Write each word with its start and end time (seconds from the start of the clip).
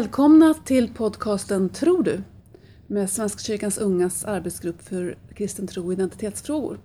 Välkomna 0.00 0.54
till 0.54 0.94
podcasten 0.94 1.68
Tror 1.68 2.02
du? 2.02 2.22
med 2.86 3.10
Svenska 3.10 3.38
kyrkans 3.38 3.78
ungas 3.78 4.24
arbetsgrupp 4.24 4.82
för 4.82 5.18
kristen 5.34 5.66
tro 5.66 5.86
och 5.86 5.92
identitetsfrågor. 5.92 6.78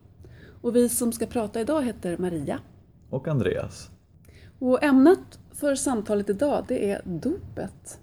Och 0.62 0.76
vi 0.76 0.90
som 0.90 1.12
ska 1.12 1.26
prata 1.26 1.62
idag 1.62 1.84
heter 1.84 2.18
Maria. 2.18 2.60
Och 3.10 3.28
Andreas. 3.28 3.90
Och 4.60 4.84
ämnet 4.84 5.40
för 5.52 5.76
samtalet 5.76 6.30
idag 6.30 6.66
det 6.68 6.92
är 6.92 7.02
dopet. 7.06 8.00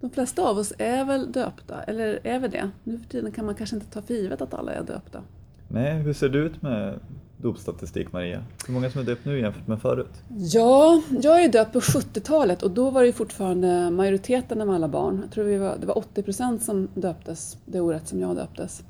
De 0.00 0.10
flesta 0.10 0.42
av 0.42 0.58
oss 0.58 0.72
är 0.78 1.04
väl 1.04 1.32
döpta, 1.32 1.82
eller 1.82 2.20
är 2.26 2.38
vi 2.38 2.48
det? 2.48 2.70
Nu 2.84 2.98
för 2.98 3.08
tiden 3.08 3.32
kan 3.32 3.46
man 3.46 3.54
kanske 3.54 3.76
inte 3.76 3.90
ta 3.90 4.02
för 4.02 4.14
givet 4.14 4.40
att 4.40 4.54
alla 4.54 4.72
är 4.72 4.82
döpta. 4.82 5.22
Nej, 5.68 5.94
hur 5.94 6.12
ser 6.12 6.28
det 6.28 6.38
ut 6.38 6.62
med 6.62 7.00
dopstatistik 7.42 8.12
Maria? 8.12 8.44
Hur 8.66 8.74
många 8.74 8.90
som 8.90 9.00
är 9.00 9.04
döpt 9.04 9.24
nu 9.24 9.40
jämfört 9.40 9.66
med 9.66 9.80
förut? 9.80 10.12
Ja, 10.28 11.02
jag 11.22 11.44
är 11.44 11.48
döpt 11.48 11.72
på 11.72 11.80
70-talet 11.80 12.62
och 12.62 12.70
då 12.70 12.90
var 12.90 13.02
det 13.02 13.12
fortfarande 13.12 13.90
majoriteten 13.90 14.60
av 14.60 14.70
alla 14.70 14.88
barn. 14.88 15.20
Jag 15.22 15.32
tror 15.32 15.44
vi 15.44 15.58
var, 15.58 15.76
det 15.80 15.86
var 15.86 15.98
80 15.98 16.22
procent 16.22 16.62
som 16.62 16.88
döptes 16.94 17.56
det 17.64 17.80
året 17.80 18.08
som 18.08 18.20
jag 18.20 18.36
döptes. 18.36 18.82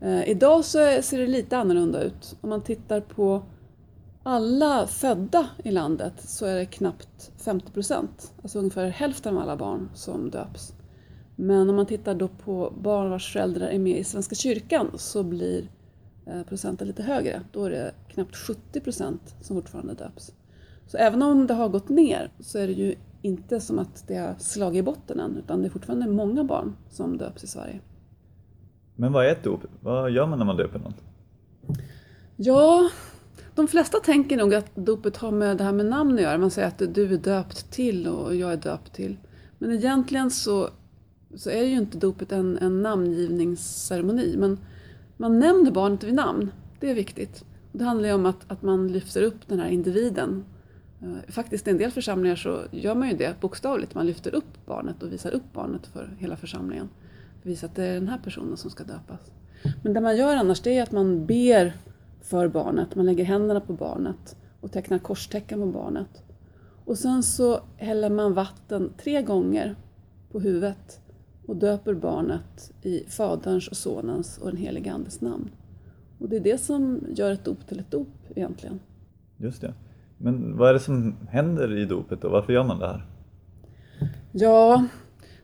Eh, 0.00 0.28
idag 0.28 0.64
så 0.64 0.78
ser 1.02 1.18
det 1.18 1.26
lite 1.26 1.58
annorlunda 1.58 2.02
ut. 2.02 2.36
Om 2.40 2.50
man 2.50 2.62
tittar 2.62 3.00
på 3.00 3.42
alla 4.22 4.86
födda 4.86 5.46
i 5.64 5.70
landet 5.70 6.14
så 6.18 6.46
är 6.46 6.54
det 6.54 6.66
knappt 6.66 7.30
50 7.44 7.72
procent, 7.72 8.32
alltså 8.42 8.58
ungefär 8.58 8.88
hälften 8.88 9.36
av 9.36 9.42
alla 9.42 9.56
barn 9.56 9.90
som 9.94 10.30
döps. 10.30 10.74
Men 11.36 11.70
om 11.70 11.76
man 11.76 11.86
tittar 11.86 12.14
då 12.14 12.28
på 12.28 12.72
barn 12.82 13.10
vars 13.10 13.32
föräldrar 13.32 13.66
är 13.66 13.78
med 13.78 13.98
i 13.98 14.04
Svenska 14.04 14.34
kyrkan 14.34 14.90
så 14.94 15.22
blir 15.22 15.68
Eh, 16.26 16.42
procenten 16.42 16.88
lite 16.88 17.02
högre. 17.02 17.42
Då 17.52 17.64
är 17.64 17.70
det 17.70 17.92
knappt 18.08 18.36
70 18.36 18.80
procent 18.80 19.34
som 19.40 19.56
fortfarande 19.56 19.94
döps. 19.94 20.32
Så 20.86 20.96
även 20.96 21.22
om 21.22 21.46
det 21.46 21.54
har 21.54 21.68
gått 21.68 21.88
ner 21.88 22.30
så 22.40 22.58
är 22.58 22.66
det 22.66 22.72
ju 22.72 22.94
inte 23.22 23.60
som 23.60 23.78
att 23.78 24.04
det 24.08 24.16
har 24.16 24.34
slagit 24.38 24.78
i 24.78 24.82
botten 24.82 25.20
än 25.20 25.36
utan 25.36 25.60
det 25.60 25.68
är 25.68 25.70
fortfarande 25.70 26.06
många 26.06 26.44
barn 26.44 26.76
som 26.90 27.18
döps 27.18 27.44
i 27.44 27.46
Sverige. 27.46 27.80
Men 28.96 29.12
vad 29.12 29.26
är 29.26 29.32
ett 29.32 29.44
dop? 29.44 29.60
Vad 29.80 30.10
gör 30.10 30.26
man 30.26 30.38
när 30.38 30.46
man 30.46 30.56
döper 30.56 30.78
någon? 30.78 30.94
Ja, 32.36 32.90
de 33.54 33.68
flesta 33.68 33.98
tänker 33.98 34.36
nog 34.36 34.54
att 34.54 34.76
dopet 34.76 35.16
har 35.16 35.30
med 35.30 35.56
det 35.56 35.64
här 35.64 35.72
med 35.72 35.86
namn 35.86 36.14
att 36.14 36.22
göra. 36.22 36.38
Man 36.38 36.50
säger 36.50 36.68
att 36.68 36.94
du 36.94 37.14
är 37.14 37.18
döpt 37.18 37.70
till 37.70 38.08
och 38.08 38.36
jag 38.36 38.52
är 38.52 38.56
döpt 38.56 38.92
till. 38.92 39.16
Men 39.58 39.72
egentligen 39.72 40.30
så, 40.30 40.68
så 41.34 41.50
är 41.50 41.62
ju 41.62 41.76
inte 41.76 41.98
dopet 41.98 42.32
en, 42.32 42.58
en 42.58 42.82
namngivningsceremoni. 42.82 44.36
Men 44.38 44.58
man 45.22 45.38
nämner 45.38 45.70
barnet 45.70 46.04
vid 46.04 46.14
namn. 46.14 46.50
Det 46.80 46.90
är 46.90 46.94
viktigt. 46.94 47.44
Det 47.72 47.84
handlar 47.84 48.08
ju 48.08 48.14
om 48.14 48.26
att, 48.26 48.50
att 48.50 48.62
man 48.62 48.88
lyfter 48.88 49.22
upp 49.22 49.48
den 49.48 49.58
här 49.58 49.68
individen. 49.68 50.44
Eh, 51.02 51.32
faktiskt 51.32 51.68
i 51.68 51.70
en 51.70 51.78
del 51.78 51.90
församlingar 51.90 52.36
så 52.36 52.60
gör 52.70 52.94
man 52.94 53.08
ju 53.08 53.16
det 53.16 53.40
bokstavligt. 53.40 53.94
Man 53.94 54.06
lyfter 54.06 54.34
upp 54.34 54.66
barnet 54.66 55.02
och 55.02 55.12
visar 55.12 55.30
upp 55.30 55.52
barnet 55.52 55.86
för 55.86 56.16
hela 56.18 56.36
församlingen. 56.36 56.88
Visar 57.42 57.68
att 57.68 57.74
det 57.74 57.84
är 57.84 57.94
den 57.94 58.08
här 58.08 58.18
personen 58.18 58.56
som 58.56 58.70
ska 58.70 58.84
döpas. 58.84 59.20
Men 59.82 59.92
det 59.92 60.00
man 60.00 60.16
gör 60.16 60.36
annars 60.36 60.60
det 60.60 60.78
är 60.78 60.82
att 60.82 60.92
man 60.92 61.26
ber 61.26 61.76
för 62.22 62.48
barnet. 62.48 62.94
Man 62.94 63.06
lägger 63.06 63.24
händerna 63.24 63.60
på 63.60 63.72
barnet 63.72 64.36
och 64.60 64.72
tecknar 64.72 64.98
korstecken 64.98 65.60
på 65.60 65.66
barnet. 65.66 66.22
Och 66.84 66.98
sen 66.98 67.22
så 67.22 67.60
häller 67.76 68.10
man 68.10 68.34
vatten 68.34 68.92
tre 69.02 69.22
gånger 69.22 69.76
på 70.32 70.40
huvudet 70.40 71.01
och 71.46 71.56
döper 71.56 71.94
barnet 71.94 72.72
i 72.82 73.04
Faderns 73.08 73.68
och 73.68 73.76
Sonens 73.76 74.38
och 74.38 74.46
den 74.46 74.56
helige 74.56 74.92
Andes 74.92 75.20
namn. 75.20 75.50
Och 76.18 76.28
det 76.28 76.36
är 76.36 76.40
det 76.40 76.58
som 76.58 77.00
gör 77.14 77.32
ett 77.32 77.44
dop 77.44 77.66
till 77.66 77.80
ett 77.80 77.90
dop 77.90 78.08
egentligen. 78.34 78.80
Just 79.36 79.60
det. 79.60 79.74
Men 80.18 80.56
vad 80.56 80.68
är 80.68 80.72
det 80.72 80.80
som 80.80 81.14
händer 81.28 81.78
i 81.78 81.84
dopet 81.84 82.24
och 82.24 82.30
varför 82.30 82.52
gör 82.52 82.64
man 82.64 82.78
det 82.78 82.86
här? 82.86 83.06
Ja, 84.32 84.86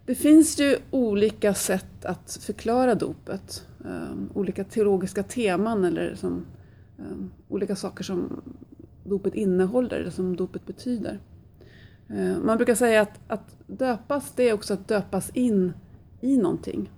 det 0.07 0.15
finns 0.15 0.61
ju 0.61 0.77
olika 0.91 1.55
sätt 1.55 2.05
att 2.05 2.39
förklara 2.43 2.95
dopet. 2.95 3.67
Um, 3.79 4.31
olika 4.35 4.65
teologiska 4.65 5.23
teman 5.23 5.85
eller 5.85 6.15
som, 6.15 6.47
um, 6.99 7.31
olika 7.49 7.77
saker 7.77 8.05
som 8.05 8.43
dopet 9.05 9.35
innehåller, 9.35 9.97
eller 9.97 10.11
som 10.11 10.37
dopet 10.37 10.67
betyder. 10.67 11.19
Uh, 12.11 12.39
man 12.39 12.57
brukar 12.57 12.75
säga 12.75 13.01
att, 13.01 13.21
att 13.29 13.57
döpas, 13.67 14.33
det 14.37 14.49
är 14.49 14.53
också 14.53 14.75
att 14.75 14.89
döpas 14.89 15.31
in 15.31 15.73
i 16.21 16.37
någonting. 16.37 16.91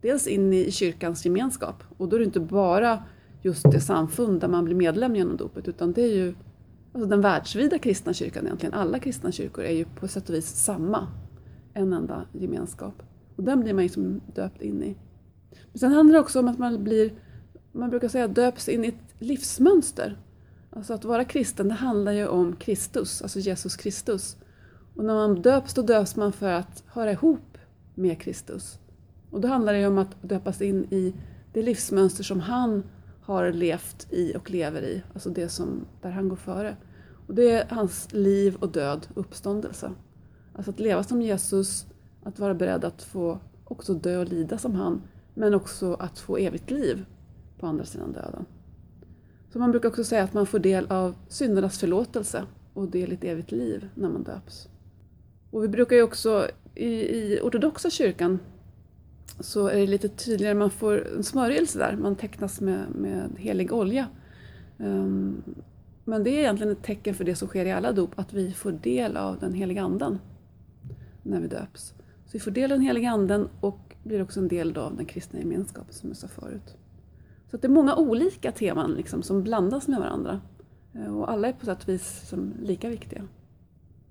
Dels 0.00 0.26
in 0.26 0.52
i 0.52 0.70
kyrkans 0.70 1.24
gemenskap 1.24 1.82
och 1.98 2.08
då 2.08 2.16
är 2.16 2.20
det 2.20 2.26
inte 2.26 2.40
bara 2.40 3.02
just 3.42 3.70
det 3.70 3.80
samfund 3.80 4.40
där 4.40 4.48
man 4.48 4.64
blir 4.64 4.74
medlem 4.74 5.16
genom 5.16 5.36
dopet 5.36 5.68
utan 5.68 5.92
det 5.92 6.02
är 6.02 6.14
ju 6.14 6.34
alltså 6.92 7.08
den 7.08 7.20
världsvida 7.20 7.78
kristna 7.78 8.12
kyrkan 8.12 8.46
egentligen. 8.46 8.74
Alla 8.74 8.98
kristna 8.98 9.32
kyrkor 9.32 9.64
är 9.64 9.72
ju 9.72 9.84
på 9.84 10.08
sätt 10.08 10.28
och 10.28 10.34
vis 10.34 10.46
samma, 10.46 11.06
en 11.74 11.92
enda 11.92 12.24
gemenskap. 12.32 13.02
Och 13.36 13.44
den 13.44 13.60
blir 13.60 13.74
man 13.74 13.82
liksom 13.82 14.20
döpt 14.34 14.62
in 14.62 14.82
i. 14.82 14.96
Men 15.72 15.78
sen 15.78 15.92
handlar 15.92 16.14
det 16.14 16.20
också 16.20 16.40
om 16.40 16.48
att 16.48 16.58
man 16.58 16.84
blir, 16.84 17.12
man 17.72 17.90
brukar 17.90 18.08
säga 18.08 18.28
döps 18.28 18.68
in 18.68 18.84
i 18.84 18.88
ett 18.88 19.14
livsmönster. 19.18 20.18
Alltså 20.70 20.94
att 20.94 21.04
vara 21.04 21.24
kristen, 21.24 21.68
det 21.68 21.74
handlar 21.74 22.12
ju 22.12 22.26
om 22.26 22.56
Kristus, 22.56 23.22
alltså 23.22 23.38
Jesus 23.38 23.76
Kristus. 23.76 24.36
Och 24.94 25.04
när 25.04 25.14
man 25.14 25.42
döps, 25.42 25.74
då 25.74 25.82
döps 25.82 26.16
man 26.16 26.32
för 26.32 26.50
att 26.50 26.84
höra 26.86 27.12
ihop 27.12 27.47
med 27.98 28.20
Kristus. 28.20 28.78
Och 29.30 29.40
då 29.40 29.48
handlar 29.48 29.72
det 29.72 29.86
om 29.86 29.98
att 29.98 30.16
döpas 30.22 30.60
in 30.62 30.84
i 30.90 31.14
det 31.52 31.62
livsmönster 31.62 32.24
som 32.24 32.40
han 32.40 32.82
har 33.20 33.52
levt 33.52 34.12
i 34.12 34.36
och 34.36 34.50
lever 34.50 34.82
i, 34.82 35.02
alltså 35.14 35.30
det 35.30 35.48
som, 35.48 35.86
där 36.02 36.10
han 36.10 36.28
går 36.28 36.36
före. 36.36 36.76
Och 37.26 37.34
det 37.34 37.50
är 37.50 37.66
hans 37.70 38.12
liv 38.12 38.56
och 38.60 38.72
död, 38.72 39.08
uppståndelse. 39.14 39.90
Alltså 40.54 40.70
att 40.70 40.80
leva 40.80 41.02
som 41.02 41.22
Jesus, 41.22 41.86
att 42.22 42.38
vara 42.38 42.54
beredd 42.54 42.84
att 42.84 43.02
få 43.02 43.38
också 43.64 43.94
dö 43.94 44.18
och 44.18 44.28
lida 44.28 44.58
som 44.58 44.74
han, 44.74 45.02
men 45.34 45.54
också 45.54 45.94
att 45.94 46.18
få 46.18 46.36
evigt 46.36 46.70
liv 46.70 47.04
på 47.58 47.66
andra 47.66 47.84
sidan 47.84 48.12
döden. 48.12 48.44
Så 49.52 49.58
man 49.58 49.70
brukar 49.70 49.88
också 49.88 50.04
säga 50.04 50.22
att 50.22 50.34
man 50.34 50.46
får 50.46 50.58
del 50.58 50.86
av 50.86 51.14
syndernas 51.28 51.78
förlåtelse 51.78 52.44
och 52.74 52.88
del 52.88 53.12
i 53.12 53.14
ett 53.14 53.24
evigt 53.24 53.52
liv 53.52 53.88
när 53.94 54.08
man 54.08 54.22
döps. 54.22 54.68
Och 55.50 55.64
vi 55.64 55.68
brukar 55.68 55.96
ju 55.96 56.02
också 56.02 56.48
i, 56.78 56.86
i 56.86 57.40
ortodoxa 57.42 57.90
kyrkan 57.90 58.38
så 59.40 59.66
är 59.66 59.76
det 59.76 59.86
lite 59.86 60.08
tydligare, 60.08 60.54
man 60.54 60.70
får 60.70 61.08
en 61.16 61.24
smörjelse 61.24 61.78
där, 61.78 61.96
man 61.96 62.16
tecknas 62.16 62.60
med, 62.60 62.90
med 62.94 63.30
helig 63.38 63.72
olja. 63.72 64.06
Um, 64.78 65.42
men 66.04 66.24
det 66.24 66.30
är 66.30 66.38
egentligen 66.38 66.72
ett 66.72 66.82
tecken 66.82 67.14
för 67.14 67.24
det 67.24 67.34
som 67.34 67.48
sker 67.48 67.66
i 67.66 67.72
alla 67.72 67.92
dop, 67.92 68.18
att 68.18 68.32
vi 68.32 68.52
får 68.52 68.72
del 68.72 69.16
av 69.16 69.38
den 69.38 69.54
heliga 69.54 69.82
anden 69.82 70.18
när 71.22 71.40
vi 71.40 71.48
döps. 71.48 71.94
Så 72.24 72.32
vi 72.32 72.38
får 72.38 72.50
del 72.50 72.72
av 72.72 72.78
den 72.78 72.86
heliga 72.86 73.10
anden 73.10 73.48
och 73.60 73.94
blir 74.02 74.22
också 74.22 74.40
en 74.40 74.48
del 74.48 74.78
av 74.78 74.96
den 74.96 75.06
kristna 75.06 75.38
gemenskapen 75.38 75.92
som 75.92 76.08
jag 76.08 76.16
sa 76.16 76.28
förut. 76.28 76.76
Så 77.50 77.56
det 77.56 77.66
är 77.66 77.70
många 77.70 77.96
olika 77.96 78.52
teman 78.52 78.94
liksom, 78.94 79.22
som 79.22 79.42
blandas 79.42 79.88
med 79.88 79.98
varandra. 79.98 80.40
Ehm, 80.94 81.16
och 81.16 81.30
alla 81.30 81.48
är 81.48 81.52
på 81.52 81.66
sätt 81.66 81.82
och 81.82 81.88
vis 81.88 82.28
som 82.28 82.52
lika 82.62 82.88
viktiga. 82.88 83.22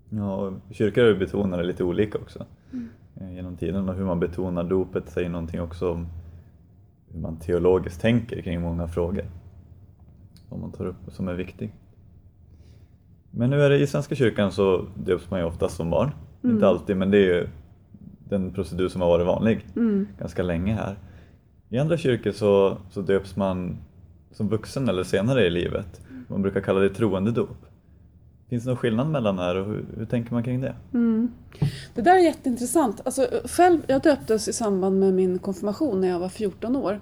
Ja, 0.09 0.35
och 0.35 0.53
kyrkor 0.72 1.19
betonar 1.19 1.57
det 1.57 1.63
lite 1.63 1.83
olika 1.83 2.17
också 2.17 2.45
mm. 2.73 3.33
genom 3.33 3.57
tiden 3.57 3.89
och 3.89 3.95
hur 3.95 4.05
man 4.05 4.19
betonar 4.19 4.63
dopet 4.63 5.09
säger 5.09 5.29
någonting 5.29 5.61
också 5.61 5.91
om 5.91 6.07
hur 7.11 7.19
man 7.19 7.39
teologiskt 7.39 8.01
tänker 8.01 8.41
kring 8.41 8.61
många 8.61 8.88
frågor 8.88 9.25
som 10.50 10.61
man 10.61 10.72
tar 10.72 10.85
upp 10.85 11.07
och 11.07 11.13
som 11.13 11.27
är 11.27 11.33
viktig. 11.33 11.73
Men 13.31 13.50
nu 13.50 13.61
är 13.61 13.69
det 13.69 13.79
i 13.79 13.88
Svenska 13.88 14.16
kyrkan 14.16 14.51
så 14.51 14.85
döps 15.06 15.29
man 15.29 15.39
ju 15.39 15.45
oftast 15.45 15.75
som 15.75 15.89
barn. 15.89 16.11
Mm. 16.44 16.56
Inte 16.56 16.68
alltid 16.68 16.97
men 16.97 17.12
det 17.12 17.18
är 17.18 17.36
ju 17.36 17.47
den 18.30 18.53
procedur 18.53 18.89
som 18.89 19.01
har 19.01 19.07
varit 19.07 19.27
vanlig 19.27 19.65
mm. 19.75 20.07
ganska 20.19 20.44
länge 20.44 20.74
här. 20.74 20.95
I 21.69 21.77
andra 21.77 21.97
kyrkor 21.97 22.31
så, 22.31 22.77
så 22.89 23.01
döps 23.01 23.36
man 23.36 23.77
som 24.31 24.50
vuxen 24.50 24.89
eller 24.89 25.03
senare 25.03 25.45
i 25.45 25.50
livet. 25.50 26.01
Man 26.27 26.42
brukar 26.42 26.62
kalla 26.62 26.80
det 26.80 26.89
troende 26.89 27.31
dop. 27.31 27.67
Finns 28.49 28.63
det 28.63 28.69
någon 28.69 28.77
skillnad 28.77 29.09
mellan 29.09 29.35
det 29.35 29.41
här 29.41 29.55
och 29.55 29.65
hur, 29.65 29.85
hur 29.97 30.05
tänker 30.05 30.33
man 30.33 30.44
kring 30.44 30.61
det? 30.61 30.75
Mm. 30.94 31.31
Det 31.94 32.01
där 32.01 32.15
är 32.15 32.19
jätteintressant. 32.19 33.01
Alltså, 33.05 33.27
själv, 33.45 33.79
jag 33.88 34.01
döptes 34.01 34.47
i 34.47 34.53
samband 34.53 34.99
med 34.99 35.13
min 35.13 35.39
konfirmation 35.39 36.01
när 36.01 36.07
jag 36.07 36.19
var 36.19 36.29
14 36.29 36.75
år. 36.75 37.01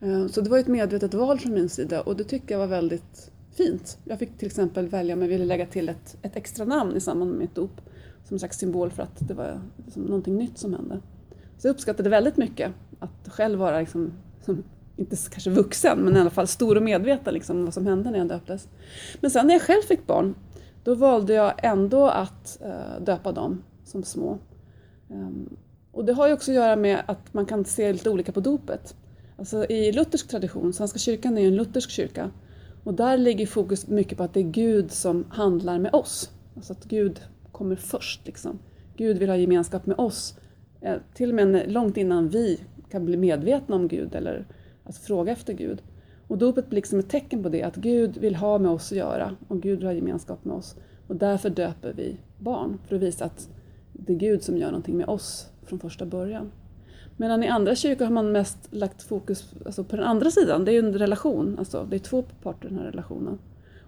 Eh, 0.00 0.26
så 0.26 0.40
det 0.40 0.50
var 0.50 0.58
ett 0.58 0.66
medvetet 0.66 1.14
val 1.14 1.38
från 1.38 1.54
min 1.54 1.68
sida 1.68 2.00
och 2.00 2.16
det 2.16 2.24
tycker 2.24 2.54
jag 2.54 2.58
var 2.58 2.66
väldigt 2.66 3.30
fint. 3.56 3.98
Jag 4.04 4.18
fick 4.18 4.38
till 4.38 4.46
exempel 4.46 4.88
välja 4.88 5.14
om 5.14 5.22
jag 5.22 5.28
ville 5.28 5.44
lägga 5.44 5.66
till 5.66 5.88
ett, 5.88 6.16
ett 6.22 6.36
extra 6.36 6.64
namn 6.64 6.96
i 6.96 7.00
samband 7.00 7.30
med 7.30 7.40
mitt 7.40 7.54
dop. 7.54 7.80
Som 8.24 8.34
en 8.34 8.38
slags 8.38 8.58
symbol 8.58 8.90
för 8.90 9.02
att 9.02 9.28
det 9.28 9.34
var 9.34 9.60
liksom 9.84 10.02
någonting 10.02 10.36
nytt 10.36 10.58
som 10.58 10.74
hände. 10.74 11.00
Så 11.58 11.68
jag 11.68 11.74
uppskattade 11.74 12.08
väldigt 12.08 12.36
mycket 12.36 12.72
att 12.98 13.28
själv 13.28 13.58
vara, 13.58 13.80
liksom, 13.80 14.12
som, 14.44 14.62
inte 14.96 15.16
kanske 15.30 15.50
vuxen, 15.50 15.98
men 15.98 16.16
i 16.16 16.20
alla 16.20 16.30
fall 16.30 16.46
stor 16.46 16.76
och 16.76 16.82
medveten 16.82 17.34
liksom, 17.34 17.64
vad 17.64 17.74
som 17.74 17.86
hände 17.86 18.10
när 18.10 18.18
jag 18.18 18.28
döptes. 18.28 18.68
Men 19.20 19.30
sen 19.30 19.46
när 19.46 19.54
jag 19.54 19.62
själv 19.62 19.82
fick 19.82 20.06
barn 20.06 20.34
då 20.86 20.94
valde 20.94 21.34
jag 21.34 21.52
ändå 21.62 22.06
att 22.06 22.62
eh, 22.62 23.02
döpa 23.04 23.32
dem 23.32 23.62
som 23.84 24.02
små. 24.02 24.38
Ehm, 25.10 25.56
och 25.92 26.04
det 26.04 26.12
har 26.12 26.26
ju 26.26 26.32
också 26.32 26.50
att 26.50 26.54
göra 26.54 26.76
med 26.76 27.02
att 27.06 27.34
man 27.34 27.46
kan 27.46 27.64
se 27.64 27.92
lite 27.92 28.10
olika 28.10 28.32
på 28.32 28.40
dopet. 28.40 28.96
Alltså 29.36 29.66
I 29.66 29.92
luthersk 29.92 30.28
tradition, 30.28 30.72
Svenska 30.72 30.98
kyrkan 30.98 31.38
är 31.38 31.42
ju 31.42 31.48
en 31.48 31.56
luthersk 31.56 31.90
kyrka, 31.90 32.30
och 32.84 32.94
där 32.94 33.18
ligger 33.18 33.46
fokus 33.46 33.88
mycket 33.88 34.18
på 34.18 34.24
att 34.24 34.34
det 34.34 34.40
är 34.40 34.50
Gud 34.50 34.92
som 34.92 35.24
handlar 35.30 35.78
med 35.78 35.94
oss. 35.94 36.30
Alltså 36.56 36.72
att 36.72 36.84
Gud 36.84 37.20
kommer 37.52 37.76
först. 37.76 38.26
Liksom. 38.26 38.58
Gud 38.96 39.18
vill 39.18 39.28
ha 39.28 39.36
gemenskap 39.36 39.86
med 39.86 39.98
oss. 39.98 40.38
Eh, 40.80 40.96
till 41.14 41.28
och 41.28 41.34
med 41.34 41.72
långt 41.72 41.96
innan 41.96 42.28
vi 42.28 42.60
kan 42.90 43.04
bli 43.04 43.16
medvetna 43.16 43.76
om 43.76 43.88
Gud 43.88 44.14
eller 44.14 44.46
att 44.84 44.96
fråga 44.96 45.32
efter 45.32 45.52
Gud. 45.52 45.82
Och 46.28 46.38
dopet 46.38 46.68
blir 46.68 46.76
liksom 46.76 46.98
ett 46.98 47.08
tecken 47.08 47.42
på 47.42 47.48
det, 47.48 47.62
att 47.62 47.76
Gud 47.76 48.16
vill 48.16 48.36
ha 48.36 48.58
med 48.58 48.70
oss 48.70 48.92
att 48.92 48.98
göra 48.98 49.36
och 49.48 49.62
Gud 49.62 49.78
vill 49.78 49.86
ha 49.86 49.92
gemenskap 49.92 50.44
med 50.44 50.56
oss. 50.56 50.76
Och 51.08 51.16
därför 51.16 51.50
döper 51.50 51.92
vi 51.92 52.16
barn, 52.38 52.78
för 52.88 52.96
att 52.96 53.02
visa 53.02 53.24
att 53.24 53.48
det 53.92 54.12
är 54.12 54.16
Gud 54.16 54.42
som 54.42 54.56
gör 54.56 54.66
någonting 54.66 54.96
med 54.96 55.08
oss 55.08 55.50
från 55.62 55.78
första 55.78 56.06
början. 56.06 56.50
Medan 57.16 57.42
i 57.42 57.48
andra 57.48 57.74
kyrkor 57.74 58.04
har 58.04 58.12
man 58.12 58.32
mest 58.32 58.58
lagt 58.70 59.02
fokus 59.02 59.54
alltså 59.66 59.84
på 59.84 59.96
den 59.96 60.04
andra 60.04 60.30
sidan, 60.30 60.64
det 60.64 60.70
är 60.70 60.72
ju 60.72 60.88
en 60.88 60.98
relation, 60.98 61.58
alltså 61.58 61.86
det 61.90 61.96
är 61.96 62.00
två 62.00 62.22
parter 62.22 62.66
i 62.66 62.68
den 62.68 62.78
här 62.78 62.86
relationen. 62.86 63.38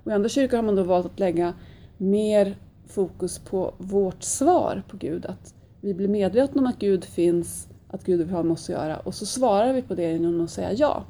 Och 0.05 0.11
i 0.11 0.15
andra 0.15 0.29
kyrkor 0.29 0.57
har 0.57 0.65
man 0.65 0.77
då 0.77 0.83
valt 0.83 1.07
att 1.07 1.19
lägga 1.19 1.55
mer 1.97 2.57
fokus 2.87 3.39
på 3.39 3.75
vårt 3.79 4.23
svar 4.23 4.83
på 4.89 4.97
Gud, 4.97 5.27
att 5.27 5.55
vi 5.81 5.95
blir 5.95 6.09
medvetna 6.09 6.61
om 6.61 6.67
att 6.67 6.79
Gud 6.79 7.05
finns, 7.05 7.69
att 7.89 8.05
Gud 8.05 8.19
vill 8.19 8.31
ha 8.31 8.43
med 8.43 8.53
oss 8.53 8.71
att 8.71 8.77
göra 8.77 8.97
och 8.99 9.15
så 9.15 9.27
svarar 9.27 9.73
vi 9.73 9.83
på 9.83 9.95
det 9.95 10.13
genom 10.13 10.41
att 10.41 10.51
säga 10.51 10.73
ja. 10.73 11.05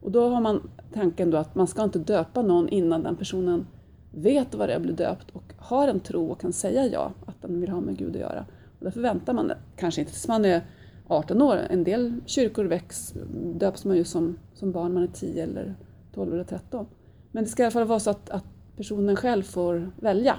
Och 0.00 0.10
då 0.10 0.28
har 0.28 0.40
man 0.40 0.70
tanken 0.94 1.30
då 1.30 1.36
att 1.36 1.54
man 1.54 1.66
ska 1.66 1.84
inte 1.84 1.98
döpa 1.98 2.42
någon 2.42 2.68
innan 2.68 3.02
den 3.02 3.16
personen 3.16 3.66
vet 4.10 4.54
vad 4.54 4.68
det 4.68 4.72
är 4.72 4.76
att 4.76 4.82
bli 4.82 4.92
döpt 4.92 5.30
och 5.30 5.52
har 5.58 5.88
en 5.88 6.00
tro 6.00 6.30
och 6.30 6.40
kan 6.40 6.52
säga 6.52 6.86
ja, 6.86 7.12
att 7.26 7.42
den 7.42 7.60
vill 7.60 7.70
ha 7.70 7.80
med 7.80 7.98
Gud 7.98 8.16
att 8.16 8.20
göra. 8.20 8.46
Och 8.78 8.84
därför 8.84 9.00
väntar 9.00 9.32
man, 9.32 9.52
kanske 9.76 10.00
inte 10.00 10.12
tills 10.12 10.28
man 10.28 10.44
är 10.44 10.62
18 11.06 11.42
år, 11.42 11.56
en 11.70 11.84
del 11.84 12.14
kyrkor 12.26 12.64
väcks, 12.64 13.14
döps 13.54 13.84
man 13.84 13.96
ju 13.96 14.04
som, 14.04 14.38
som 14.54 14.72
barn, 14.72 14.94
man 14.94 15.02
är 15.02 15.06
10 15.06 15.42
eller 15.42 15.74
12 16.14 16.32
eller 16.32 16.44
13. 16.44 16.86
Men 17.32 17.44
det 17.44 17.50
ska 17.50 17.62
i 17.62 17.66
alla 17.66 17.70
fall 17.70 17.84
vara 17.84 18.00
så 18.00 18.10
att, 18.10 18.30
att 18.30 18.44
personen 18.76 19.16
själv 19.16 19.42
får 19.42 19.90
välja. 19.96 20.36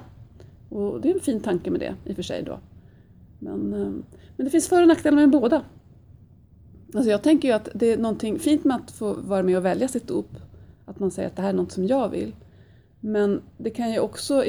Och 0.70 1.02
det 1.02 1.10
är 1.10 1.14
en 1.14 1.20
fin 1.20 1.40
tanke 1.40 1.72
med 1.72 1.80
det 1.80 1.96
i 2.06 2.12
och 2.12 2.16
för 2.16 2.24
sig 2.24 2.44
då. 2.44 2.60
Men, 3.40 3.74
eh, 3.74 3.90
men 4.36 4.46
det 4.46 4.50
finns 4.50 4.70
för 4.70 4.82
och 4.82 4.88
nackdelar 4.88 5.18
med 5.18 5.30
båda. 5.30 5.62
Alltså 6.94 7.12
jag 7.12 7.22
tänker 7.22 7.48
ju 7.48 7.54
att 7.54 7.70
det 7.74 7.94
är 7.94 7.98
någonting 7.98 8.40
fint 8.40 8.64
med 8.64 8.76
att 8.76 8.92
få 8.92 9.14
vara 9.14 9.44
med 9.44 9.58
och 9.58 9.66
välja 9.66 9.88
sitt 9.88 10.08
dop. 10.08 10.30
Att 10.86 11.00
man 11.00 11.12
säger 11.12 11.30
att 11.30 11.36
det 11.36 11.42
här 11.42 11.50
är 11.50 11.54
något 11.54 11.72
som 11.72 11.88
jag 11.88 12.10
vill. 12.10 12.36
Men 13.00 13.42
det 13.58 13.70
kan 13.70 13.92
ju 13.92 14.00
också, 14.00 14.44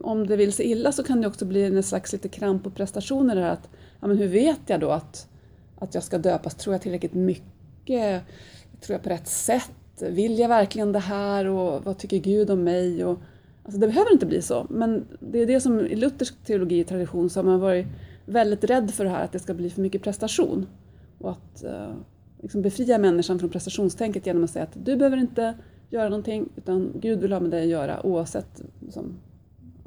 om 0.00 0.26
det 0.26 0.36
vill 0.36 0.52
sig 0.52 0.66
illa, 0.66 0.92
så 0.92 1.02
kan 1.02 1.20
det 1.20 1.26
också 1.26 1.44
bli 1.44 1.64
en 1.64 1.82
slags 1.82 2.12
lite 2.12 2.28
kramp 2.28 2.66
och 2.66 2.74
prestationer 2.74 3.34
där 3.34 3.42
att, 3.42 3.68
ja 4.00 4.06
men 4.06 4.16
hur 4.16 4.28
vet 4.28 4.60
jag 4.66 4.80
då 4.80 4.90
att, 4.90 5.28
att 5.78 5.94
jag 5.94 6.02
ska 6.02 6.18
döpas? 6.18 6.54
Tror 6.54 6.74
jag 6.74 6.82
tillräckligt 6.82 7.14
mycket? 7.14 8.22
Tror 8.80 8.94
jag 8.94 9.02
på 9.02 9.08
rätt 9.08 9.28
sätt? 9.28 9.72
Vill 10.00 10.38
jag 10.38 10.48
verkligen 10.48 10.92
det 10.92 10.98
här? 10.98 11.46
Och 11.46 11.84
vad 11.84 11.98
tycker 11.98 12.18
Gud 12.18 12.50
om 12.50 12.64
mig? 12.64 13.04
Och, 13.04 13.18
alltså 13.64 13.80
det 13.80 13.86
behöver 13.86 14.12
inte 14.12 14.26
bli 14.26 14.42
så, 14.42 14.66
men 14.70 15.06
det 15.20 15.38
är 15.38 15.46
det 15.46 15.60
som 15.60 15.80
i 15.80 15.96
luthersk 15.96 16.44
teologi 16.44 16.82
och 16.82 16.86
tradition 16.86 17.30
så 17.30 17.40
har 17.40 17.44
man 17.44 17.60
varit 17.60 17.86
väldigt 18.26 18.64
rädd 18.64 18.90
för 18.90 19.04
det 19.04 19.10
här 19.10 19.24
att 19.24 19.32
det 19.32 19.38
ska 19.38 19.54
bli 19.54 19.70
för 19.70 19.82
mycket 19.82 20.02
prestation. 20.02 20.66
Och 21.22 21.30
att 21.30 21.64
eh, 21.64 21.94
liksom 22.40 22.62
befria 22.62 22.98
människan 22.98 23.38
från 23.38 23.50
prestationstänket 23.50 24.26
genom 24.26 24.44
att 24.44 24.50
säga 24.50 24.62
att 24.62 24.76
du 24.84 24.96
behöver 24.96 25.16
inte 25.16 25.54
göra 25.90 26.08
någonting 26.08 26.48
utan 26.56 26.92
Gud 27.00 27.20
vill 27.20 27.32
ha 27.32 27.40
med 27.40 27.50
dig 27.50 27.62
att 27.62 27.68
göra 27.68 28.06
oavsett 28.06 28.62
liksom, 28.80 29.18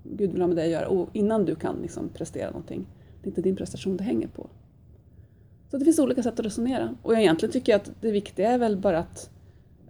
Gud 0.04 0.32
vill 0.32 0.42
ha 0.42 0.48
med 0.48 0.58
dig 0.58 0.66
att 0.66 0.72
göra 0.72 0.88
och 0.88 1.10
innan 1.14 1.46
du 1.46 1.56
kan 1.56 1.76
liksom, 1.82 2.10
prestera 2.10 2.50
någonting. 2.50 2.86
Det 3.22 3.28
är 3.28 3.30
inte 3.30 3.42
din 3.42 3.56
prestation 3.56 3.98
det 3.98 4.04
hänger 4.04 4.28
på. 4.28 4.50
Så 5.72 5.78
det 5.78 5.86
finns 5.86 6.00
olika 6.00 6.24
sätt 6.24 6.40
att 6.40 6.46
resonera 6.46 6.96
och 7.02 7.14
egentligen 7.14 7.54
tycker 7.54 7.72
jag 7.72 7.82
att 7.82 7.92
det 8.02 8.12
viktiga 8.12 8.52
är 8.52 8.58
väl 8.58 8.78
bara 8.78 9.00
att, 9.00 9.30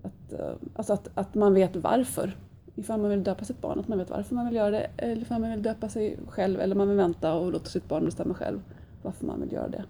att, 0.02 0.34
eh, 0.34 0.54
alltså 0.76 0.94
att, 0.94 1.10
att 1.16 1.36
man 1.36 1.54
vet 1.54 1.76
varför. 1.76 2.38
Ifall 2.78 3.02
man 3.02 3.10
vill 3.10 3.24
döpa 3.24 3.46
sitt 3.46 3.62
barn, 3.62 3.80
att 3.80 3.88
man 3.88 3.98
vet 3.98 4.10
varför 4.10 4.36
man 4.36 4.46
vill 4.46 4.56
göra 4.56 4.72
det 4.72 4.90
eller 4.98 5.22
ifall 5.22 5.42
man 5.42 5.52
vill 5.52 5.62
döpa 5.62 5.90
sig 5.90 6.18
själv 6.28 6.60
eller 6.60 6.76
man 6.76 6.88
vill 6.88 6.98
vänta 6.98 7.34
och 7.34 7.52
låta 7.52 7.66
sitt 7.66 7.88
barn 7.88 8.06
bestämma 8.06 8.34
själv 8.34 8.60
varför 9.02 9.26
man 9.26 9.42
vill 9.42 9.52
göra 9.52 9.68
det. 9.68 9.84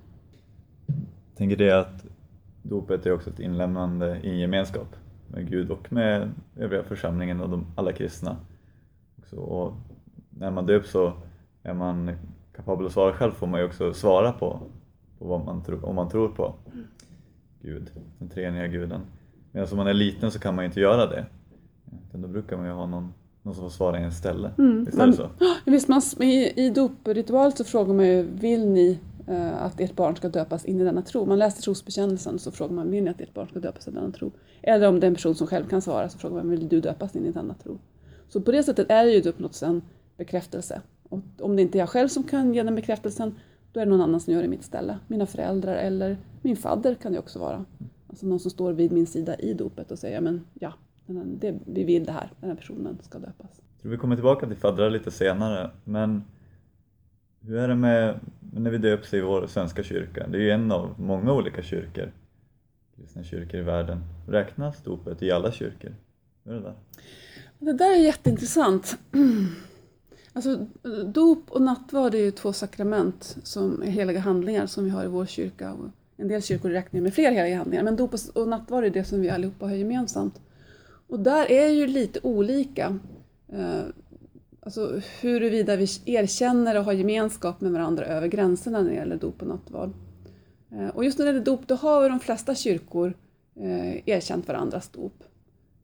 Tänker 1.37 1.57
det 1.57 1.71
att 1.71 2.05
dopet 2.61 3.05
är 3.05 3.11
också 3.11 3.29
ett 3.29 3.39
inlämnande 3.39 4.19
i 4.23 4.39
gemenskap 4.39 4.95
med 5.27 5.49
Gud 5.49 5.71
och 5.71 5.93
med 5.93 6.31
övriga 6.57 6.83
församlingen 6.83 7.41
och 7.41 7.49
de, 7.49 7.65
alla 7.75 7.91
kristna. 7.91 8.37
Också, 9.19 9.35
och 9.35 9.73
när 10.29 10.51
man 10.51 10.65
döps 10.65 10.91
så 10.91 11.13
är 11.63 11.73
man 11.73 12.11
kapabel 12.55 12.85
att 12.85 12.93
svara 12.93 13.13
själv 13.13 13.31
får 13.31 13.47
man 13.47 13.59
ju 13.59 13.65
också 13.65 13.93
svara 13.93 14.31
på, 14.31 14.59
på 15.19 15.25
vad 15.25 15.45
man 15.45 15.63
tro, 15.63 15.85
om 15.85 15.95
man 15.95 16.09
tror 16.09 16.27
på 16.27 16.55
Gud, 17.61 17.91
den 18.19 18.29
treeniga 18.29 18.67
guden. 18.67 19.01
Medan 19.51 19.67
om 19.71 19.77
man 19.77 19.87
är 19.87 19.93
liten 19.93 20.31
så 20.31 20.39
kan 20.39 20.55
man 20.55 20.63
ju 20.63 20.67
inte 20.67 20.79
göra 20.79 21.05
det. 21.05 21.25
Utan 22.09 22.21
då 22.21 22.27
brukar 22.27 22.57
man 22.57 22.65
ju 22.65 22.71
ha 22.71 22.85
någon, 22.85 23.13
någon 23.41 23.55
som 23.55 23.63
får 23.63 23.69
svara 23.69 23.99
i 23.99 24.03
en 24.03 24.11
ställe. 24.11 24.51
Mm, 24.57 24.85
Visst 24.85 24.99
är 24.99 25.07
det 25.07 25.13
så? 25.13 25.29
Visst, 25.65 25.87
man, 25.87 26.01
i, 26.19 26.65
i 26.65 26.69
dopritual 26.69 27.53
så 27.53 27.63
frågar 27.63 27.93
man 27.93 28.07
ju, 28.07 28.23
vill 28.23 28.67
ni 28.67 28.99
Eh, 29.27 29.63
att 29.63 29.79
ert 29.79 29.95
barn 29.95 30.15
ska 30.15 30.29
döpas 30.29 30.65
in 30.65 30.81
i 30.81 30.83
denna 30.83 31.01
tro? 31.01 31.25
Man 31.25 31.39
läser 31.39 31.61
trosbekännelsen 31.61 32.39
så 32.39 32.51
frågar 32.51 32.75
man, 32.75 32.91
vill 32.91 33.03
ni 33.03 33.09
att 33.09 33.21
ert 33.21 33.33
barn 33.33 33.47
ska 33.47 33.59
döpas 33.59 33.87
i 33.87 33.91
denna 33.91 34.11
tro? 34.11 34.31
Eller 34.61 34.87
om 34.87 34.99
det 34.99 35.05
är 35.05 35.07
en 35.07 35.15
person 35.15 35.35
som 35.35 35.47
själv 35.47 35.67
kan 35.67 35.81
svara 35.81 36.09
så 36.09 36.17
frågar 36.17 36.35
man, 36.35 36.49
vill 36.49 36.67
du 36.67 36.81
döpas 36.81 37.15
in 37.15 37.25
i 37.25 37.31
denna 37.31 37.53
tro? 37.53 37.79
Så 38.29 38.41
på 38.41 38.51
det 38.51 38.63
sättet 38.63 38.91
är 38.91 39.03
ju 39.03 39.21
typ 39.21 39.35
uppnåtts 39.35 39.63
bekräftelse. 40.17 40.81
Och 41.09 41.19
om 41.39 41.55
det 41.55 41.61
inte 41.61 41.77
är 41.77 41.79
jag 41.79 41.89
själv 41.89 42.07
som 42.07 42.23
kan 42.23 42.53
ge 42.53 42.63
den 42.63 42.75
bekräftelsen, 42.75 43.35
då 43.71 43.79
är 43.79 43.85
det 43.85 43.89
någon 43.91 44.01
annan 44.01 44.19
som 44.19 44.33
gör 44.33 44.39
det 44.39 44.45
i 44.45 44.49
mitt 44.49 44.63
ställe. 44.63 44.99
Mina 45.07 45.25
föräldrar 45.25 45.75
eller 45.75 46.17
min 46.41 46.55
fadder 46.55 46.95
kan 46.95 47.11
det 47.11 47.19
också 47.19 47.39
vara. 47.39 47.65
Alltså 48.07 48.27
någon 48.27 48.39
som 48.39 48.51
står 48.51 48.73
vid 48.73 48.91
min 48.91 49.07
sida 49.07 49.35
i 49.35 49.53
dopet 49.53 49.91
och 49.91 49.99
säger, 49.99 50.21
men 50.21 50.45
ja, 50.53 50.73
det, 51.25 51.55
vi 51.65 51.83
vill 51.83 52.05
det 52.05 52.11
här, 52.11 52.31
den 52.39 52.49
här 52.49 52.57
personen 52.57 52.97
ska 53.01 53.19
döpas. 53.19 53.61
vi 53.81 53.97
kommer 53.97 54.15
tillbaka 54.15 54.47
till 54.47 54.55
faddrar 54.55 54.89
lite 54.89 55.11
senare, 55.11 55.71
men 55.83 56.23
hur 57.47 57.57
är 57.57 57.67
det 57.67 57.75
med 57.75 58.19
när 58.53 58.71
vi 58.71 58.77
döps 58.77 59.13
i 59.13 59.21
vår 59.21 59.47
svenska 59.47 59.83
kyrka? 59.83 60.27
Det 60.27 60.37
är 60.37 60.41
ju 60.41 60.51
en 60.51 60.71
av 60.71 60.95
många 60.97 61.33
olika 61.33 61.61
kyrkor, 61.61 62.11
kristna 62.95 63.23
kyrkor 63.23 63.59
i 63.59 63.63
världen. 63.63 64.03
Räknas 64.27 64.83
dopet 64.83 65.23
i 65.23 65.31
alla 65.31 65.51
kyrkor? 65.51 65.95
Hur 66.43 66.53
är 66.53 66.55
det 66.55 66.63
där? 66.63 66.75
Det 67.59 67.73
där 67.73 67.91
är 67.91 67.95
jätteintressant. 67.95 68.97
Alltså, 70.33 70.67
dop 71.05 71.51
och 71.51 71.61
nattvard 71.61 72.15
är 72.15 72.19
ju 72.19 72.31
två 72.31 72.53
sakrament 72.53 73.37
som 73.43 73.81
är 73.81 73.87
heliga 73.87 74.19
handlingar 74.19 74.65
som 74.65 74.83
vi 74.83 74.89
har 74.89 75.03
i 75.03 75.07
vår 75.07 75.25
kyrka. 75.25 75.75
En 76.17 76.27
del 76.27 76.41
kyrkor 76.41 76.69
räknar 76.69 77.01
med 77.01 77.13
fler 77.13 77.31
heliga 77.31 77.57
handlingar, 77.57 77.83
men 77.83 77.95
dop 77.95 78.13
och 78.33 78.47
nattvard 78.47 78.83
är 78.83 78.89
det 78.89 79.03
som 79.03 79.21
vi 79.21 79.29
allihopa 79.29 79.65
har 79.65 79.75
gemensamt. 79.75 80.41
Och 81.07 81.19
där 81.19 81.51
är 81.51 81.67
ju 81.67 81.87
lite 81.87 82.19
olika. 82.23 82.99
Eh, 83.47 83.81
Alltså 84.65 85.01
huruvida 85.21 85.75
vi 85.75 85.87
erkänner 86.05 86.77
och 86.77 86.83
har 86.83 86.93
gemenskap 86.93 87.61
med 87.61 87.71
varandra 87.71 88.05
över 88.05 88.27
gränserna 88.27 88.81
när 88.81 88.89
det 88.89 88.95
gäller 88.95 89.17
dop 89.17 89.41
och 89.41 89.47
nattvard. 89.47 89.89
Eh, 90.71 90.87
och 90.87 91.05
just 91.05 91.19
när 91.19 91.25
det 91.25 91.31
gäller 91.31 91.45
dop, 91.45 91.67
då 91.67 91.75
har 91.75 92.09
de 92.09 92.19
flesta 92.19 92.55
kyrkor 92.55 93.13
eh, 93.55 94.09
erkänt 94.09 94.47
varandras 94.47 94.89
dop. 94.89 95.23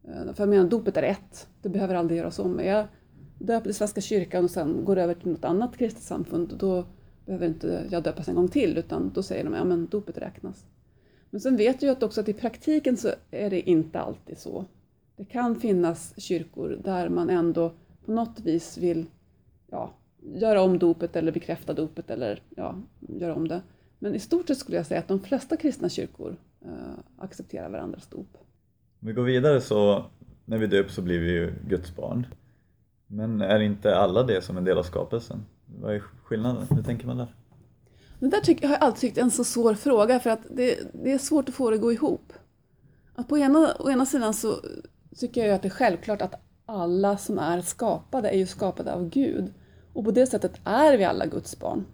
Eh, 0.03 0.33
för 0.33 0.43
jag 0.43 0.49
menar, 0.49 0.69
dopet 0.69 0.97
är 0.97 1.03
ett, 1.03 1.47
det 1.61 1.69
behöver 1.69 1.95
aldrig 1.95 2.17
göras 2.17 2.39
om. 2.39 2.59
Jag 2.59 2.87
döper 3.39 3.69
i 3.69 3.73
Svenska 3.73 4.01
kyrkan 4.01 4.43
och 4.43 4.51
sen 4.51 4.85
går 4.85 4.97
över 4.97 5.13
till 5.13 5.31
något 5.31 5.45
annat 5.45 5.77
kristet 5.77 6.03
samfund, 6.03 6.53
då 6.57 6.85
behöver 7.25 7.47
inte 7.47 7.87
jag 7.89 8.03
döpas 8.03 8.27
en 8.27 8.35
gång 8.35 8.47
till, 8.47 8.77
utan 8.77 9.11
då 9.13 9.23
säger 9.23 9.43
de 9.43 9.53
att 9.53 9.69
ja, 9.69 9.87
dopet 9.91 10.17
räknas. 10.17 10.65
Men 11.29 11.41
sen 11.41 11.57
vet 11.57 11.81
jag 11.81 12.03
också 12.03 12.21
att 12.21 12.29
i 12.29 12.33
praktiken 12.33 12.97
så 12.97 13.09
är 13.31 13.49
det 13.49 13.69
inte 13.69 13.99
alltid 13.99 14.37
så. 14.37 14.65
Det 15.17 15.25
kan 15.25 15.55
finnas 15.55 16.13
kyrkor 16.17 16.79
där 16.83 17.09
man 17.09 17.29
ändå 17.29 17.73
på 18.05 18.11
något 18.11 18.39
vis 18.39 18.77
vill 18.77 19.05
ja, 19.71 19.93
göra 20.21 20.61
om 20.61 20.79
dopet 20.79 21.15
eller 21.15 21.31
bekräfta 21.31 21.73
dopet 21.73 22.09
eller 22.09 22.41
ja, 22.55 22.75
göra 22.99 23.35
om 23.35 23.47
det. 23.47 23.61
Men 23.99 24.15
i 24.15 24.19
stort 24.19 24.47
sett 24.47 24.57
skulle 24.57 24.77
jag 24.77 24.85
säga 24.85 24.99
att 24.99 25.07
de 25.07 25.19
flesta 25.19 25.57
kristna 25.57 25.89
kyrkor 25.89 26.35
eh, 26.61 26.69
accepterar 27.17 27.69
varandras 27.69 28.07
dop. 28.07 28.37
Om 28.99 29.07
vi 29.07 29.13
går 29.13 29.23
vidare 29.23 29.61
så 29.61 30.05
när 30.45 30.57
vi 30.57 30.67
döps 30.67 30.95
så 30.95 31.01
blir 31.01 31.19
vi 31.19 31.31
ju 31.31 31.53
Guds 31.67 31.95
barn. 31.95 32.27
Men 33.07 33.41
är 33.41 33.59
inte 33.59 33.95
alla 33.95 34.23
det 34.23 34.41
som 34.41 34.57
en 34.57 34.63
del 34.63 34.77
av 34.77 34.83
skapelsen? 34.83 35.45
Vad 35.65 35.95
är 35.95 35.99
skillnaden? 35.99 36.67
Hur 36.69 36.83
tänker 36.83 37.07
man 37.07 37.17
där? 37.17 37.35
Det 38.19 38.29
där 38.29 38.39
tycker, 38.41 38.67
har 38.67 38.75
jag 38.75 38.83
alltid 38.83 39.01
tyckt 39.01 39.17
är 39.17 39.21
en 39.21 39.31
så 39.31 39.43
svår 39.43 39.73
fråga 39.73 40.19
för 40.19 40.29
att 40.29 40.41
det, 40.49 40.93
det 41.03 41.11
är 41.11 41.17
svårt 41.17 41.49
att 41.49 41.55
få 41.55 41.69
det 41.69 41.75
att 41.75 41.81
gå 41.81 41.91
ihop. 41.91 42.33
Att 43.15 43.27
på 43.27 43.37
ena, 43.37 43.75
å 43.79 43.89
ena 43.89 44.05
sidan 44.05 44.33
så 44.33 44.55
tycker 45.17 45.45
jag 45.45 45.55
att 45.55 45.61
det 45.61 45.67
är 45.67 45.69
självklart 45.69 46.21
att 46.21 46.33
alla 46.71 47.17
som 47.17 47.39
är 47.39 47.61
skapade 47.61 48.29
är 48.29 48.37
ju 48.37 48.45
skapade 48.45 48.93
av 48.93 49.09
Gud. 49.09 49.53
Och 49.93 50.05
på 50.05 50.11
det 50.11 50.27
sättet 50.27 50.59
är 50.63 50.97
vi 50.97 51.03
alla 51.03 51.25
Guds 51.25 51.59
barn. 51.59 51.85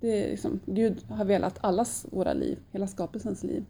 Det 0.00 0.24
är 0.24 0.30
liksom, 0.30 0.60
Gud 0.66 1.04
har 1.08 1.24
velat 1.24 1.58
allas 1.60 2.06
våra 2.10 2.32
liv, 2.32 2.58
hela 2.72 2.86
skapelsens 2.86 3.42
liv. 3.42 3.64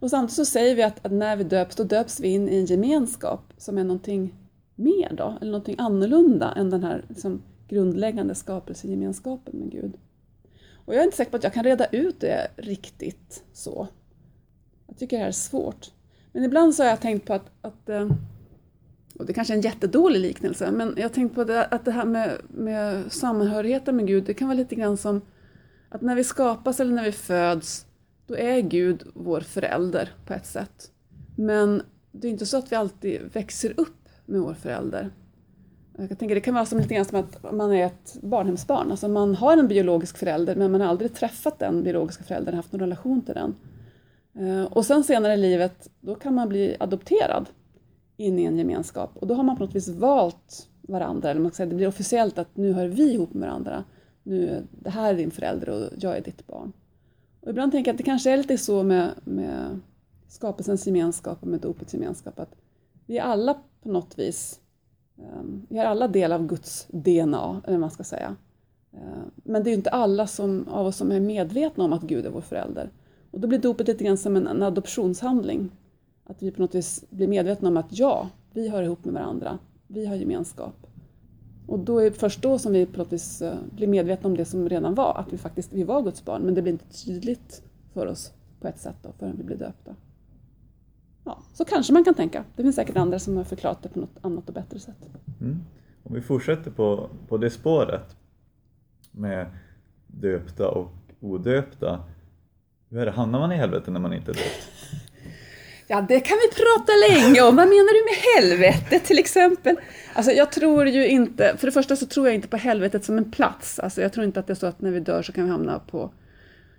Och 0.00 0.10
samtidigt 0.10 0.36
så 0.36 0.44
säger 0.44 0.74
vi 0.74 0.82
att, 0.82 1.06
att, 1.06 1.12
när 1.12 1.36
vi 1.36 1.44
döps, 1.44 1.76
då 1.76 1.84
döps 1.84 2.20
vi 2.20 2.28
in 2.28 2.48
i 2.48 2.56
en 2.56 2.64
gemenskap 2.64 3.52
som 3.58 3.78
är 3.78 3.84
någonting 3.84 4.34
mer 4.74 5.12
då, 5.16 5.34
eller 5.40 5.52
någonting 5.52 5.76
annorlunda 5.78 6.52
än 6.52 6.70
den 6.70 6.84
här 6.84 7.04
liksom, 7.08 7.42
grundläggande 7.68 8.34
skapelsegemenskapen 8.34 9.58
med 9.58 9.70
Gud. 9.70 9.92
Och 10.72 10.94
jag 10.94 11.00
är 11.00 11.04
inte 11.04 11.16
säker 11.16 11.30
på 11.30 11.36
att 11.36 11.44
jag 11.44 11.52
kan 11.52 11.64
reda 11.64 11.86
ut 11.86 12.20
det 12.20 12.48
riktigt 12.56 13.44
så. 13.52 13.88
Jag 14.86 14.98
tycker 14.98 15.16
det 15.16 15.22
här 15.22 15.28
är 15.28 15.32
svårt. 15.32 15.90
Men 16.32 16.44
ibland 16.44 16.74
så 16.74 16.82
har 16.82 16.90
jag 16.90 17.00
tänkt 17.00 17.26
på 17.26 17.34
att, 17.34 17.50
att, 17.60 17.88
eh, 17.88 18.08
och 19.18 19.26
det 19.26 19.32
kanske 19.32 19.54
är 19.54 19.56
en 19.56 19.62
jättedålig 19.62 20.20
liknelse, 20.20 20.70
men 20.70 20.94
jag 20.96 21.12
tänkte 21.12 21.34
på 21.34 21.44
det, 21.44 21.64
att 21.64 21.84
det 21.84 21.90
här 21.90 22.04
med, 22.04 22.38
med 22.48 23.12
samhörigheten 23.12 23.96
med 23.96 24.06
Gud, 24.06 24.24
det 24.24 24.34
kan 24.34 24.48
vara 24.48 24.56
lite 24.56 24.74
grann 24.74 24.96
som 24.96 25.20
att 25.88 26.00
när 26.00 26.14
vi 26.14 26.24
skapas 26.24 26.80
eller 26.80 26.92
när 26.92 27.04
vi 27.04 27.12
föds, 27.12 27.86
då 28.26 28.36
är 28.36 28.60
Gud 28.60 29.02
vår 29.14 29.40
förälder 29.40 30.10
på 30.26 30.34
ett 30.34 30.46
sätt. 30.46 30.90
Men 31.36 31.82
det 32.12 32.28
är 32.28 32.30
inte 32.32 32.46
så 32.46 32.56
att 32.56 32.72
vi 32.72 32.76
alltid 32.76 33.20
växer 33.32 33.74
upp 33.76 34.08
med 34.26 34.40
vår 34.40 34.54
förälder. 34.54 35.10
Jag 35.98 36.18
tänker, 36.18 36.34
det 36.34 36.40
kan 36.40 36.54
vara 36.54 36.66
som 36.66 36.78
lite 36.78 36.94
grann 36.94 37.04
som 37.04 37.18
att 37.18 37.52
man 37.52 37.72
är 37.72 37.86
ett 37.86 38.16
barnhemsbarn. 38.22 38.90
Alltså 38.90 39.08
man 39.08 39.34
har 39.34 39.56
en 39.56 39.68
biologisk 39.68 40.18
förälder 40.18 40.56
men 40.56 40.72
man 40.72 40.80
har 40.80 40.88
aldrig 40.88 41.14
träffat 41.14 41.58
den 41.58 41.82
biologiska 41.82 42.24
föräldern, 42.24 42.54
haft 42.54 42.72
någon 42.72 42.80
relation 42.80 43.22
till 43.22 43.34
den. 43.34 43.54
Eh, 44.38 44.64
och 44.64 44.86
sen 44.86 45.04
senare 45.04 45.34
i 45.34 45.36
livet, 45.36 45.90
då 46.00 46.14
kan 46.14 46.34
man 46.34 46.48
bli 46.48 46.76
adopterad 46.80 47.46
in 48.18 48.38
i 48.38 48.44
en 48.44 48.58
gemenskap 48.58 49.10
och 49.14 49.26
då 49.26 49.34
har 49.34 49.42
man 49.42 49.56
på 49.56 49.64
något 49.64 49.74
vis 49.74 49.88
valt 49.88 50.68
varandra, 50.80 51.30
eller 51.30 51.40
man 51.40 51.50
kan 51.50 51.56
säga 51.56 51.68
det 51.68 51.74
blir 51.74 51.88
officiellt 51.88 52.38
att 52.38 52.56
nu 52.56 52.72
hör 52.72 52.88
vi 52.88 53.12
ihop 53.12 53.34
med 53.34 53.48
varandra. 53.48 53.84
Nu, 54.22 54.66
det 54.70 54.90
här 54.90 55.14
är 55.14 55.16
din 55.16 55.30
förälder 55.30 55.68
och 55.68 55.92
jag 55.98 56.16
är 56.16 56.20
ditt 56.20 56.46
barn. 56.46 56.72
Och 57.40 57.50
ibland 57.50 57.72
tänker 57.72 57.88
jag 57.88 57.94
att 57.94 57.98
det 57.98 58.04
kanske 58.04 58.30
är 58.30 58.36
lite 58.36 58.58
så 58.58 58.82
med, 58.82 59.10
med 59.24 59.80
skapelsens 60.28 60.86
gemenskap 60.86 61.38
och 61.40 61.48
med 61.48 61.60
dopets 61.60 61.94
gemenskap, 61.94 62.38
att 62.38 62.54
vi 63.06 63.18
är 63.18 63.22
alla 63.22 63.54
på 63.82 63.88
något 63.88 64.18
vis 64.18 64.60
ehm, 65.18 65.66
vi 65.68 65.78
har 65.78 65.84
alla 65.84 66.08
del 66.08 66.32
av 66.32 66.46
Guds 66.46 66.86
DNA, 66.88 67.60
eller 67.64 67.76
vad 67.76 67.80
man 67.80 67.90
ska 67.90 68.04
säga. 68.04 68.36
Ehm, 68.92 69.30
men 69.34 69.64
det 69.64 69.68
är 69.68 69.72
ju 69.72 69.76
inte 69.76 69.90
alla 69.90 70.26
som, 70.26 70.68
av 70.68 70.86
oss 70.86 70.96
som 70.96 71.12
är 71.12 71.20
medvetna 71.20 71.84
om 71.84 71.92
att 71.92 72.02
Gud 72.02 72.26
är 72.26 72.30
vår 72.30 72.40
förälder. 72.40 72.90
Och 73.30 73.40
då 73.40 73.48
blir 73.48 73.58
dopet 73.58 73.88
lite 73.88 74.04
grann 74.04 74.18
som 74.18 74.36
en, 74.36 74.46
en 74.46 74.62
adoptionshandling. 74.62 75.70
Att 76.28 76.42
vi 76.42 76.50
på 76.50 76.62
något 76.62 76.74
vis 76.74 77.04
blir 77.10 77.28
medvetna 77.28 77.68
om 77.68 77.76
att 77.76 77.98
ja, 77.98 78.28
vi 78.52 78.68
hör 78.68 78.82
ihop 78.82 79.04
med 79.04 79.14
varandra. 79.14 79.58
Vi 79.86 80.06
har 80.06 80.16
gemenskap. 80.16 80.86
Och 81.66 81.78
då 81.78 81.98
är 81.98 82.10
först 82.10 82.42
då 82.42 82.58
som 82.58 82.72
vi 82.72 82.86
på 82.86 82.98
något 82.98 83.12
vis 83.12 83.42
eh, 83.42 83.56
blir 83.70 83.86
medvetna 83.86 84.28
om 84.28 84.36
det 84.36 84.44
som 84.44 84.68
redan 84.68 84.94
var, 84.94 85.18
att 85.18 85.32
vi 85.32 85.38
faktiskt 85.38 85.72
vi 85.72 85.84
var 85.84 86.02
Guds 86.02 86.24
barn. 86.24 86.42
Men 86.42 86.54
det 86.54 86.62
blir 86.62 86.72
inte 86.72 87.04
tydligt 87.04 87.62
för 87.92 88.06
oss 88.06 88.32
på 88.60 88.68
ett 88.68 88.78
sätt 88.78 88.96
då, 89.02 89.12
förrän 89.18 89.36
vi 89.36 89.44
blir 89.44 89.56
döpta. 89.56 89.94
Ja, 91.24 91.38
så 91.52 91.64
kanske 91.64 91.92
man 91.92 92.04
kan 92.04 92.14
tänka. 92.14 92.44
Det 92.56 92.62
finns 92.62 92.76
säkert 92.76 92.96
andra 92.96 93.18
som 93.18 93.36
har 93.36 93.44
förklarat 93.44 93.82
det 93.82 93.88
på 93.88 93.98
något 93.98 94.18
annat 94.20 94.48
och 94.48 94.54
bättre 94.54 94.78
sätt. 94.78 95.08
Mm. 95.40 95.58
Om 96.02 96.14
vi 96.14 96.20
fortsätter 96.20 96.70
på, 96.70 97.10
på 97.28 97.36
det 97.36 97.50
spåret 97.50 98.16
med 99.10 99.46
döpta 100.06 100.68
och 100.68 100.90
odöpta. 101.20 102.00
Hur 102.88 102.98
är 102.98 103.06
det, 103.06 103.12
hamnar 103.12 103.38
man 103.38 103.52
i 103.52 103.56
helvetet 103.56 103.92
när 103.92 104.00
man 104.00 104.12
inte 104.12 104.30
är 104.30 104.34
döpt? 104.34 104.68
Ja, 105.90 106.04
det 106.08 106.20
kan 106.20 106.36
vi 106.36 106.62
prata 106.62 106.92
länge 107.08 107.40
om. 107.40 107.56
Vad 107.56 107.68
menar 107.68 107.92
du 107.94 108.04
med 108.04 108.16
helvetet 108.36 109.04
till 109.04 109.18
exempel? 109.18 109.76
Alltså 110.14 110.32
jag 110.32 110.52
tror 110.52 110.88
ju 110.88 111.08
inte, 111.08 111.56
för 111.56 111.66
det 111.66 111.72
första 111.72 111.96
så 111.96 112.06
tror 112.06 112.26
jag 112.26 112.34
inte 112.34 112.48
på 112.48 112.56
helvetet 112.56 113.04
som 113.04 113.18
en 113.18 113.30
plats. 113.30 113.78
Alltså 113.78 114.02
jag 114.02 114.12
tror 114.12 114.24
inte 114.24 114.40
att 114.40 114.46
det 114.46 114.52
är 114.52 114.54
så 114.54 114.66
att 114.66 114.80
när 114.80 114.90
vi 114.90 115.00
dör 115.00 115.22
så 115.22 115.32
kan 115.32 115.44
vi 115.44 115.50
hamna 115.50 115.78
på 115.78 116.10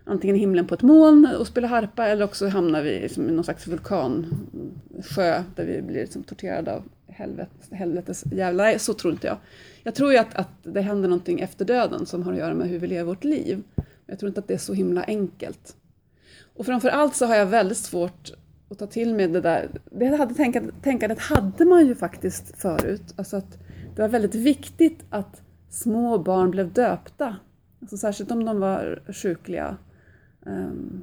antingen 0.06 0.36
himlen 0.36 0.68
på 0.68 0.74
ett 0.74 0.82
moln 0.82 1.28
och 1.40 1.48
spela 1.48 1.68
harpa 1.68 2.08
eller 2.08 2.26
också 2.26 2.48
hamnar 2.48 2.82
vi 2.82 3.00
liksom 3.00 3.30
i 3.30 3.32
någon 3.32 3.44
slags 3.44 3.68
vulkansjö 3.68 5.44
där 5.56 5.66
vi 5.66 5.82
blir 5.82 6.02
liksom 6.02 6.24
torterade 6.24 6.74
av 6.74 6.84
helvetes, 7.08 7.72
helvetes 7.72 8.24
jävlar. 8.32 8.78
Så 8.78 8.94
tror 8.94 9.14
inte 9.14 9.28
jag. 9.28 9.38
Jag 9.84 9.96
tror 9.96 10.12
ju 10.12 10.18
att, 10.18 10.36
att 10.36 10.64
det 10.64 10.82
händer 10.82 11.10
någonting 11.10 11.40
efter 11.40 11.66
döden 11.66 12.06
som 12.06 12.24
har 12.24 12.34
att 12.34 12.40
göra 12.40 12.54
med 12.54 12.70
hur 12.70 12.80
vi 12.80 12.88
lever 12.88 13.04
vårt 13.04 13.24
liv. 13.24 13.64
Jag 14.06 14.20
tror 14.20 14.28
inte 14.28 14.40
att 14.40 14.48
det 14.48 14.54
är 14.54 14.58
så 14.58 14.74
himla 14.74 15.04
enkelt. 15.04 15.76
Och 16.56 16.66
framför 16.66 16.90
allt 16.90 17.16
så 17.16 17.26
har 17.26 17.36
jag 17.36 17.46
väldigt 17.46 17.78
svårt 17.78 18.32
att 18.70 18.80
ta 18.80 18.88
till 18.88 19.16
mig 19.16 19.28
det 19.28 19.42
där. 19.42 19.70
Det 19.92 20.06
hade 20.06 20.34
tänkandet, 20.34 20.76
tänkandet 20.82 21.20
hade 21.20 21.66
man 21.66 21.88
ju 21.88 21.96
faktiskt 21.96 22.62
förut. 22.62 23.14
Alltså 23.16 23.38
att 23.38 23.60
det 23.96 24.02
var 24.02 24.10
väldigt 24.10 24.36
viktigt 24.36 25.06
att 25.10 25.42
små 25.70 26.18
barn 26.18 26.52
blev 26.52 26.74
döpta. 26.74 27.36
Alltså 27.82 27.98
särskilt 27.98 28.32
om 28.32 28.46
de 28.46 28.60
var 28.60 29.04
sjukliga 29.14 29.78
ehm, 30.46 31.02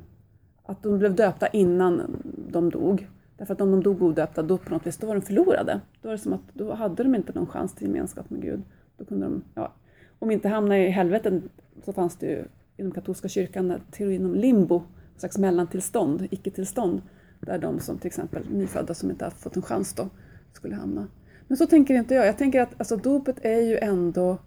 att 0.62 0.82
de 0.82 0.98
blev 0.98 1.14
döpta 1.14 1.46
innan 1.46 2.22
de 2.48 2.70
dog. 2.70 3.08
Därför 3.36 3.54
att 3.54 3.60
om 3.60 3.70
de 3.70 3.82
dog 3.82 4.02
odöpta, 4.02 4.42
då 4.42 4.58
på 4.58 4.70
något 4.70 4.86
vis, 4.86 4.96
då 4.96 5.06
var 5.06 5.14
de 5.14 5.22
förlorade. 5.22 5.80
Då 6.02 6.08
var 6.08 6.12
det 6.12 6.18
som 6.18 6.32
att 6.32 6.40
då 6.52 6.74
hade 6.74 7.02
de 7.02 7.14
inte 7.14 7.32
någon 7.32 7.46
chans 7.46 7.74
till 7.74 7.86
gemenskap 7.86 8.30
med 8.30 8.42
Gud. 8.42 8.62
Då 8.96 9.04
kunde 9.04 9.26
de, 9.26 9.42
ja, 9.54 9.72
om 10.18 10.30
inte 10.30 10.48
hamna 10.48 10.78
i 10.78 10.90
helvetet 10.90 11.42
så 11.84 11.92
fanns 11.92 12.16
det 12.16 12.26
ju 12.26 12.44
inom 12.76 12.92
katolska 12.92 13.28
kyrkan 13.28 13.80
teorin 13.90 14.24
om 14.24 14.34
limbo, 14.34 14.82
ett 15.14 15.20
slags 15.20 15.38
mellantillstånd, 15.38 16.26
icke-tillstånd, 16.30 17.02
där 17.46 17.58
de 17.58 17.80
som 17.80 17.98
till 17.98 18.06
exempel 18.06 18.50
nyfödda 18.50 18.94
som 18.94 19.10
inte 19.10 19.24
har 19.24 19.30
fått 19.30 19.56
en 19.56 19.62
chans 19.62 19.92
då 19.92 20.08
skulle 20.52 20.74
hamna. 20.74 21.08
Men 21.48 21.56
så 21.56 21.66
tänker 21.66 21.94
inte 21.94 22.14
jag. 22.14 22.26
Jag 22.26 22.38
tänker 22.38 22.60
att 22.60 22.74
alltså, 22.78 22.96
dopet 22.96 23.36
är 23.42 23.60
ju 23.60 23.78
ändå 23.78 24.38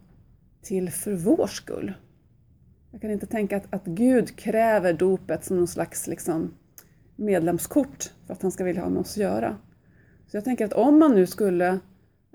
till 0.62 0.90
för 0.90 1.14
vår 1.14 1.48
skull. 1.48 1.94
Jag 2.92 3.02
kan 3.02 3.12
inte 3.12 3.26
tänka 3.26 3.58
att, 3.58 3.74
att 3.74 3.86
Gud 3.86 4.36
kräver 4.36 4.94
dopet 4.94 5.46
som 5.46 5.58
någon 5.58 5.68
slags 5.68 6.08
liksom, 6.08 6.54
medlemskort 7.16 8.12
för 8.28 8.34
att 8.34 8.42
han 8.42 8.52
ska 8.52 8.64
vilja 8.64 8.82
ha 8.82 8.90
med 8.90 9.00
oss 9.00 9.12
att 9.12 9.18
göra. 9.18 9.58
Så 10.28 10.38
jag 10.38 10.44
tänker 10.44 10.66
att 10.66 10.74
om 10.74 11.00
man 11.00 11.16
nu 11.16 11.28
skulle 11.28 11.68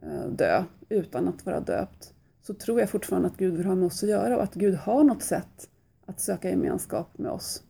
eh, 0.02 0.26
dö 0.30 0.64
utan 0.88 1.28
att 1.28 1.46
vara 1.46 1.60
döpt 1.60 2.14
så 2.42 2.54
tror 2.54 2.80
jag 2.80 2.90
fortfarande 2.90 3.28
att 3.28 3.36
Gud 3.36 3.56
vill 3.56 3.66
ha 3.66 3.74
med 3.74 3.86
oss 3.86 4.02
att 4.02 4.08
göra 4.08 4.36
och 4.36 4.42
att 4.42 4.54
Gud 4.54 4.74
har 4.74 5.04
något 5.04 5.22
sätt 5.22 5.68
att 6.06 6.20
söka 6.20 6.50
gemenskap 6.50 7.18
med 7.18 7.30
oss. 7.30 7.62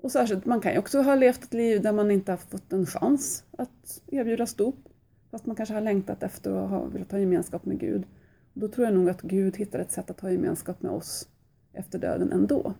Och 0.00 0.12
särskilt, 0.12 0.44
man 0.44 0.60
kan 0.60 0.72
ju 0.72 0.78
också 0.78 1.02
ha 1.02 1.14
levt 1.14 1.44
ett 1.44 1.54
liv 1.54 1.82
där 1.82 1.92
man 1.92 2.10
inte 2.10 2.32
har 2.32 2.36
fått 2.36 2.72
en 2.72 2.86
chans 2.86 3.44
att 3.58 4.02
erbjudas 4.06 4.54
dop. 4.54 4.88
Fast 5.30 5.46
man 5.46 5.56
kanske 5.56 5.74
har 5.74 5.80
längtat 5.80 6.22
efter 6.22 6.52
och 6.52 6.68
har 6.68 6.86
velat 6.86 7.12
ha 7.12 7.18
gemenskap 7.18 7.64
med 7.64 7.80
Gud. 7.80 8.04
Då 8.52 8.68
tror 8.68 8.86
jag 8.86 8.94
nog 8.94 9.08
att 9.08 9.22
Gud 9.22 9.56
hittar 9.56 9.78
ett 9.78 9.92
sätt 9.92 10.10
att 10.10 10.20
ha 10.20 10.30
gemenskap 10.30 10.82
med 10.82 10.92
oss 10.92 11.28
efter 11.72 11.98
döden 11.98 12.32
ändå. 12.32 12.74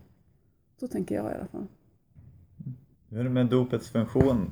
Så 0.81 0.89
tänker 0.89 1.15
jag 1.15 1.33
i 1.33 1.35
alla 1.35 1.47
fall. 1.47 1.67
Hur 3.09 3.21
är 3.21 3.25
det 3.25 3.31
med 3.31 3.47
dopets 3.47 3.91
funktion? 3.91 4.51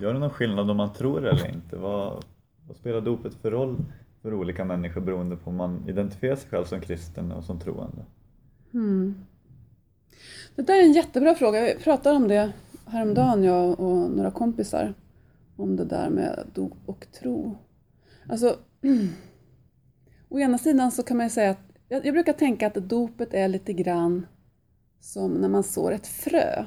Gör 0.00 0.12
det 0.12 0.18
någon 0.18 0.30
skillnad 0.30 0.70
om 0.70 0.76
man 0.76 0.92
tror 0.92 1.26
eller 1.26 1.54
inte? 1.54 1.76
Vad, 1.76 2.24
vad 2.66 2.76
spelar 2.76 3.00
dopet 3.00 3.34
för 3.34 3.50
roll 3.50 3.76
för 4.22 4.34
olika 4.34 4.64
människor 4.64 5.00
beroende 5.00 5.36
på 5.36 5.50
om 5.50 5.56
man 5.56 5.88
identifierar 5.88 6.36
sig 6.36 6.50
själv 6.50 6.64
som 6.64 6.80
kristen 6.80 7.32
och 7.32 7.44
som 7.44 7.60
troende? 7.60 8.04
Mm. 8.74 9.14
Det 10.56 10.62
där 10.62 10.74
är 10.74 10.82
en 10.82 10.92
jättebra 10.92 11.34
fråga. 11.34 11.60
Vi 11.64 11.74
pratade 11.74 12.16
om 12.16 12.28
det 12.28 12.52
häromdagen, 12.86 13.44
jag 13.44 13.80
och 13.80 14.10
några 14.10 14.30
kompisar. 14.30 14.94
Om 15.56 15.76
det 15.76 15.84
där 15.84 16.10
med 16.10 16.46
dop 16.54 16.78
och 16.86 17.06
tro. 17.20 17.56
Alltså, 18.28 18.56
å 20.28 20.38
ena 20.38 20.58
sidan 20.58 20.92
så 20.92 21.02
kan 21.02 21.16
man 21.16 21.26
ju 21.26 21.30
säga 21.30 21.50
att 21.50 21.72
jag, 21.88 22.06
jag 22.06 22.14
brukar 22.14 22.32
tänka 22.32 22.66
att 22.66 22.74
dopet 22.74 23.34
är 23.34 23.48
lite 23.48 23.72
grann 23.72 24.26
som 25.00 25.32
när 25.32 25.48
man 25.48 25.62
sår 25.62 25.92
ett 25.92 26.06
frö. 26.06 26.64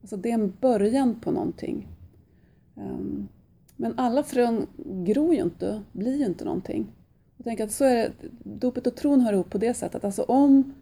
Alltså 0.00 0.16
det 0.16 0.30
är 0.30 0.34
en 0.34 0.56
början 0.60 1.20
på 1.20 1.30
någonting. 1.30 1.88
Ehm, 2.76 3.28
men 3.76 3.98
alla 3.98 4.22
frön 4.22 4.66
gror 5.04 5.34
ju 5.34 5.40
inte, 5.40 5.82
blir 5.92 6.16
ju 6.16 6.26
inte 6.26 6.44
någonting. 6.44 6.92
Jag 7.36 7.44
tänker 7.44 7.64
att 7.64 7.72
så 7.72 7.84
är 7.84 7.94
det, 7.94 8.12
dopet 8.44 8.86
och 8.86 8.96
tron 8.96 9.20
hör 9.20 9.32
ihop 9.32 9.50
på 9.50 9.58
det 9.58 9.74
sättet. 9.74 10.04
Alltså 10.04 10.22
om 10.22 10.74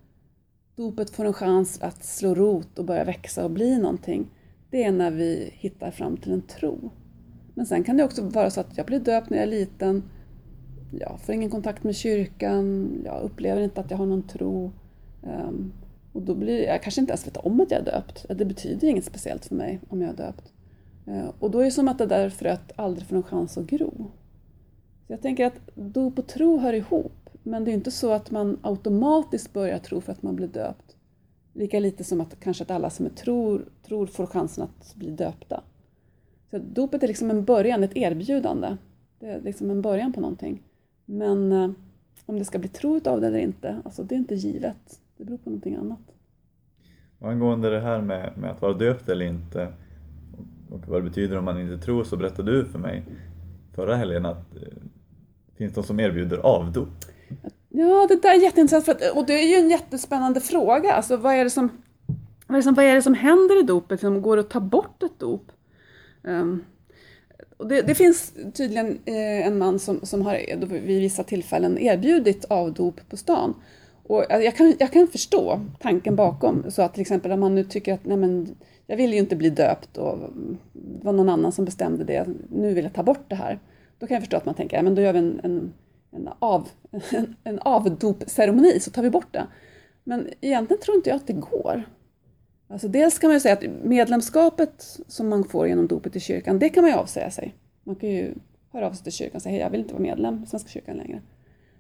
dopet 0.77 1.11
får 1.11 1.25
en 1.25 1.33
chans 1.33 1.83
att 1.83 2.05
slå 2.05 2.35
rot 2.35 2.79
och 2.79 2.85
börja 2.85 3.05
växa 3.05 3.45
och 3.45 3.51
bli 3.51 3.79
någonting, 3.79 4.31
det 4.71 4.85
är 4.85 4.93
när 4.93 5.11
vi 5.11 5.51
hittar 5.53 5.91
fram 5.91 6.17
till 6.17 6.33
en 6.33 6.43
tro. 6.43 6.91
Men 7.55 7.67
sen 7.67 7.85
kan 7.85 7.97
det 7.97 8.05
också 8.05 8.23
vara 8.23 8.51
så 8.51 8.61
att 8.61 8.77
jag 8.77 8.87
blir 8.87 9.01
döpt 9.01 9.31
när 9.31 9.37
jag 9.37 9.47
är 9.47 9.51
liten, 9.51 10.03
jag 10.91 11.21
får 11.21 11.35
ingen 11.35 11.51
kontakt 11.51 11.85
med 11.85 11.97
kyrkan, 11.97 12.93
jag 13.05 13.23
upplever 13.23 13.63
inte 13.63 13.81
att 13.81 13.91
jag 13.91 13.99
har 13.99 14.07
någon 14.07 14.29
tro. 14.29 14.73
Um, 15.23 15.73
och 16.13 16.23
då 16.23 16.35
blir 16.35 16.67
jag 16.67 16.83
kanske 16.83 17.01
inte 17.01 17.11
ens 17.11 17.27
vet 17.27 17.37
om 17.37 17.61
att 17.61 17.71
jag 17.71 17.81
är 17.81 17.85
döpt. 17.85 18.27
Det 18.29 18.45
betyder 18.45 18.89
inget 18.89 19.05
speciellt 19.05 19.47
för 19.47 19.55
mig 19.55 19.81
om 19.89 20.03
jag 20.03 20.11
är 20.11 20.17
döpt. 20.17 20.53
Uh, 21.09 21.31
och 21.39 21.51
då 21.51 21.59
är 21.61 21.65
det 21.65 21.71
som 21.71 21.89
att 21.89 21.99
det 21.99 22.07
där 22.07 22.31
fröet 22.31 22.73
aldrig 22.77 23.07
får 23.07 23.15
någon 23.15 23.23
chans 23.23 23.59
att 23.59 23.67
gro. 23.67 24.11
Så 25.07 25.13
jag 25.13 25.23
tänker 25.23 25.47
att 25.47 25.61
dop 25.75 26.19
och 26.19 26.27
tro 26.27 26.59
hör 26.59 26.73
ihop, 26.73 27.20
men 27.43 27.65
det 27.65 27.71
är 27.71 27.73
inte 27.73 27.91
så 27.91 28.13
att 28.13 28.31
man 28.31 28.59
automatiskt 28.63 29.53
börjar 29.53 29.79
tro 29.79 30.01
för 30.01 30.13
att 30.13 30.23
man 30.23 30.37
blir 30.37 30.49
döpt. 30.49 30.97
Lika 31.53 31.81
lite 31.81 32.05
som 32.05 32.21
att 32.21 32.41
kanske 32.41 32.65
att 32.65 32.71
alla 32.71 32.91
som 32.91 33.07
är 33.07 33.11
tror, 33.11 33.65
tror 33.87 34.07
får 34.07 34.27
chansen 34.27 34.65
att 34.65 34.95
bli 34.95 35.11
döpta. 35.11 35.63
Så 36.51 36.59
dopet 36.59 37.03
är 37.03 37.09
liksom 37.09 37.31
en 37.31 37.45
början, 37.45 37.85
ett 37.85 37.97
erbjudande. 37.97 38.77
Det 39.19 39.27
är 39.27 39.41
liksom 39.41 39.71
en 39.71 39.83
början 39.83 40.13
på 40.13 40.21
någonting. 40.21 40.63
Men 41.05 41.53
eh, 41.53 41.71
om 42.27 42.39
det 42.39 42.45
ska 42.45 42.59
bli 42.59 42.69
tro 42.69 43.01
av 43.05 43.21
det 43.21 43.27
eller 43.27 43.39
inte, 43.39 43.77
alltså 43.85 44.03
det 44.03 44.15
är 44.15 44.19
inte 44.19 44.35
givet. 44.35 45.01
Det 45.17 45.25
beror 45.25 45.39
på 45.39 45.51
någonting 45.51 45.75
annat. 45.75 46.15
Och 47.19 47.31
angående 47.31 47.71
det 47.71 47.81
här 47.81 48.01
med, 48.01 48.33
med 48.39 48.51
att 48.51 48.63
vara 48.63 48.73
döpt 48.73 49.09
eller 49.09 49.27
inte 49.27 49.73
och 50.71 50.89
vad 50.89 50.99
det 50.99 51.09
betyder 51.09 51.39
om 51.39 51.45
man 51.45 51.61
inte 51.61 51.85
tror 51.85 52.05
så 52.05 52.17
berättade 52.17 52.53
du 52.53 52.65
för 52.65 52.79
mig 52.79 53.05
förra 53.73 53.97
helgen 53.97 54.27
att 54.27 54.53
det 54.53 55.57
finns 55.57 55.75
de 55.75 55.85
som 55.85 56.01
erbjuder 56.01 56.39
avdop. 56.39 56.89
Ja, 57.69 58.07
det 58.09 58.23
där 58.23 58.35
är 58.35 58.43
jätteintressant 58.43 58.85
för 58.85 58.93
att, 58.93 59.17
och 59.17 59.27
det 59.27 59.33
är 59.33 59.49
ju 59.49 59.55
en 59.55 59.71
jättespännande 59.71 60.41
fråga. 60.41 60.93
Alltså, 60.93 61.17
vad, 61.17 61.35
är 61.35 61.45
det 61.45 61.51
som, 61.51 61.71
vad, 62.47 62.55
är 62.55 62.57
det 62.57 62.63
som, 62.63 62.75
vad 62.75 62.85
är 62.85 62.95
det 62.95 63.03
som 63.03 63.15
händer 63.15 63.61
i 63.61 63.63
dopet? 63.63 63.91
Liksom, 63.91 64.23
går 64.23 64.37
det 64.37 64.41
att 64.41 64.51
ta 64.51 64.61
bort 64.61 65.03
ett 65.03 65.19
dop? 65.19 65.53
Um, 66.23 66.65
och 67.57 67.69
det, 67.69 67.83
det, 67.83 67.95
finns 67.95 68.33
tydligen 68.55 68.99
eh, 69.05 69.47
en 69.47 69.59
man 69.59 69.79
som, 69.79 70.01
som 70.03 70.23
har 70.23 70.67
vid 70.67 71.01
vissa 71.01 71.25
tillfällen 71.25 71.79
erbjudit 71.79 72.45
avdop 72.45 73.01
på 73.09 73.17
stan. 73.17 73.55
Och 74.03 74.33
eh, 74.33 74.41
jag, 74.41 74.57
kan, 74.57 74.75
jag 74.79 74.93
kan 74.93 75.07
förstå 75.07 75.61
tanken 75.81 76.17
bakom, 76.17 76.65
så 76.69 76.83
att 76.83 76.95
till 76.95 77.01
exempel 77.01 77.33
om 77.33 77.41
man 77.41 77.55
nu 77.55 77.65
tycker 77.65 77.95
att 77.95 78.05
nej 78.05 78.17
men, 78.17 78.57
jag 78.87 78.97
vill 78.97 79.13
ju 79.13 79.19
inte 79.19 79.37
bli 79.37 79.51
döpt 79.51 79.97
och 79.97 80.19
det 80.73 81.05
var 81.05 81.13
någon 81.13 81.29
annan 81.29 81.53
som 81.53 81.65
bestämde 81.65 82.05
det, 82.05 82.27
nu 82.51 82.75
vill 82.75 82.85
jag 82.85 82.95
ta 82.95 83.03
bort 83.03 83.25
det 83.29 83.35
här. 83.35 83.59
Då 83.99 84.07
kan 84.07 84.15
jag 84.15 84.23
förstå 84.23 84.37
att 84.37 84.47
man 84.47 84.55
tänker, 84.55 84.77
ja, 84.77 84.83
men 84.83 84.95
då 84.95 85.03
gör 85.03 85.13
vi 85.13 85.19
en, 85.19 85.41
en, 85.43 85.73
en, 86.11 86.29
av, 86.39 86.69
en, 86.91 87.37
en 87.45 87.59
avdopceremoni 87.59 88.81
så 88.81 88.91
tar 88.91 89.03
vi 89.03 89.11
bort 89.11 89.33
det. 89.33 89.47
Men 90.05 90.29
egentligen 90.41 90.83
tror 90.83 90.97
inte 90.97 91.11
jag 91.11 91.17
att 91.17 91.27
det 91.27 91.33
går. 91.33 91.85
Alltså 92.69 92.89
dels 92.89 93.19
kan 93.19 93.29
man 93.29 93.37
ju 93.37 93.41
säga 93.41 93.55
att 93.55 93.65
medlemskapet 93.83 95.01
som 95.07 95.29
man 95.29 95.45
får 95.45 95.69
genom 95.69 95.87
dopet 95.87 96.17
i 96.17 96.21
kyrkan, 96.21 96.59
det 96.59 96.69
kan 96.69 96.83
man 96.83 96.91
ju 96.91 96.97
avsäga 96.97 97.31
sig. 97.31 97.55
Man 97.85 97.97
kan 97.97 98.09
ju 98.09 98.35
höra 98.73 98.87
av 98.87 98.93
sig 98.93 99.03
till 99.03 99.13
kyrkan 99.13 99.37
och 99.37 99.43
säga 99.43 99.53
hej, 99.53 99.61
jag 99.61 99.71
vill 99.71 99.81
inte 99.81 99.93
vara 99.93 100.03
medlem 100.03 100.43
i 100.45 100.47
Svenska 100.47 100.69
kyrkan 100.69 100.97
längre. 100.97 101.23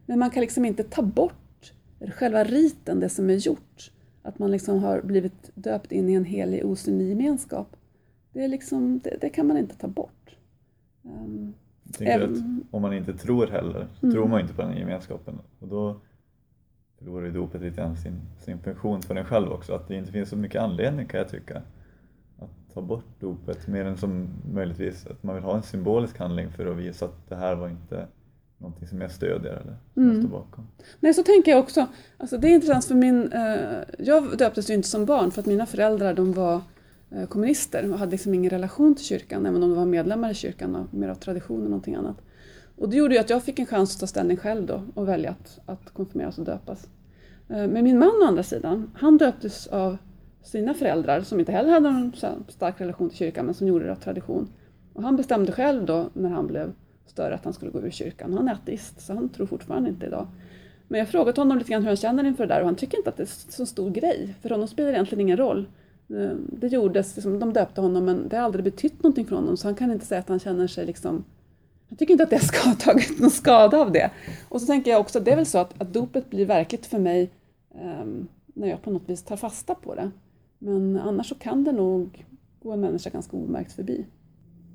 Men 0.06 0.18
man 0.18 0.30
kan 0.30 0.40
liksom 0.40 0.64
inte 0.64 0.82
ta 0.82 1.02
bort 1.02 1.72
själva 2.08 2.44
riten, 2.44 3.00
det 3.00 3.08
som 3.08 3.30
är 3.30 3.34
gjort. 3.34 3.92
Att 4.22 4.38
man 4.38 4.50
liksom 4.50 4.78
har 4.78 5.02
blivit 5.02 5.50
döpt 5.54 5.92
in 5.92 6.08
i 6.08 6.12
en 6.12 6.25
helig 6.25 6.64
osynlig 6.64 7.08
gemenskap. 7.08 7.76
Det, 8.32 8.44
är 8.44 8.49
liksom, 8.49 9.00
det, 9.04 9.16
det, 9.20 9.28
kan 9.28 9.46
man 9.46 9.58
inte 9.58 9.75
ta 9.75 9.88
bort. 9.88 10.37
Um, 11.02 11.54
även, 11.99 12.64
om 12.70 12.82
man 12.82 12.92
inte 12.92 13.14
tror 13.14 13.47
heller, 13.47 13.87
mm. 14.02 14.14
tror 14.14 14.28
man 14.28 14.40
inte 14.40 14.54
på 14.54 14.62
den 14.62 14.76
gemenskapen. 14.76 15.38
Och 15.59 15.68
då 15.68 16.00
förlorar 16.99 17.26
ju 17.26 17.32
dopet 17.32 17.61
lite 17.61 17.76
grann 17.76 17.97
sin, 17.97 18.20
sin 18.38 18.59
funktion 18.59 19.02
för 19.02 19.14
den 19.14 19.25
själv 19.25 19.52
också. 19.52 19.75
Att 19.75 19.88
det 19.88 19.97
inte 19.97 20.12
finns 20.12 20.28
så 20.28 20.37
mycket 20.37 20.62
anledning 20.62 21.06
kan 21.06 21.18
jag 21.18 21.28
tycka 21.28 21.62
att 22.38 22.75
ta 22.75 22.80
bort 22.80 23.20
dopet 23.20 23.66
mer 23.66 23.85
än 23.85 23.97
som 23.97 24.28
möjligtvis 24.54 25.06
att 25.06 25.23
man 25.23 25.35
vill 25.35 25.44
ha 25.44 25.56
en 25.56 25.62
symbolisk 25.62 26.18
handling 26.18 26.50
för 26.50 26.66
att 26.66 26.76
visa 26.76 27.04
att 27.04 27.28
det 27.28 27.37
här 27.37 27.54
var 27.54 27.68
inte 27.68 28.06
någonting 28.59 28.88
som 28.88 29.00
jag 29.00 29.11
stödjer 29.11 29.52
eller 29.52 29.76
som 29.94 30.02
mm. 30.02 30.14
jag 30.14 30.25
står 30.25 30.38
bakom. 30.38 30.66
Nej, 31.00 31.14
så 31.14 31.23
tänker 31.23 31.50
jag 31.50 31.61
också. 31.61 31.87
Alltså, 32.16 32.38
det 32.38 32.49
är 32.49 32.54
intressant 32.54 32.85
för 32.85 32.94
min, 32.94 33.32
eh, 33.32 33.78
jag 33.99 34.38
döptes 34.38 34.70
ju 34.70 34.75
inte 34.75 34.88
som 34.88 35.04
barn 35.04 35.30
för 35.30 35.40
att 35.40 35.47
mina 35.47 35.66
föräldrar 35.66 36.14
de 36.14 36.32
var 36.32 36.61
Eh, 37.12 37.26
kommunister 37.26 37.93
och 37.93 37.99
hade 37.99 38.11
liksom 38.11 38.35
ingen 38.35 38.50
relation 38.50 38.95
till 38.95 39.05
kyrkan 39.05 39.47
även 39.47 39.62
om 39.62 39.71
de 39.71 39.79
var 39.79 39.87
medlemmar 39.87 40.31
i 40.31 40.35
kyrkan 40.35 40.76
och 40.76 40.95
mer 40.95 41.09
av 41.09 41.14
tradition 41.14 41.62
och 41.62 41.71
någonting 41.71 41.95
annat. 41.95 42.17
Och 42.76 42.88
det 42.88 42.97
gjorde 42.97 43.14
ju 43.14 43.21
att 43.21 43.31
jag 43.31 43.43
fick 43.43 43.59
en 43.59 43.67
chans 43.67 43.95
att 43.95 44.00
ta 44.00 44.07
ställning 44.07 44.37
själv 44.37 44.67
då 44.67 44.83
och 44.95 45.09
välja 45.09 45.31
att, 45.31 45.61
att 45.67 45.90
konfirmeras 45.90 46.38
och 46.38 46.45
döpas. 46.45 46.88
Eh, 47.49 47.67
men 47.67 47.85
min 47.85 47.99
man 47.99 48.23
å 48.23 48.26
andra 48.26 48.43
sidan, 48.43 48.90
han 48.95 49.19
döptes 49.19 49.67
av 49.67 49.97
sina 50.43 50.75
föräldrar 50.75 51.21
som 51.21 51.40
inte 51.40 51.52
heller 51.52 51.71
hade 51.71 51.90
någon 51.90 52.12
stark 52.49 52.81
relation 52.81 53.09
till 53.09 53.19
kyrkan 53.19 53.47
men 53.47 53.55
som 53.55 53.67
gjorde 53.67 53.85
det 53.85 53.93
av 53.93 53.97
tradition. 53.97 54.49
Och 54.93 55.02
han 55.02 55.17
bestämde 55.17 55.52
själv 55.52 55.87
då 55.87 56.11
när 56.12 56.31
han 56.31 56.47
blev 56.47 56.73
större 57.07 57.35
att 57.35 57.45
han 57.45 57.52
skulle 57.52 57.71
gå 57.71 57.81
ur 57.81 57.90
kyrkan. 57.90 58.33
Han 58.33 58.49
är 58.49 58.52
ateist 58.52 59.00
så 59.00 59.14
han 59.14 59.29
tror 59.29 59.47
fortfarande 59.47 59.90
inte 59.90 60.07
idag. 60.07 60.26
Men 60.88 60.99
jag 60.99 61.09
frågat 61.09 61.37
honom 61.37 61.59
lite 61.59 61.71
grann 61.71 61.83
hur 61.83 61.88
han 61.88 61.97
känner 61.97 62.25
inför 62.25 62.47
det 62.47 62.55
där 62.55 62.61
och 62.61 62.67
han 62.67 62.76
tycker 62.76 62.99
inte 62.99 63.11
att 63.11 63.17
det 63.17 63.23
är 63.23 63.52
så 63.52 63.67
stor 63.67 63.90
grej. 63.90 64.35
För 64.43 64.50
honom 64.50 64.69
spelar 64.69 64.90
det 64.90 64.97
egentligen 64.97 65.21
ingen 65.21 65.37
roll. 65.37 65.67
Eh, 66.11 66.37
det 66.49 66.67
gjordes, 66.67 67.17
liksom, 67.17 67.38
de 67.38 67.52
döpte 67.52 67.81
honom 67.81 68.05
men 68.05 68.29
det 68.29 68.37
har 68.37 68.45
aldrig 68.45 68.64
betytt 68.64 69.02
någonting 69.02 69.26
för 69.26 69.37
honom 69.37 69.57
så 69.57 69.69
han 69.69 69.75
kan 69.75 69.93
inte 69.93 70.07
säga 70.07 70.21
att 70.21 70.29
han 70.29 70.38
känner 70.38 70.67
sig 70.67 70.87
liksom 70.87 71.25
jag 71.90 71.99
tycker 71.99 72.14
inte 72.14 72.25
att 72.25 72.33
jag 72.33 72.43
ska 72.43 72.69
ha 72.69 72.75
tagit 72.75 73.21
någon 73.21 73.31
skada 73.31 73.79
av 73.79 73.93
det. 73.93 74.11
Och 74.49 74.61
så 74.61 74.67
tänker 74.67 74.90
jag 74.90 75.00
också 75.00 75.19
att 75.19 75.25
det 75.25 75.31
är 75.31 75.37
väl 75.37 75.47
så 75.47 75.59
att, 75.59 75.83
att 75.83 75.93
dopet 75.93 76.31
blir 76.31 76.47
verkligt 76.47 76.87
för 76.87 76.99
mig 76.99 77.31
um, 77.75 78.29
när 78.47 78.69
jag 78.69 78.83
på 78.83 78.90
något 78.90 79.09
vis 79.09 79.23
tar 79.23 79.37
fasta 79.37 79.75
på 79.75 79.95
det. 79.95 80.11
Men 80.59 80.99
annars 80.99 81.29
så 81.29 81.35
kan 81.35 81.64
det 81.64 81.73
nog 81.73 82.26
gå 82.62 82.73
en 82.73 82.81
människa 82.81 83.11
ganska 83.11 83.37
omärkt 83.37 83.73
förbi. 83.73 84.07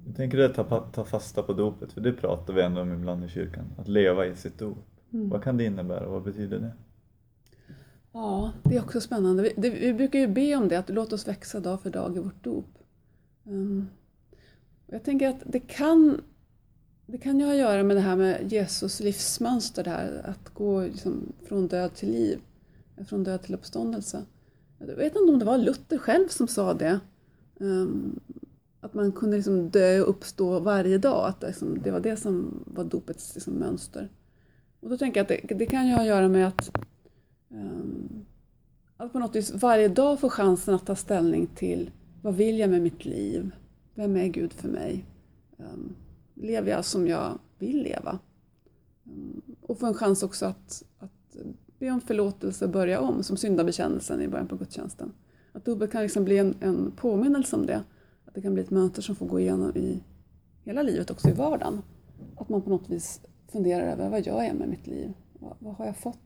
Jag 0.08 0.16
tänker 0.16 0.40
att 0.40 0.56
ta, 0.56 0.80
ta 0.80 1.06
fasta 1.06 1.44
på 1.44 1.54
dopet, 1.54 1.94
för 1.94 2.02
det 2.02 2.14
pratar 2.14 2.54
vi 2.54 2.62
ändå 2.62 2.82
om 2.82 2.94
ibland 2.94 3.26
i 3.26 3.30
kyrkan. 3.30 3.66
Att 3.78 3.88
leva 3.88 4.26
i 4.26 4.36
sitt 4.36 4.60
dop. 4.60 4.78
Mm. 5.14 5.30
Vad 5.30 5.44
kan 5.44 5.58
det 5.58 5.64
innebära 5.64 6.06
och 6.06 6.12
vad 6.12 6.24
betyder 6.24 6.60
det? 6.60 6.72
Ja, 8.16 8.52
det 8.64 8.76
är 8.76 8.82
också 8.82 9.02
spännande. 9.02 9.44
Vi, 9.44 9.54
det, 9.58 9.70
vi 9.70 9.94
brukar 9.94 10.20
ju 10.20 10.28
be 10.28 10.56
om 10.56 10.68
det, 10.68 10.80
att 10.80 10.90
låt 10.90 11.14
oss 11.14 11.28
växa 11.28 11.60
dag 11.60 11.82
för 11.82 11.90
dag 11.90 12.18
i 12.18 12.20
vårt 12.20 12.44
dop. 12.44 12.78
Um, 13.44 13.90
jag 14.88 15.04
tänker 15.04 15.28
att 15.30 15.44
det 15.46 15.60
kan 15.60 16.22
det 17.06 17.18
kan 17.18 17.40
ju 17.40 17.46
ha 17.46 17.52
att 17.52 17.58
göra 17.58 17.84
med 17.84 17.98
det 17.98 18.02
här 18.02 18.16
med 18.16 18.52
Jesus 18.52 19.00
livsmönster, 19.00 19.84
det 19.84 19.90
här, 19.90 20.22
att 20.26 20.54
gå 20.54 20.82
liksom 20.82 21.34
från 21.48 21.68
död 21.68 21.94
till 21.94 22.12
liv, 22.12 22.40
från 23.08 23.24
död 23.24 23.44
till 23.44 23.54
uppståndelse. 23.54 24.26
Jag 24.80 24.96
vet 24.96 25.16
inte 25.16 25.32
om 25.32 25.40
det 25.40 25.46
var 25.46 25.58
Luther 25.58 25.98
själv 25.98 26.28
som 26.28 26.48
sa 26.48 26.74
det, 26.74 27.00
um, 27.60 28.20
att 28.82 28.94
man 28.94 29.12
kunde 29.12 29.38
liksom 29.38 29.70
dö 29.70 30.02
och 30.02 30.10
uppstå 30.10 30.60
varje 30.60 30.98
dag, 30.98 31.30
att 31.30 31.44
liksom, 31.44 31.82
det 31.84 31.92
var 31.92 32.00
det 32.00 32.18
som 32.18 32.64
var 32.66 32.84
dopets 32.84 33.36
liksom, 33.36 33.54
mönster. 33.54 34.10
Och 34.80 34.90
då 34.90 34.98
tänker 34.98 35.20
jag 35.20 35.24
att 35.24 35.48
det, 35.50 35.56
det 35.56 35.66
kan 35.66 35.88
ju 35.88 35.94
ha 35.94 36.02
att 36.02 36.08
göra 36.08 36.28
med 36.28 36.48
att, 36.48 36.78
Ehm, 37.52 38.26
att 38.98 39.14
på 39.14 39.20
något 39.20 39.36
vis 39.36 39.54
varje 39.54 39.88
dag 39.88 40.20
få 40.20 40.30
chansen 40.30 40.76
att 40.76 40.86
ta 40.86 40.96
ställning 40.96 41.48
till 41.48 41.92
vad 42.22 42.36
vill 42.36 42.60
jag 42.60 42.70
med 42.70 42.82
mitt 42.82 43.06
liv? 43.06 43.52
Vem 43.96 44.16
är 44.16 44.28
Gud 44.28 44.54
för 44.54 44.70
mig? 44.70 45.06
Ehm, 45.58 45.96
lever 46.34 46.72
jag 46.72 46.86
som 46.86 47.08
jag 47.08 47.40
vill 47.60 47.84
leva? 47.84 48.20
Ehm, 49.06 49.42
och 49.62 49.80
få 49.80 49.86
en 49.86 49.94
chans 49.94 50.24
också 50.24 50.46
att, 50.46 50.84
att 51.00 51.38
be 51.80 51.92
om 51.92 52.02
förlåtelse 52.02 52.66
och 52.66 52.72
börja 52.72 53.00
om, 53.00 53.24
som 53.24 53.38
syndabekännelsen 53.38 54.22
i 54.22 54.28
början 54.28 54.48
på 54.48 54.56
gudstjänsten. 54.56 55.14
Att 55.52 55.66
dopet 55.66 55.92
kan 55.92 56.02
liksom 56.02 56.26
bli 56.26 56.38
en, 56.38 56.56
en 56.60 56.92
påminnelse 56.92 57.56
om 57.56 57.66
det. 57.66 57.84
Att 58.26 58.34
det 58.34 58.42
kan 58.42 58.54
bli 58.54 58.64
ett 58.64 58.70
mönster 58.70 59.02
som 59.02 59.16
får 59.16 59.26
gå 59.26 59.40
igenom 59.40 59.72
i 59.76 60.04
hela 60.64 60.82
livet, 60.82 61.12
också 61.12 61.30
i 61.30 61.34
vardagen. 61.34 61.82
Att 62.36 62.50
man 62.50 62.62
på 62.62 62.70
något 62.70 62.90
vis 62.90 63.22
funderar 63.52 63.92
över 63.92 64.10
vad 64.10 64.26
gör 64.26 64.44
jag 64.44 64.56
med 64.56 64.70
mitt 64.70 64.88
liv? 64.88 65.14
Vad, 65.40 65.56
vad 65.60 65.76
har 65.76 65.86
jag 65.86 65.98
fått? 65.98 66.20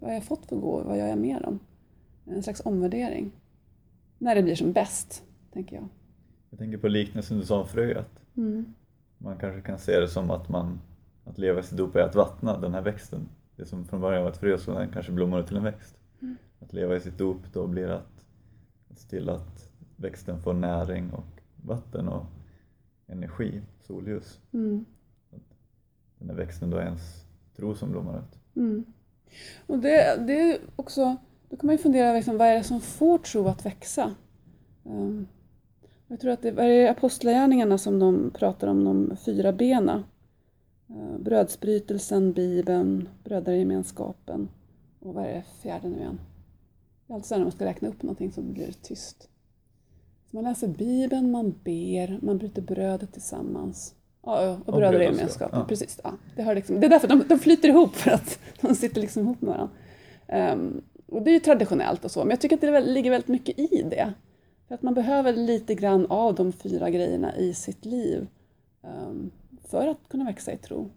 Vad 0.00 0.10
har 0.10 0.14
jag 0.14 0.24
fått 0.24 0.46
för 0.46 0.56
gåvor? 0.56 0.84
Vad 0.84 0.98
gör 0.98 1.06
jag 1.06 1.18
med 1.18 1.42
dem? 1.42 1.58
En 2.24 2.42
slags 2.42 2.62
omvärdering. 2.64 3.32
När 4.18 4.34
det 4.34 4.42
blir 4.42 4.54
som 4.54 4.72
bäst, 4.72 5.24
tänker 5.52 5.76
jag. 5.76 5.88
Jag 6.50 6.58
tänker 6.58 6.78
på 6.78 6.88
liknelsen 6.88 7.38
du 7.38 7.44
sa 7.44 7.60
om 7.60 7.68
fröet. 7.68 8.20
Mm. 8.36 8.74
Man 9.18 9.38
kanske 9.38 9.60
kan 9.60 9.78
se 9.78 10.00
det 10.00 10.08
som 10.08 10.30
att 10.30 10.48
man 10.48 10.80
att 11.24 11.38
leva 11.38 11.62
sitt 11.62 11.78
dop 11.78 11.96
är 11.96 12.00
att 12.00 12.14
vattna 12.14 12.58
den 12.58 12.74
här 12.74 12.82
växten. 12.82 13.28
Det 13.56 13.66
som 13.66 13.84
från 13.84 14.00
början 14.00 14.22
var 14.22 14.30
ett 14.30 14.36
frö 14.36 14.58
så 14.58 14.78
den 14.78 14.92
kanske 14.92 15.12
blommar 15.12 15.40
ut 15.40 15.46
till 15.46 15.56
en 15.56 15.64
växt. 15.64 15.98
Mm. 16.22 16.36
Att 16.60 16.72
leva 16.72 16.96
i 16.96 17.00
sitt 17.00 17.18
dop 17.18 17.52
då 17.52 17.66
blir 17.66 17.88
att, 17.88 18.26
att 18.90 18.98
se 18.98 19.08
till 19.08 19.28
att 19.28 19.70
växten 19.96 20.42
får 20.42 20.52
näring 20.52 21.10
och 21.12 21.42
vatten 21.56 22.08
och 22.08 22.24
energi, 23.06 23.62
solljus. 23.80 24.40
Mm. 24.52 24.84
Den 26.18 26.30
här 26.30 26.36
växten 26.36 26.70
då 26.70 26.76
är 26.76 26.84
ens 26.84 27.24
tro 27.56 27.74
som 27.74 27.90
blommar 27.90 28.18
ut. 28.18 28.56
Mm. 28.56 28.84
Och 29.66 29.78
det, 29.78 30.26
det 30.26 30.40
är 30.40 30.58
också, 30.76 31.16
då 31.48 31.56
kan 31.56 31.66
man 31.66 31.74
ju 31.74 31.82
fundera 31.82 32.12
liksom, 32.12 32.38
vad 32.38 32.48
är 32.48 32.54
det 32.54 32.64
som 32.64 32.80
får 32.80 33.18
tro 33.18 33.48
att 33.48 33.66
växa? 33.66 34.14
Um, 34.84 35.26
jag 36.08 36.20
tror 36.20 36.32
att 36.32 36.42
det 36.42 36.48
är 36.48 36.90
apostlagärningarna 36.90 37.78
som 37.78 37.98
de 37.98 38.30
pratar 38.34 38.68
om 38.68 38.84
de 38.84 39.16
fyra 39.24 39.52
bena. 39.52 40.04
Eh, 40.88 41.18
brödsbrytelsen, 41.18 42.32
Bibeln, 42.32 43.08
brödragemenskapen 43.24 44.48
och 45.00 45.14
vad 45.14 45.24
är 45.24 45.34
det 45.34 45.44
fjärde 45.62 45.88
nu 45.88 45.96
igen? 45.96 46.20
Det 47.06 47.12
är 47.12 47.14
alltid 47.14 47.28
så 47.28 47.36
när 47.36 47.42
man 47.42 47.52
ska 47.52 47.64
räkna 47.64 47.88
upp 47.88 48.02
någonting 48.02 48.32
så 48.32 48.42
blir 48.42 48.66
det 48.66 48.82
tyst. 48.82 49.28
Så 50.30 50.36
man 50.36 50.44
läser 50.44 50.68
Bibeln, 50.68 51.30
man 51.30 51.54
ber, 51.64 52.18
man 52.22 52.38
bryter 52.38 52.62
brödet 52.62 53.12
tillsammans. 53.12 53.94
Ja, 54.26 54.58
och 54.66 54.72
brödragemenskapen, 54.72 55.58
ja. 55.58 55.64
precis. 55.68 56.00
Ja. 56.04 56.12
Det, 56.36 56.42
har 56.42 56.54
liksom, 56.54 56.80
det 56.80 56.86
är 56.86 56.90
därför 56.90 57.08
de, 57.08 57.24
de 57.28 57.38
flyter 57.38 57.68
ihop, 57.68 57.94
för 57.94 58.10
att 58.10 58.38
de 58.60 58.74
sitter 58.74 59.00
liksom 59.00 59.22
ihop 59.22 59.40
med 59.40 59.54
varandra. 59.54 60.52
Um, 60.52 60.82
och 61.06 61.22
det 61.22 61.30
är 61.30 61.32
ju 61.32 61.40
traditionellt 61.40 62.04
och 62.04 62.10
så, 62.10 62.20
men 62.20 62.30
jag 62.30 62.40
tycker 62.40 62.56
att 62.56 62.60
det 62.60 62.80
ligger 62.80 63.10
väldigt 63.10 63.28
mycket 63.28 63.58
i 63.58 63.82
det. 63.90 64.12
För 64.68 64.74
att 64.74 64.82
man 64.82 64.94
behöver 64.94 65.32
lite 65.32 65.74
grann 65.74 66.06
av 66.06 66.34
de 66.34 66.52
fyra 66.52 66.90
grejerna 66.90 67.36
i 67.36 67.54
sitt 67.54 67.84
liv 67.84 68.26
um, 68.82 69.30
för 69.68 69.88
att 69.88 70.08
kunna 70.08 70.24
växa 70.24 70.52
i 70.52 70.56
tro. 70.56 70.90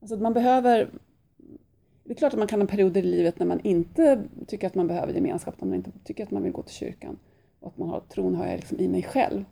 Alltså 0.00 0.16
man 0.16 0.32
behöver... 0.32 0.90
Det 2.04 2.12
är 2.12 2.14
klart 2.14 2.32
att 2.32 2.38
man 2.38 2.48
kan 2.48 2.60
ha 2.60 2.68
perioder 2.68 3.02
i 3.02 3.06
livet 3.06 3.38
när 3.38 3.46
man 3.46 3.60
inte 3.60 4.22
tycker 4.46 4.66
att 4.66 4.74
man 4.74 4.86
behöver 4.86 5.12
gemenskap, 5.12 5.54
när 5.60 5.68
man 5.68 5.76
inte 5.76 5.90
tycker 6.04 6.24
att 6.24 6.30
man 6.30 6.42
vill 6.42 6.52
gå 6.52 6.62
till 6.62 6.74
kyrkan 6.74 7.18
och 7.60 7.68
att 7.68 7.78
man 7.78 7.88
har 7.88 8.00
tron 8.00 8.34
har 8.34 8.46
jag 8.46 8.56
liksom 8.56 8.80
i 8.80 8.88
mig 8.88 9.02
själv. 9.02 9.44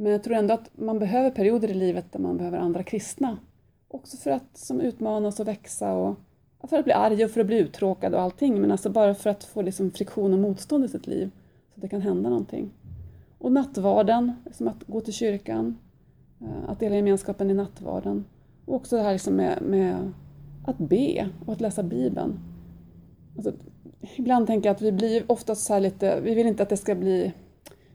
Men 0.00 0.12
jag 0.12 0.22
tror 0.22 0.36
ändå 0.36 0.54
att 0.54 0.70
man 0.74 0.98
behöver 0.98 1.30
perioder 1.30 1.70
i 1.70 1.74
livet 1.74 2.12
där 2.12 2.20
man 2.20 2.36
behöver 2.36 2.58
andra 2.58 2.82
kristna. 2.82 3.38
Också 3.88 4.16
för 4.16 4.30
att 4.30 4.58
som 4.58 4.80
utmanas 4.80 5.40
och 5.40 5.48
växa 5.48 5.92
och 5.92 6.16
för 6.68 6.78
att 6.78 6.84
bli 6.84 6.92
arg 6.92 7.24
och 7.24 7.30
för 7.30 7.40
att 7.40 7.46
bli 7.46 7.58
uttråkad 7.58 8.14
och 8.14 8.20
allting, 8.20 8.60
men 8.60 8.72
alltså 8.72 8.90
bara 8.90 9.14
för 9.14 9.30
att 9.30 9.44
få 9.44 9.62
liksom 9.62 9.90
friktion 9.90 10.32
och 10.32 10.38
motstånd 10.38 10.84
i 10.84 10.88
sitt 10.88 11.06
liv 11.06 11.30
så 11.68 11.74
att 11.74 11.82
det 11.82 11.88
kan 11.88 12.00
hända 12.00 12.30
någonting. 12.30 12.70
Och 13.38 13.52
nattvarden, 13.52 14.32
som 14.52 14.68
att 14.68 14.84
gå 14.86 15.00
till 15.00 15.12
kyrkan, 15.12 15.78
eh, 16.40 16.70
att 16.70 16.80
dela 16.80 16.96
gemenskapen 16.96 17.50
i 17.50 17.54
nattvarden. 17.54 18.24
Och 18.64 18.74
också 18.74 18.96
det 18.96 19.02
här 19.02 19.12
liksom 19.12 19.34
med, 19.34 19.62
med 19.62 20.12
att 20.66 20.78
be 20.78 21.28
och 21.46 21.52
att 21.52 21.60
läsa 21.60 21.82
Bibeln. 21.82 22.38
Alltså, 23.36 23.52
ibland 24.16 24.46
tänker 24.46 24.68
jag 24.68 24.74
att 24.74 24.82
vi 24.82 24.92
blir 24.92 25.24
ofta 25.26 25.54
så 25.54 25.72
här 25.72 25.80
lite, 25.80 26.20
vi 26.20 26.34
vill 26.34 26.46
inte 26.46 26.62
att 26.62 26.68
det 26.68 26.76
ska 26.76 26.94
bli 26.94 27.32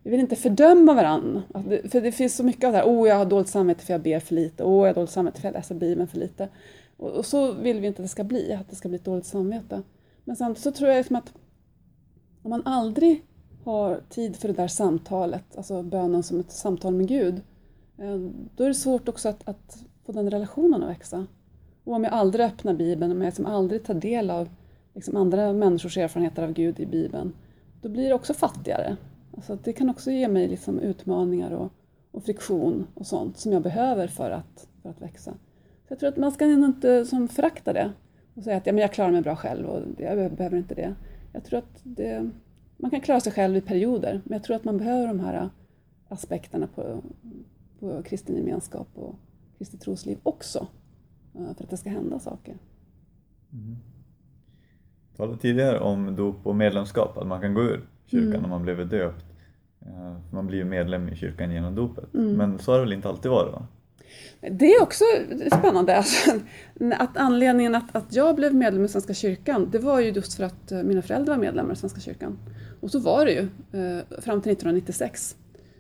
vi 0.04 0.12
vill 0.12 0.20
inte 0.20 0.36
fördöma 0.36 0.94
varandra. 0.94 1.44
För 1.90 2.02
det 2.02 2.12
finns 2.12 2.36
så 2.36 2.44
mycket 2.44 2.64
av 2.64 2.72
det 2.72 2.78
här, 2.78 2.86
oh 2.86 3.08
jag 3.08 3.16
har 3.16 3.26
dåligt 3.26 3.48
samvete 3.48 3.86
för 3.86 3.94
jag 3.94 4.02
ber 4.02 4.20
för 4.20 4.36
lite, 4.36 4.64
oh 4.64 4.80
jag 4.80 4.88
har 4.88 4.94
dåligt 4.94 5.10
samvete 5.10 5.42
för 5.42 5.48
jag 5.48 5.54
läser 5.54 5.76
Bibeln 5.76 6.08
för 6.08 6.18
lite. 6.18 6.50
Och, 6.98 7.26
så 7.26 7.52
vill 7.52 7.80
vi 7.80 7.88
inte 7.88 8.02
att 8.02 8.06
det 8.06 8.10
ska 8.10 8.24
bli, 8.24 8.54
att 8.54 8.70
det 8.70 8.76
ska 8.76 8.90
bli 8.90 8.96
ett 8.96 9.06
dåligt 9.06 9.26
samvete. 9.26 9.82
Men 10.24 10.36
samtidigt 10.36 10.64
så 10.64 10.72
tror 10.72 10.90
jag 10.90 10.98
liksom 10.98 11.16
att 11.16 11.34
om 12.44 12.50
man 12.50 12.62
aldrig 12.66 13.24
har 13.64 14.02
tid 14.10 14.36
för 14.36 14.48
det 14.48 14.54
där 14.54 14.68
samtalet, 14.68 15.58
alltså 15.58 15.84
bönen 15.84 16.24
som 16.24 16.40
ett 16.40 16.52
samtal 16.52 16.94
med 16.94 17.08
Gud, 17.08 17.42
eh, 17.98 18.18
då 18.56 18.64
är 18.64 18.68
det 18.68 18.74
svårt 18.74 19.10
också 19.10 19.30
att, 19.30 19.48
att 19.48 19.78
få 20.06 20.12
den 20.12 20.30
relationen 20.30 20.84
att 20.84 20.90
växa. 20.90 21.28
Och 21.84 21.94
om 21.94 22.04
jag 22.04 22.14
aldrig 22.14 22.46
öppnar 22.46 22.74
Bibeln, 22.74 23.12
om 23.12 23.22
jag 23.22 23.26
liksom 23.26 23.46
aldrig 23.46 23.84
tar 23.84 23.94
del 23.94 24.30
av 24.30 24.50
liksom 24.94 25.18
andra 25.18 25.54
människors 25.54 25.98
erfarenheter 25.98 26.44
av 26.44 26.54
Gud 26.54 26.80
i 26.80 26.86
Bibeln, 26.86 27.34
då 27.82 27.90
blir 27.90 28.08
det 28.08 28.14
också 28.14 28.34
fattigare. 28.34 28.98
Alltså 29.36 29.58
det 29.64 29.74
kan 29.74 29.90
också 29.90 30.12
ge 30.12 30.28
mig 30.28 30.48
liksom 30.48 30.80
utmaningar 30.80 31.52
och, 31.52 31.72
och, 32.12 32.24
friktion 32.24 32.88
och 32.94 33.08
sånt 33.08 33.38
som 33.38 33.52
jag 33.52 33.62
behöver 33.62 34.08
för 34.08 34.32
att, 34.32 34.68
för 34.82 34.90
att 34.90 35.02
växa. 35.02 35.32
Så 35.32 35.88
jag 35.88 36.00
tror 36.00 36.10
att 36.10 36.18
man 36.18 36.32
ska 36.32 36.46
inte 36.46 37.06
som 37.06 37.28
förakta 37.28 37.74
det 37.74 37.92
och 38.36 38.44
säga 38.44 38.58
att 38.58 38.66
ja, 38.66 38.74
men 38.74 38.82
jag 38.82 38.94
klarar 38.94 39.12
mig 39.12 39.22
bra 39.22 39.36
själv 39.36 39.66
och 39.66 39.82
jag 39.98 40.32
behöver 40.34 40.58
inte 40.58 40.76
det. 40.76 40.96
Jag 41.34 41.44
tror 41.44 41.60
att 41.60 41.80
det, 41.84 42.30
man 42.78 42.92
kan 42.92 43.02
klara 43.02 43.20
sig 43.20 43.32
själv 43.32 43.56
i 43.56 43.62
perioder, 43.62 44.22
men 44.24 44.34
jag 44.34 44.44
tror 44.44 44.56
att 44.56 44.64
man 44.64 44.78
behöver 44.78 45.08
de 45.08 45.20
här 45.20 45.50
aspekterna 46.08 46.68
på, 46.68 47.04
på 47.80 48.04
kristen 48.04 48.36
gemenskap 48.36 48.88
och 48.94 49.16
kristet 49.58 49.82
trosliv 49.82 50.18
också 50.24 50.68
eh, 51.36 51.54
för 51.56 51.64
att 51.64 51.70
det 51.70 51.78
ska 51.78 51.90
hända 51.90 52.20
saker. 52.20 52.58
Mm. 53.54 53.78
Du 55.12 55.18
talade 55.18 55.38
tidigare 55.38 55.80
om 55.80 56.16
dop 56.16 56.48
och 56.48 56.56
medlemskap, 56.56 57.18
att 57.18 57.28
man 57.28 57.42
kan 57.42 57.54
gå 57.54 57.62
ur 57.62 57.88
kyrkan 58.06 58.30
mm. 58.30 58.42
när 58.42 58.50
man 58.50 58.64
blivit 58.64 58.90
döpt. 58.90 59.26
Eh, 59.82 60.16
man 60.32 60.48
blir 60.48 60.58
ju 60.58 60.66
medlem 60.66 61.10
i 61.10 61.16
kyrkan 61.16 61.52
genom 61.52 61.76
dopet. 61.76 62.14
Mm. 62.14 62.34
Men 62.34 62.60
så 62.60 62.72
har 62.72 62.78
det 62.78 62.86
väl 62.86 62.94
inte 62.94 63.10
alltid 63.10 63.32
varit? 63.32 63.54
Va? 63.54 63.68
Det 64.52 64.66
är 64.66 64.84
också 64.84 65.04
spännande. 65.52 65.98
Alltså, 65.98 66.32
att 67.00 67.18
anledningen 67.18 67.76
att, 67.76 67.96
att 67.96 68.16
jag 68.16 68.36
blev 68.36 68.56
medlem 68.56 68.86
i 68.86 68.88
Svenska 68.88 69.14
kyrkan, 69.14 69.70
det 69.72 69.80
var 69.80 70.00
ju 70.00 70.12
just 70.12 70.34
för 70.34 70.44
att 70.44 70.72
eh, 70.72 70.84
mina 70.84 71.02
föräldrar 71.02 71.36
var 71.36 71.42
medlemmar 71.42 71.74
i 71.74 71.76
Svenska 71.76 72.00
kyrkan. 72.00 72.38
Och 72.82 72.92
så 72.92 73.00
var 73.00 73.26
det 73.26 73.32
ju 73.32 73.48
fram 74.22 74.42
till 74.42 74.52
1996. 74.52 75.36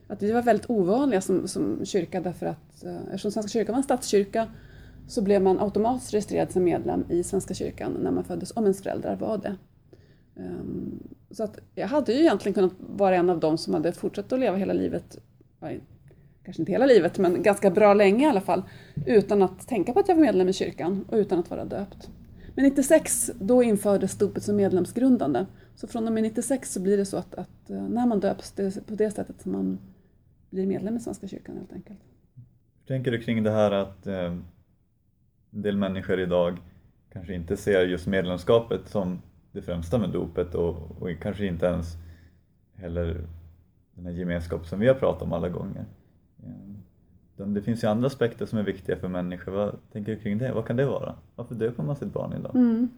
Att 0.07 0.23
vi 0.23 0.31
var 0.31 0.41
väldigt 0.41 0.69
ovanliga 0.69 1.21
som, 1.21 1.47
som 1.47 1.85
kyrka 1.85 2.21
därför 2.21 2.45
att 2.45 2.83
eftersom 3.05 3.31
Svenska 3.31 3.49
kyrkan 3.49 3.73
var 3.73 3.77
en 3.77 3.83
statskyrka 3.83 4.47
så 5.07 5.21
blev 5.21 5.41
man 5.41 5.59
automatiskt 5.59 6.13
registrerad 6.13 6.51
som 6.51 6.63
medlem 6.63 7.03
i 7.09 7.23
Svenska 7.23 7.53
kyrkan 7.53 7.91
när 8.03 8.11
man 8.11 8.23
föddes, 8.23 8.51
om 8.55 8.63
ens 8.63 8.83
föräldrar 8.83 9.15
var 9.15 9.37
det. 9.37 9.55
Ehm, 10.35 10.99
så 11.31 11.43
att 11.43 11.59
jag 11.75 11.87
hade 11.87 12.13
ju 12.13 12.19
egentligen 12.19 12.53
kunnat 12.53 12.73
vara 12.77 13.15
en 13.15 13.29
av 13.29 13.39
dem 13.39 13.57
som 13.57 13.73
hade 13.73 13.91
fortsatt 13.91 14.33
att 14.33 14.39
leva 14.39 14.57
hela 14.57 14.73
livet, 14.73 15.17
kanske 16.43 16.61
inte 16.61 16.71
hela 16.71 16.85
livet, 16.85 17.17
men 17.17 17.43
ganska 17.43 17.71
bra 17.71 17.93
länge 17.93 18.25
i 18.25 18.29
alla 18.29 18.41
fall, 18.41 18.63
utan 19.05 19.41
att 19.41 19.67
tänka 19.67 19.93
på 19.93 19.99
att 19.99 20.07
jag 20.07 20.15
var 20.15 20.21
medlem 20.21 20.49
i 20.49 20.53
kyrkan 20.53 21.05
och 21.09 21.15
utan 21.15 21.39
att 21.39 21.49
vara 21.49 21.65
döpt. 21.65 22.09
Men 22.55 22.65
96 22.65 23.31
då 23.39 23.63
infördes 23.63 24.17
dopet 24.17 24.43
som 24.43 24.55
medlemsgrundande. 24.55 25.45
Så 25.75 25.87
från 25.87 26.07
och 26.07 26.13
med 26.13 26.23
96 26.23 26.73
så 26.73 26.79
blir 26.79 26.97
det 26.97 27.05
så 27.05 27.17
att, 27.17 27.35
att 27.35 27.69
eh, 27.69 27.83
när 27.83 28.07
man 28.07 28.19
döps, 28.19 28.51
det 28.51 28.63
är 28.63 28.81
på 28.81 28.95
det 28.95 29.11
sättet 29.11 29.41
som 29.41 29.51
man 29.51 29.79
blir 30.49 30.65
medlem 30.65 30.95
i 30.95 30.99
Svenska 30.99 31.27
kyrkan 31.27 31.57
helt 31.57 31.73
enkelt. 31.73 31.99
Hur 32.85 32.95
tänker 32.95 33.11
du 33.11 33.21
kring 33.21 33.43
det 33.43 33.51
här 33.51 33.71
att 33.71 34.07
eh, 34.07 34.15
en 35.51 35.61
del 35.61 35.77
människor 35.77 36.19
idag 36.19 36.57
kanske 37.13 37.33
inte 37.33 37.57
ser 37.57 37.85
just 37.85 38.07
medlemskapet 38.07 38.89
som 38.89 39.21
det 39.53 39.61
främsta 39.61 39.97
med 39.97 40.09
dopet 40.09 40.55
och, 40.55 40.75
och 40.99 41.09
kanske 41.21 41.45
inte 41.45 41.65
ens 41.65 41.87
heller 42.75 43.27
den 43.95 44.05
här 44.05 44.13
gemenskapen 44.13 44.65
som 44.65 44.79
vi 44.79 44.87
har 44.87 44.95
pratat 44.95 45.21
om 45.21 45.33
alla 45.33 45.49
gånger. 45.49 45.85
Eh, 46.43 47.47
det 47.47 47.61
finns 47.61 47.83
ju 47.83 47.87
andra 47.87 48.07
aspekter 48.07 48.45
som 48.45 48.59
är 48.59 48.63
viktiga 48.63 48.95
för 48.95 49.07
människor. 49.07 49.51
Vad 49.51 49.75
tänker 49.91 50.11
du 50.11 50.19
kring 50.19 50.37
det? 50.37 50.53
Vad 50.53 50.67
kan 50.67 50.75
det 50.75 50.85
vara? 50.85 51.15
Varför 51.35 51.55
döper 51.55 51.83
man 51.83 51.95
sitt 51.95 52.13
barn 52.13 52.33
idag? 52.39 52.55
Mm. 52.55 52.89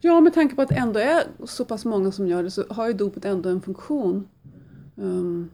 Ja, 0.00 0.20
med 0.20 0.34
tanke 0.34 0.54
på 0.54 0.62
att 0.62 0.68
det 0.68 0.74
ändå 0.74 1.00
är 1.00 1.22
så 1.44 1.64
pass 1.64 1.84
många 1.84 2.12
som 2.12 2.26
gör 2.26 2.42
det 2.42 2.50
så 2.50 2.64
har 2.70 2.88
ju 2.88 2.92
dopet 2.92 3.24
ändå 3.24 3.48
en 3.48 3.60
funktion 3.60 4.28
um, 4.94 5.50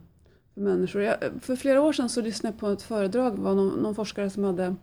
för 0.53 0.61
människor. 0.61 1.01
Jag, 1.01 1.17
för 1.41 1.55
flera 1.55 1.81
år 1.81 1.93
sedan 1.93 2.09
så 2.09 2.21
lyssnade 2.21 2.53
jag 2.53 2.59
på 2.59 2.67
ett 2.67 2.81
föredrag, 2.81 3.35
det 3.35 3.41
var 3.41 3.55
någon, 3.55 3.81
någon 3.81 3.95
forskare 3.95 4.29
som 4.29 4.43
hade 4.43 4.75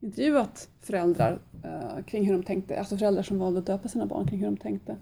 intervjuat 0.00 0.68
föräldrar 0.80 1.40
eh, 1.64 2.04
kring 2.04 2.26
hur 2.26 2.32
de 2.32 2.42
tänkte, 2.42 2.78
alltså 2.78 2.96
föräldrar 2.96 3.22
som 3.22 3.38
valde 3.38 3.58
att 3.58 3.66
döpa 3.66 3.88
sina 3.88 4.06
barn 4.06 4.26
kring 4.26 4.38
hur 4.38 4.46
de 4.46 4.56
tänkte. 4.56 4.96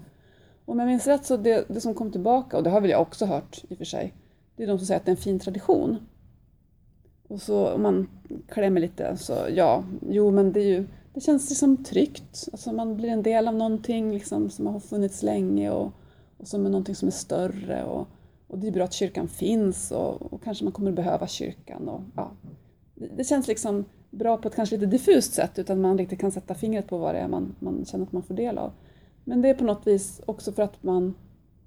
Och 0.65 0.73
om 0.73 0.79
jag 0.79 0.87
minns 0.87 1.07
rätt 1.07 1.27
så 1.27 1.37
det, 1.37 1.65
det 1.69 1.81
som 1.81 1.95
kom 1.95 2.13
tillbaka, 2.13 2.57
och 2.57 2.63
det 2.63 2.71
har 2.71 2.81
väl 2.81 2.91
jag 2.91 3.01
också 3.01 3.27
hört 3.27 3.65
i 3.69 3.75
och 3.75 3.79
för 3.79 3.85
sig, 3.85 4.15
det 4.57 4.63
är 4.63 4.67
de 4.67 4.79
som 4.79 4.87
säger 4.87 5.01
att 5.01 5.07
det 5.07 5.11
är 5.11 5.17
en 5.17 5.23
fin 5.23 5.39
tradition. 5.39 5.97
Och 7.29 7.43
så 7.43 7.73
om 7.73 7.83
man 7.83 8.09
klämmer 8.49 8.81
lite 8.81 9.17
så 9.17 9.33
ja, 9.55 9.85
jo 10.09 10.31
men 10.31 10.53
det 10.53 10.61
är 10.61 10.69
ju, 10.69 10.87
det 11.15 11.21
känns 11.21 11.51
liksom 11.51 11.85
tryggt. 11.85 12.49
Alltså 12.53 12.73
man 12.73 12.97
blir 12.97 13.09
en 13.09 13.23
del 13.23 13.49
av 13.49 13.55
någonting 13.55 14.13
liksom 14.13 14.51
som 14.51 14.67
har 14.67 14.81
funnits 14.81 15.23
länge 15.23 15.71
och, 15.71 15.93
och 16.37 16.49
som 16.49 16.67
är 16.67 16.71
någonting 16.71 16.95
som 16.95 17.09
är 17.09 17.13
större. 17.13 17.85
Och, 17.85 18.09
och 18.49 18.59
det 18.59 18.67
är 18.67 18.73
bra 18.73 18.85
att 18.85 18.93
kyrkan 18.93 19.29
finns 19.29 19.91
och, 19.91 20.33
och 20.33 20.43
kanske 20.43 20.65
man 20.65 20.73
kommer 20.73 20.93
behöva 20.93 21.27
kyrkan. 21.27 21.89
Och, 21.89 22.01
ja. 22.17 22.31
det, 22.95 23.07
det 23.17 23.25
känns 23.25 23.49
liksom 23.49 23.85
bra 24.17 24.37
på 24.37 24.49
ett 24.49 24.55
kanske 24.55 24.77
lite 24.77 24.87
diffust 24.87 25.35
sätt 25.35 25.59
utan 25.59 25.81
man 25.81 25.99
riktigt 25.99 26.21
kan 26.21 26.33
sätta 26.33 26.55
fingret 26.55 26.87
på 26.87 26.99
vad 26.99 27.15
det 27.15 27.19
är 27.19 27.29
man, 27.29 27.55
man 27.59 27.85
känner 27.85 28.05
att 28.05 28.13
man 28.13 28.23
får 28.23 28.35
del 28.35 28.59
av. 28.59 28.73
Men 29.25 29.43
det 29.43 29.49
är 29.49 29.55
på 29.55 29.65
något 29.65 29.87
vis 29.87 30.21
också 30.27 30.53
för 30.53 30.63
att 30.63 30.83
man 30.83 31.15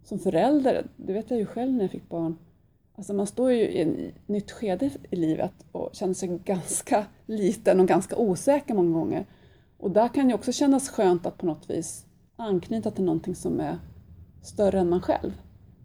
som 0.04 0.20
förälder, 0.20 0.88
det 0.96 1.14
vet 1.14 1.30
jag 1.30 1.40
ju 1.40 1.46
själv 1.46 1.74
när 1.74 1.82
jag 1.82 1.92
fick 1.92 2.10
barn, 2.10 2.38
alltså 2.96 3.14
man 3.14 3.28
står 3.28 3.52
ju 3.52 3.62
i 3.62 3.82
ett 3.82 4.28
nytt 4.28 4.52
skede 4.52 4.90
i 5.10 5.16
livet 5.16 5.54
och 5.72 5.90
känner 5.94 6.14
sig 6.14 6.40
ganska 6.46 7.06
liten 7.26 7.80
och 7.80 7.88
ganska 7.88 8.16
osäker 8.16 8.74
många 8.74 9.00
gånger. 9.00 9.26
Och 9.78 9.92
där 9.92 10.08
kan 10.08 10.28
det 10.28 10.34
också 10.34 10.52
kännas 10.52 10.90
skönt 10.90 11.26
att 11.26 11.38
på 11.38 11.46
något 11.46 11.70
vis 11.70 12.06
anknyta 12.36 12.92
till 12.92 13.04
någonting 13.04 13.36
som 13.36 13.60
är 13.60 13.78
större 14.42 14.80
än 14.80 14.90
man 14.90 15.02
själv. 15.02 15.42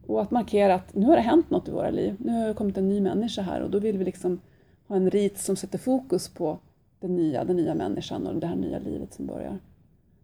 Och 0.07 0.23
att 0.23 0.31
markera 0.31 0.75
att 0.75 0.95
nu 0.95 1.07
har 1.07 1.17
det 1.17 1.23
hänt 1.23 1.51
något 1.51 1.69
i 1.69 1.71
våra 1.71 1.91
liv, 1.91 2.17
nu 2.19 2.33
har 2.33 2.49
det 2.49 2.55
kommit 2.55 2.79
en 2.79 2.89
ny 2.89 3.01
människa 3.01 3.43
här 3.43 3.61
och 3.61 3.71
då 3.71 3.79
vill 3.79 3.99
vi 3.99 4.05
liksom 4.05 4.41
ha 4.89 4.97
en 4.97 5.11
rit 5.11 5.39
som 5.39 5.57
sätter 5.57 5.79
fokus 5.79 6.29
på 6.29 6.59
den 7.01 7.17
nya, 7.17 7.45
den 7.45 7.57
nya 7.57 7.75
människan 7.75 8.27
och 8.27 8.35
det 8.35 8.47
här 8.47 8.57
nya 8.57 8.79
livet 8.79 9.15
som 9.15 9.27
börjar. 9.27 9.59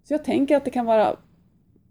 Så 0.05 0.14
jag 0.14 0.25
tänker 0.25 0.57
att 0.57 0.64
det 0.64 0.70
kan 0.70 0.87
vara 0.87 1.16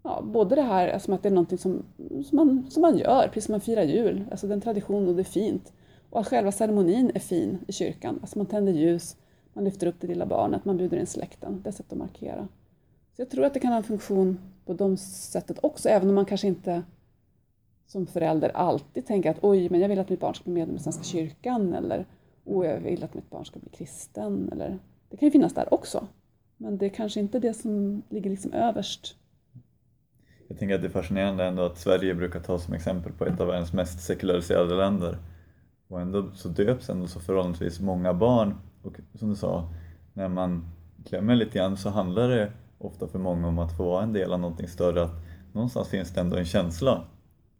ja, 0.02 0.22
både 0.24 0.54
det 0.54 0.62
här 0.62 0.88
alltså 0.88 1.12
att 1.12 1.22
det 1.22 1.28
är 1.28 1.32
någonting 1.32 1.58
som, 1.58 1.82
som, 2.24 2.36
man, 2.36 2.70
som 2.70 2.82
man 2.82 2.98
gör, 2.98 3.28
precis 3.28 3.44
som 3.44 3.52
man 3.52 3.60
firar 3.60 3.82
jul, 3.82 4.24
alltså 4.30 4.46
den 4.46 4.60
tradition 4.60 5.08
och 5.08 5.14
det 5.14 5.22
är 5.22 5.24
fint. 5.24 5.72
Och 6.10 6.20
att 6.20 6.28
själva 6.28 6.52
ceremonin 6.52 7.10
är 7.14 7.20
fin 7.20 7.58
i 7.66 7.72
kyrkan, 7.72 8.18
alltså 8.20 8.38
man 8.38 8.46
tänder 8.46 8.72
ljus, 8.72 9.16
man 9.52 9.64
lyfter 9.64 9.86
upp 9.86 9.96
det 10.00 10.06
lilla 10.06 10.26
barnet, 10.26 10.64
man 10.64 10.76
bjuder 10.76 10.96
in 10.96 11.06
släkten, 11.06 11.60
det 11.62 11.68
är 11.68 11.70
ett 11.70 11.76
sätt 11.76 11.92
att 11.92 11.98
markera. 11.98 12.48
Så 13.16 13.22
jag 13.22 13.30
tror 13.30 13.44
att 13.44 13.54
det 13.54 13.60
kan 13.60 13.70
ha 13.70 13.76
en 13.76 13.84
funktion 13.84 14.38
på 14.66 14.72
de 14.72 14.96
sättet 14.96 15.58
också, 15.62 15.88
även 15.88 16.08
om 16.08 16.14
man 16.14 16.24
kanske 16.24 16.46
inte 16.46 16.82
som 17.86 18.06
förälder 18.06 18.48
alltid 18.48 19.06
tänker 19.06 19.30
att 19.30 19.38
oj, 19.44 19.68
men 19.70 19.80
jag 19.80 19.88
vill 19.88 19.98
att 19.98 20.08
mitt 20.08 20.20
barn 20.20 20.34
ska 20.34 20.44
bli 20.44 20.52
medlem 20.52 20.76
i 20.76 20.78
Svenska 20.78 21.04
kyrkan 21.04 21.74
eller 21.74 22.06
och 22.44 22.66
jag 22.66 22.80
vill 22.80 23.04
att 23.04 23.14
mitt 23.14 23.30
barn 23.30 23.44
ska 23.44 23.58
bli 23.58 23.70
kristen. 23.70 24.48
Eller, 24.52 24.78
det 25.08 25.16
kan 25.16 25.26
ju 25.26 25.30
finnas 25.30 25.54
där 25.54 25.74
också. 25.74 26.06
Men 26.56 26.78
det 26.78 26.86
är 26.86 26.90
kanske 26.90 27.20
inte 27.20 27.38
det 27.38 27.54
som 27.54 28.02
ligger 28.08 28.30
liksom 28.30 28.52
överst. 28.52 29.16
Jag 30.48 30.58
tänker 30.58 30.74
att 30.74 30.80
det 30.80 30.86
är 30.86 30.90
fascinerande 30.90 31.44
ändå 31.44 31.62
att 31.62 31.78
Sverige 31.78 32.14
brukar 32.14 32.40
ta 32.40 32.58
som 32.58 32.74
exempel 32.74 33.12
på 33.12 33.26
ett 33.26 33.40
av 33.40 33.46
världens 33.46 33.72
mest 33.72 34.00
sekulariserade 34.00 34.74
länder. 34.74 35.18
Och 35.88 36.00
ändå 36.00 36.30
så 36.34 36.48
döps 36.48 36.90
ändå 36.90 37.06
så 37.06 37.20
förhållandevis 37.20 37.80
många 37.80 38.14
barn. 38.14 38.54
Och 38.82 39.00
som 39.14 39.28
du 39.28 39.36
sa, 39.36 39.68
när 40.12 40.28
man 40.28 40.70
klämmer 41.06 41.34
lite 41.34 41.58
grann 41.58 41.76
så 41.76 41.90
handlar 41.90 42.28
det 42.28 42.52
ofta 42.78 43.08
för 43.08 43.18
många 43.18 43.48
om 43.48 43.58
att 43.58 43.76
få 43.76 43.84
vara 43.84 44.02
en 44.02 44.12
del 44.12 44.32
av 44.32 44.40
någonting 44.40 44.68
större. 44.68 45.02
Att 45.02 45.14
någonstans 45.52 45.88
finns 45.88 46.14
det 46.14 46.20
ändå 46.20 46.36
en 46.36 46.44
känsla 46.44 47.04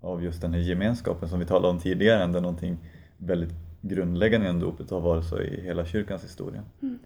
av 0.01 0.25
just 0.25 0.41
den 0.41 0.53
här 0.53 0.61
gemenskapen 0.61 1.29
som 1.29 1.39
vi 1.39 1.47
talade 1.47 1.69
om 1.69 1.81
tidigare, 1.81 2.23
ändå 2.23 2.41
någonting 2.41 2.79
väldigt 3.19 3.55
grundläggande 3.81 4.49
inom 4.49 4.61
dopet 4.61 4.91
har 4.91 5.01
varit 5.01 5.25
så 5.25 5.41
i 5.41 5.61
hela 5.61 5.87
kyrkans 5.87 6.25
historia. 6.25 6.63
Mm. 6.83 6.99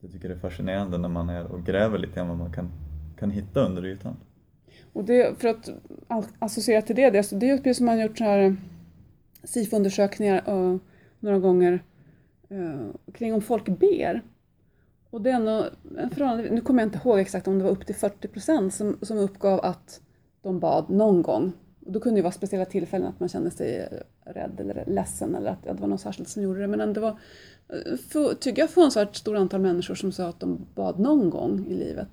Jag 0.00 0.12
tycker 0.12 0.28
det 0.28 0.34
är 0.34 0.38
fascinerande 0.38 0.98
när 0.98 1.08
man 1.08 1.28
är 1.28 1.46
och 1.46 1.66
gräver 1.66 1.98
lite 1.98 2.14
grann 2.14 2.28
vad 2.28 2.38
man 2.38 2.52
kan, 2.52 2.70
kan 3.18 3.30
hitta 3.30 3.60
under 3.60 3.86
ytan. 3.86 4.16
Och 4.92 5.04
det, 5.04 5.40
för 5.40 5.48
att 5.48 5.70
associera 6.38 6.82
till 6.82 6.96
det, 6.96 7.10
det, 7.10 7.40
det 7.40 7.50
är 7.50 7.56
precis 7.56 7.76
som 7.76 7.86
man 7.86 8.00
gjort 8.00 8.18
så 8.18 8.24
här 8.24 8.56
SIFO-undersökningar 9.42 10.50
uh, 10.50 10.76
några 11.20 11.38
gånger 11.38 11.82
uh, 12.50 12.86
kring 13.14 13.34
om 13.34 13.40
folk 13.40 13.68
ber. 13.68 14.22
Och 15.10 15.22
det 15.22 15.30
är 15.30 15.34
ändå, 15.34 15.66
nu 16.50 16.60
kommer 16.60 16.82
jag 16.82 16.86
inte 16.86 17.00
ihåg 17.04 17.18
exakt 17.18 17.48
om 17.48 17.58
det 17.58 17.64
var 17.64 17.70
upp 17.70 17.86
till 17.86 17.94
40 17.94 18.28
procent 18.28 18.74
som, 18.74 18.98
som 19.02 19.18
uppgav 19.18 19.60
att 19.60 20.00
de 20.42 20.60
bad 20.60 20.90
någon 20.90 21.22
gång 21.22 21.52
och 21.86 21.92
då 21.92 22.00
kunde 22.00 22.18
det 22.18 22.22
vara 22.22 22.32
speciella 22.32 22.64
tillfällen 22.64 23.08
att 23.08 23.20
man 23.20 23.28
kände 23.28 23.50
sig 23.50 23.88
rädd 24.24 24.60
eller 24.60 24.84
ledsen 24.86 25.34
eller 25.34 25.50
att 25.50 25.62
det 25.62 25.72
var 25.72 25.88
något 25.88 26.00
särskilt 26.00 26.28
som 26.28 26.42
gjorde 26.42 26.60
det. 26.60 26.66
Men 26.66 26.92
det 26.92 27.00
var, 27.00 27.18
eh, 27.68 27.96
för, 27.96 28.34
tycker 28.34 28.62
jag, 28.62 28.70
förvånansvärt 28.70 29.16
stort 29.16 29.36
antal 29.36 29.60
människor 29.60 29.94
som 29.94 30.12
sa 30.12 30.28
att 30.28 30.40
de 30.40 30.66
bad 30.74 30.98
någon 30.98 31.30
gång 31.30 31.66
i 31.66 31.74
livet. 31.74 32.08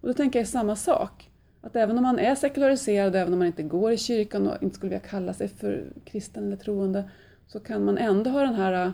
Och 0.00 0.08
då 0.08 0.14
tänker 0.14 0.38
jag 0.38 0.48
samma 0.48 0.76
sak. 0.76 1.30
Att 1.60 1.76
även 1.76 1.96
om 1.98 2.02
man 2.02 2.18
är 2.18 2.34
sekulariserad, 2.34 3.16
även 3.16 3.32
om 3.32 3.38
man 3.38 3.46
inte 3.46 3.62
går 3.62 3.92
i 3.92 3.96
kyrkan 3.96 4.48
och 4.48 4.62
inte 4.62 4.76
skulle 4.76 4.90
vilja 4.90 5.08
kalla 5.08 5.34
sig 5.34 5.48
för 5.48 5.92
kristen 6.04 6.46
eller 6.46 6.56
troende, 6.56 7.10
så 7.46 7.60
kan 7.60 7.84
man 7.84 7.98
ändå 7.98 8.30
ha 8.30 8.40
den 8.40 8.54
här 8.54 8.92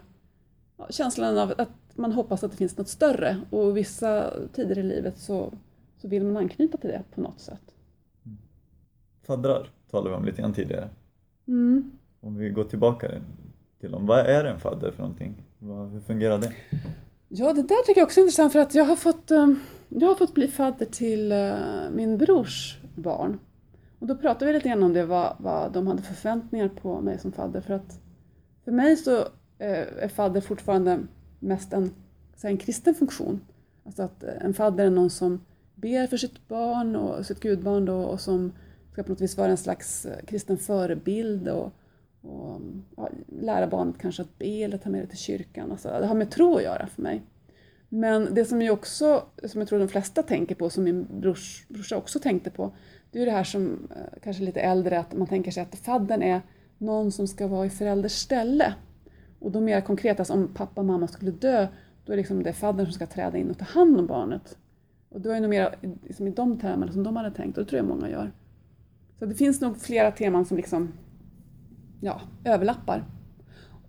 ja, 0.76 0.86
känslan 0.90 1.38
av 1.38 1.54
att 1.58 1.68
man 1.94 2.12
hoppas 2.12 2.44
att 2.44 2.50
det 2.50 2.56
finns 2.56 2.76
något 2.76 2.88
större 2.88 3.40
och 3.50 3.76
vissa 3.76 4.32
tider 4.52 4.78
i 4.78 4.82
livet 4.82 5.18
så, 5.18 5.52
så 5.98 6.08
vill 6.08 6.24
man 6.24 6.36
anknyta 6.36 6.78
till 6.78 6.90
det 6.90 7.02
på 7.14 7.20
något 7.20 7.40
sätt. 7.40 7.74
Faddrar 9.22 9.70
talade 9.90 10.10
vi 10.10 10.16
om 10.16 10.24
lite 10.24 10.42
grann 10.42 10.52
tidigare. 10.52 10.88
Mm. 11.48 11.90
Om 12.20 12.36
vi 12.36 12.50
går 12.50 12.64
tillbaka 12.64 13.10
till 13.80 13.90
dem, 13.90 14.06
vad 14.06 14.18
är 14.18 14.44
en 14.44 14.60
fadder 14.60 14.90
för 14.90 15.02
någonting? 15.02 15.42
Hur 15.92 16.00
fungerar 16.00 16.38
det? 16.38 16.52
Ja, 17.28 17.52
det 17.52 17.62
där 17.62 17.86
tycker 17.86 18.00
jag 18.00 18.06
också 18.06 18.20
är 18.20 18.22
intressant 18.22 18.52
för 18.52 18.58
att 18.58 18.74
jag 18.74 18.84
har 18.84 18.96
fått, 18.96 19.30
eh, 19.30 19.48
jag 19.88 20.08
har 20.08 20.14
fått 20.14 20.34
bli 20.34 20.48
fadder 20.48 20.86
till 20.86 21.32
eh, 21.32 21.54
min 21.92 22.18
brors 22.18 22.80
barn. 22.94 23.38
Och 23.98 24.06
då 24.06 24.16
pratade 24.16 24.46
vi 24.46 24.52
lite 24.52 24.68
grann 24.68 24.82
om 24.82 24.92
det, 24.92 25.06
vad, 25.06 25.36
vad 25.38 25.72
de 25.72 25.86
hade 25.86 26.02
för 26.02 26.14
förväntningar 26.14 26.68
på 26.68 27.00
mig 27.00 27.18
som 27.18 27.32
fadder. 27.32 27.60
För 27.60 27.74
att 27.74 28.00
för 28.64 28.72
mig 28.72 28.96
så 28.96 29.18
eh, 29.58 29.86
är 30.02 30.08
fadder 30.08 30.40
fortfarande 30.40 31.00
mest 31.38 31.72
en, 31.72 31.90
en 32.42 32.56
kristen 32.56 32.94
funktion. 32.94 33.40
Alltså 33.84 34.02
att 34.02 34.22
en 34.22 34.54
fadder 34.54 34.86
är 34.86 34.90
någon 34.90 35.10
som 35.10 35.40
ber 35.74 36.06
för 36.06 36.16
sitt 36.16 36.48
barn 36.48 36.96
och 36.96 37.26
sitt 37.26 37.40
gudbarn 37.40 37.84
då, 37.84 38.02
och 38.02 38.20
som 38.20 38.52
ska 39.00 39.06
på 39.06 39.12
något 39.12 39.20
vis 39.20 39.36
vara 39.36 39.50
en 39.50 39.56
slags 39.56 40.06
eh, 40.06 40.24
kristen 40.26 40.58
förebild 40.58 41.48
och, 41.48 41.72
och 42.22 42.60
ja, 42.96 43.10
lära 43.40 43.66
barnet 43.66 43.98
kanske 43.98 44.22
att 44.22 44.38
be 44.38 44.64
eller 44.64 44.78
ta 44.78 44.90
med 44.90 45.02
det 45.02 45.06
till 45.06 45.18
kyrkan. 45.18 45.70
Alltså, 45.70 45.88
det 45.88 46.06
har 46.06 46.14
med 46.14 46.30
tro 46.30 46.56
att 46.56 46.62
göra 46.62 46.86
för 46.86 47.02
mig. 47.02 47.22
Men 47.88 48.34
det 48.34 48.44
som, 48.44 48.62
jag 48.62 48.72
också, 48.72 49.22
som 49.44 49.60
jag 49.60 49.68
tror 49.68 49.78
de 49.78 49.88
flesta 49.88 50.22
tänker 50.22 50.54
på, 50.54 50.70
som 50.70 50.84
min 50.84 51.06
brors, 51.20 51.66
brorsa 51.68 51.96
också 51.96 52.18
tänkte 52.18 52.50
på, 52.50 52.72
det 53.10 53.22
är 53.22 53.26
det 53.26 53.32
här 53.32 53.44
som 53.44 53.88
eh, 53.90 54.20
kanske 54.22 54.42
lite 54.42 54.60
äldre, 54.60 54.98
att 54.98 55.12
man 55.12 55.26
tänker 55.26 55.50
sig 55.50 55.62
att 55.62 55.74
fadden 55.74 56.22
är 56.22 56.40
någon 56.78 57.12
som 57.12 57.28
ska 57.28 57.46
vara 57.46 57.66
i 57.66 57.70
förälders 57.70 58.12
ställe. 58.12 58.74
Och 59.38 59.50
då 59.50 59.60
mer 59.60 59.80
konkret, 59.80 60.18
alltså 60.18 60.32
om 60.32 60.54
pappa 60.54 60.80
och 60.80 60.86
mamma 60.86 61.08
skulle 61.08 61.30
dö, 61.30 61.68
då 62.04 62.12
är 62.12 62.16
det 62.16 62.22
liksom 62.22 62.42
det 62.42 62.52
fadden 62.52 62.86
som 62.86 62.92
ska 62.92 63.06
träda 63.06 63.38
in 63.38 63.50
och 63.50 63.58
ta 63.58 63.64
hand 63.64 63.98
om 63.98 64.06
barnet. 64.06 64.58
Och 65.08 65.20
då 65.20 65.30
är 65.30 65.34
det 65.34 65.40
nog 65.40 65.50
mer 65.50 65.74
liksom 66.02 66.26
i 66.26 66.30
de 66.30 66.58
termerna 66.58 66.92
som 66.92 67.02
de 67.02 67.16
hade 67.16 67.30
tänkt, 67.30 67.58
och 67.58 67.64
det 67.64 67.70
tror 67.70 67.78
jag 67.78 67.88
många 67.88 68.10
gör. 68.10 68.32
Så 69.20 69.26
det 69.26 69.34
finns 69.34 69.60
nog 69.60 69.80
flera 69.80 70.10
teman 70.10 70.44
som 70.44 70.56
liksom, 70.56 70.92
ja, 72.00 72.20
överlappar. 72.44 73.04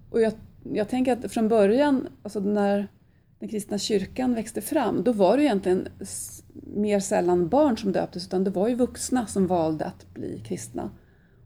Och 0.09 0.21
jag, 0.21 0.33
jag 0.73 0.89
tänker 0.89 1.13
att 1.13 1.31
från 1.31 1.47
början, 1.47 2.07
alltså 2.23 2.39
när 2.39 2.87
den 3.39 3.49
kristna 3.49 3.77
kyrkan 3.77 4.33
växte 4.33 4.61
fram, 4.61 5.03
då 5.03 5.11
var 5.11 5.37
det 5.37 5.43
egentligen 5.43 5.87
mer 6.53 6.99
sällan 6.99 7.47
barn 7.47 7.77
som 7.77 7.91
döptes, 7.91 8.27
utan 8.27 8.43
det 8.43 8.49
var 8.49 8.67
ju 8.67 8.75
vuxna 8.75 9.27
som 9.27 9.47
valde 9.47 9.85
att 9.85 10.13
bli 10.13 10.41
kristna. 10.45 10.91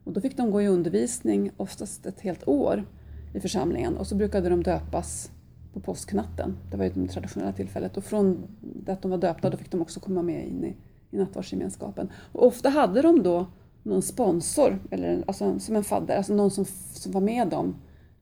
Och 0.04 0.14
då 0.14 0.22
fick 0.22 0.38
de 0.38 0.52
gå 0.52 0.62
i 0.62 0.68
undervisning, 0.68 1.52
oftast 1.58 2.06
ett 2.06 2.22
helt 2.22 2.48
år, 2.48 2.86
i 3.34 3.40
församlingen 3.40 3.98
och 3.98 4.08
så 4.08 4.16
brukade 4.16 4.50
de 4.50 4.64
döpas 4.64 5.32
på 5.74 5.80
påsknatten. 5.80 6.58
Det 6.72 6.78
var 6.78 6.86
ju 6.86 6.92
det 6.92 7.08
traditionella 7.08 7.54
tillfället 7.54 7.98
och 7.98 8.04
från 8.04 8.48
det 8.62 8.92
att 8.92 9.02
de 9.02 9.12
var 9.12 9.18
döpta 9.18 9.50
då 9.50 9.58
fick 9.58 9.72
de 9.72 9.82
också 9.82 10.00
komma 10.00 10.22
med 10.22 10.48
in 10.48 10.64
i, 10.64 10.76
i 11.12 11.18
nattvardsgemenskapen. 11.18 12.12
Och 12.32 12.48
ofta 12.48 12.70
hade 12.70 13.02
de 13.02 13.24
då 13.24 13.48
någon 13.86 14.02
sponsor, 14.02 14.80
eller, 14.92 15.24
alltså, 15.28 15.60
som 15.60 15.76
en 15.76 15.84
fadder, 15.84 16.18
alltså 16.18 16.34
någon 16.34 16.52
som, 16.52 16.66
som 16.94 17.12
var 17.12 17.22
med 17.22 17.48
dem 17.48 17.76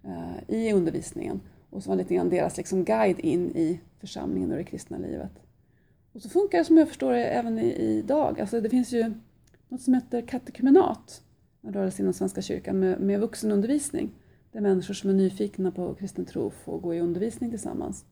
eh, 0.03 0.55
i 0.55 0.73
undervisningen 0.73 1.41
och 1.69 1.83
som 1.83 1.89
var 1.89 1.97
lite 1.97 2.15
grann 2.15 2.29
deras 2.29 2.57
liksom, 2.57 2.83
guide 2.83 3.19
in 3.19 3.51
i 3.55 3.79
församlingen 3.99 4.51
och 4.51 4.57
det 4.57 4.63
kristna 4.63 4.97
livet. 4.97 5.31
Och 6.13 6.21
så 6.21 6.29
funkar 6.29 6.57
det 6.57 6.65
som 6.65 6.77
jag 6.77 6.87
förstår 6.87 7.11
det 7.11 7.25
även 7.25 7.59
idag. 7.59 8.41
Alltså, 8.41 8.61
det 8.61 8.69
finns 8.69 8.91
ju 8.91 9.13
något 9.69 9.81
som 9.81 9.93
heter 9.93 10.21
katekumenat, 10.21 11.21
en 11.61 11.73
rörelse 11.73 12.01
inom 12.01 12.13
Svenska 12.13 12.41
kyrkan 12.41 12.79
med, 12.79 12.99
med 12.99 13.19
vuxenundervisning 13.19 14.11
där 14.51 14.61
människor 14.61 14.93
som 14.93 15.09
är 15.09 15.13
nyfikna 15.13 15.71
på 15.71 15.95
kristen 15.95 16.25
tro 16.25 16.49
får 16.49 16.79
gå 16.79 16.93
i 16.93 16.99
undervisning 16.99 17.49
tillsammans. 17.49 18.05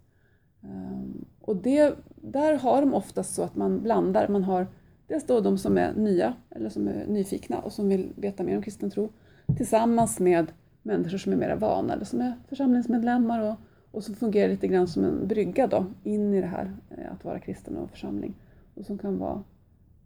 Ehm, 0.64 1.26
och 1.42 1.56
det, 1.56 1.96
där 2.16 2.54
har 2.54 2.82
de 2.82 2.94
oftast 2.94 3.36
så 3.36 3.44
att 3.44 3.56
man 3.56 3.82
blandar, 3.82 4.28
man 4.28 4.44
har 4.44 4.68
dels 5.12 5.26
då 5.26 5.42
de 5.42 5.58
som 5.58 5.78
är 5.78 5.94
nya 5.94 6.34
eller 6.50 6.70
som 6.70 6.88
är 6.88 7.06
nyfikna 7.08 7.60
och 7.60 7.72
som 7.72 7.90
vill 7.90 8.14
veta 8.16 8.44
mer 8.44 8.58
om 8.58 8.64
kristen 8.64 8.92
tro 8.92 9.10
tillsammans 9.58 10.20
med 10.20 10.52
människor 10.82 11.18
som 11.18 11.34
är 11.34 11.38
mer 11.38 11.56
vana 11.56 11.94
eller 11.94 12.06
som 12.06 12.22
är 12.22 12.34
församlingsmedlemmar 12.50 13.40
och, 13.40 13.56
och 13.92 14.04
som 14.04 14.16
fungerar 14.16 14.50
lite 14.50 14.68
grann 14.68 14.88
som 14.88 15.04
en 15.04 15.28
brygga 15.28 15.68
då 15.68 15.86
in 16.04 16.34
i 16.34 16.42
det 16.42 16.48
här 16.48 16.76
eh, 16.90 17.12
att 17.12 17.26
vara 17.26 17.40
kristen 17.40 17.78
och 17.78 17.90
församling 17.90 18.34
och 18.76 18.86
som 18.86 18.98
kan 18.98 19.18
vara 19.18 19.44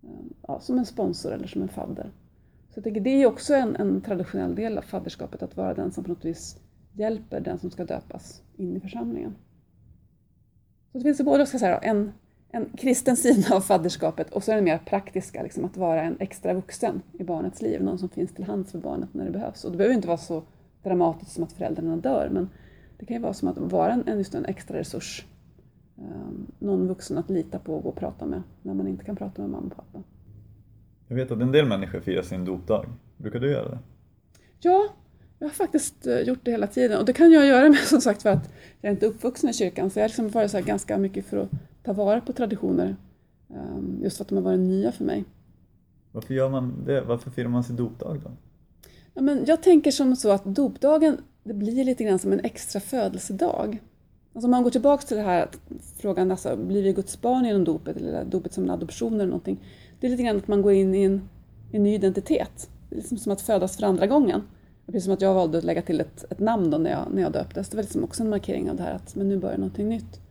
ehm, 0.03 0.33
ja, 0.47 0.59
som 0.59 0.77
en 0.79 0.85
sponsor 0.85 1.31
eller 1.31 1.47
som 1.47 1.61
en 1.61 1.67
fadder. 1.67 2.11
Så 2.69 2.77
jag 2.77 2.83
tänker, 2.83 3.01
det 3.01 3.09
är 3.09 3.25
också 3.25 3.53
en, 3.53 3.75
en, 3.75 4.01
traditionell 4.01 4.55
del 4.55 4.77
av 4.77 4.81
fadderskapet, 4.81 5.43
att 5.43 5.57
vara 5.57 5.73
den 5.73 5.91
som 5.91 6.03
på 6.03 6.09
något 6.09 6.25
vis 6.25 6.57
hjälper 6.93 7.39
den 7.39 7.59
som 7.59 7.71
ska 7.71 7.85
döpas 7.85 8.41
in 8.57 8.77
i 8.77 8.79
församlingen. 8.79 9.35
Så 10.91 10.97
det 10.97 11.03
finns 11.03 11.19
ju 11.19 11.23
både 11.23 11.45
ska 11.45 11.59
säga, 11.59 11.77
en, 11.77 12.11
en 12.55 12.69
kristen 12.77 13.17
sida 13.17 13.55
av 13.55 13.61
fadderskapet 13.61 14.33
och 14.33 14.43
så 14.43 14.51
är 14.51 14.55
den 14.55 14.63
mer 14.63 14.77
praktiska, 14.77 15.43
liksom, 15.43 15.65
att 15.65 15.77
vara 15.77 16.01
en 16.01 16.17
extra 16.19 16.53
vuxen 16.53 17.01
i 17.13 17.23
barnets 17.23 17.61
liv, 17.61 17.83
någon 17.83 17.99
som 17.99 18.09
finns 18.09 18.33
till 18.33 18.43
hands 18.43 18.71
för 18.71 18.79
barnet 18.79 19.13
när 19.13 19.25
det 19.25 19.31
behövs. 19.31 19.63
Och 19.63 19.71
det 19.71 19.77
behöver 19.77 19.95
inte 19.95 20.07
vara 20.07 20.17
så 20.17 20.43
dramatiskt 20.83 21.31
som 21.31 21.43
att 21.43 21.53
föräldrarna 21.53 21.97
dör, 21.97 22.29
men 22.31 22.49
det 22.97 23.05
kan 23.05 23.15
ju 23.15 23.21
vara 23.21 23.33
som 23.33 23.47
att 23.47 23.57
vara 23.57 23.93
en, 23.93 24.17
just 24.17 24.35
en 24.35 24.45
extra 24.45 24.77
resurs. 24.77 25.25
Um, 25.95 26.51
någon 26.59 26.87
vuxen 26.87 27.17
att 27.17 27.29
lita 27.29 27.59
på 27.59 27.75
och 27.75 27.83
gå 27.83 27.89
och 27.89 27.95
prata 27.95 28.25
med 28.25 28.43
när 28.61 28.73
man 28.73 28.87
inte 28.87 29.05
kan 29.05 29.15
prata 29.15 29.41
med 29.41 29.51
mamma 29.51 29.65
och 29.65 29.75
pappa. 29.75 30.03
Jag 31.07 31.15
vet 31.15 31.31
att 31.31 31.41
en 31.41 31.51
del 31.51 31.65
människor 31.65 31.99
firar 31.99 32.21
sin 32.21 32.45
dopdag. 32.45 32.85
Brukar 33.17 33.39
du 33.39 33.51
göra 33.51 33.69
det? 33.69 33.79
Ja, 34.59 34.87
jag 35.39 35.47
har 35.47 35.53
faktiskt 35.53 36.07
eh, 36.07 36.19
gjort 36.19 36.39
det 36.43 36.51
hela 36.51 36.67
tiden 36.67 36.99
och 36.99 37.05
det 37.05 37.13
kan 37.13 37.31
jag 37.31 37.45
göra 37.45 37.69
med 37.69 37.79
som 37.85 38.01
sagt 38.01 38.21
för 38.21 38.29
att 38.29 38.53
jag 38.81 38.89
är 38.89 38.93
inte 38.93 39.05
uppvuxen 39.05 39.49
i 39.49 39.53
kyrkan 39.53 39.89
så 39.89 39.99
jag 39.99 40.03
har 40.03 40.09
liksom 40.09 40.29
varit 40.29 40.51
så 40.51 40.61
ganska 40.61 40.97
mycket 40.97 41.25
för 41.25 41.37
att 41.37 41.49
ta 41.85 41.93
vara 41.93 42.21
på 42.21 42.33
traditioner 42.33 42.95
ehm, 43.49 43.99
just 44.03 44.17
för 44.17 44.23
att 44.23 44.29
de 44.29 44.35
har 44.35 44.43
varit 44.43 44.59
nya 44.59 44.91
för 44.91 45.03
mig. 45.03 45.25
Varför 46.11 46.33
gör 46.33 46.49
man 46.49 46.83
det? 46.85 47.01
Varför 47.01 47.31
firar 47.31 47.47
man 47.47 47.63
sin 47.63 47.75
dopdag 47.75 48.21
då? 48.23 48.31
Ja, 49.13 49.21
men 49.21 49.43
jag 49.45 49.63
tänker 49.63 49.91
som 49.91 50.15
så 50.15 50.31
att 50.31 50.45
dopdagen 50.45 51.17
det 51.43 51.53
blir 51.53 51.83
lite 51.83 52.03
grann 52.03 52.19
som 52.19 52.33
en 52.33 52.39
extra 52.39 52.79
födelsedag. 52.79 53.81
Alltså 54.33 54.47
om 54.47 54.51
man 54.51 54.63
går 54.63 54.69
tillbaka 54.69 55.07
till 55.07 55.17
den 55.17 55.25
här 55.25 55.47
frågan, 55.97 56.31
alltså, 56.31 56.55
blir 56.55 56.83
vi 56.83 56.93
Guds 56.93 57.21
barn 57.21 57.45
genom 57.45 57.63
dopet 57.63 57.97
eller 57.97 58.25
dopet 58.25 58.53
som 58.53 58.63
en 58.63 58.69
adoption 58.69 59.13
eller 59.13 59.25
någonting? 59.25 59.59
det 59.99 60.07
är 60.07 60.11
lite 60.11 60.23
grann 60.23 60.37
att 60.37 60.47
man 60.47 60.61
går 60.61 60.73
in 60.73 60.95
i 60.95 61.03
en, 61.03 61.29
en 61.71 61.83
ny 61.83 61.95
identitet. 61.95 62.69
Det 62.89 62.95
är 62.95 62.97
liksom 62.97 63.17
som 63.17 63.31
att 63.31 63.41
födas 63.41 63.77
för 63.77 63.83
andra 63.83 64.07
gången. 64.07 64.41
Precis 64.85 65.03
som 65.03 65.13
att 65.13 65.21
jag 65.21 65.33
valde 65.33 65.57
att 65.57 65.63
lägga 65.63 65.81
till 65.81 66.01
ett, 66.01 66.25
ett 66.31 66.39
namn 66.39 66.71
då 66.71 66.77
när 66.77 66.91
jag, 66.91 67.05
när 67.13 67.21
jag 67.21 67.31
döptes. 67.31 67.69
Det 67.69 67.77
var 67.77 67.83
liksom 67.83 68.03
också 68.03 68.23
en 68.23 68.29
markering 68.29 68.69
av 68.69 68.75
det 68.75 68.83
här 68.83 68.93
att 68.93 69.15
men 69.15 69.29
nu 69.29 69.37
börjar 69.37 69.57
någonting 69.57 69.89
nytt. 69.89 70.21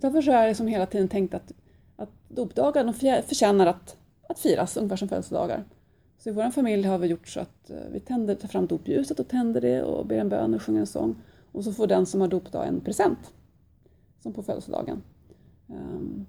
Därför 0.00 0.22
så 0.22 0.30
har 0.32 0.38
jag 0.38 0.48
liksom 0.48 0.66
hela 0.66 0.86
tiden 0.86 1.08
tänkt 1.08 1.34
att, 1.34 1.52
att 1.96 2.08
dopdagar 2.28 2.84
de 2.84 3.22
förtjänar 3.22 3.66
att, 3.66 3.96
att 4.28 4.38
firas 4.38 4.76
ungefär 4.76 4.96
som 4.96 5.08
födelsedagar. 5.08 5.64
Så 6.18 6.28
i 6.28 6.32
vår 6.32 6.50
familj 6.50 6.86
har 6.86 6.98
vi 6.98 7.06
gjort 7.06 7.28
så 7.28 7.40
att 7.40 7.70
eh, 7.70 7.76
vi 7.92 8.00
tänder, 8.00 8.34
tar 8.34 8.48
fram 8.48 8.66
dopljuset 8.66 9.20
och 9.20 9.28
tänder 9.28 9.60
det 9.60 9.82
och 9.82 10.06
ber 10.06 10.18
en 10.18 10.28
bön 10.28 10.54
och 10.54 10.62
sjunger 10.62 10.80
en 10.80 10.86
sång. 10.86 11.14
Och 11.52 11.64
så 11.64 11.72
får 11.72 11.86
den 11.86 12.06
som 12.06 12.20
har 12.20 12.28
dopdag 12.28 12.66
en 12.66 12.80
present. 12.80 13.18
Som 14.22 14.32
på 14.32 14.42
födelsedagen. 14.42 15.02
Um, 15.66 16.26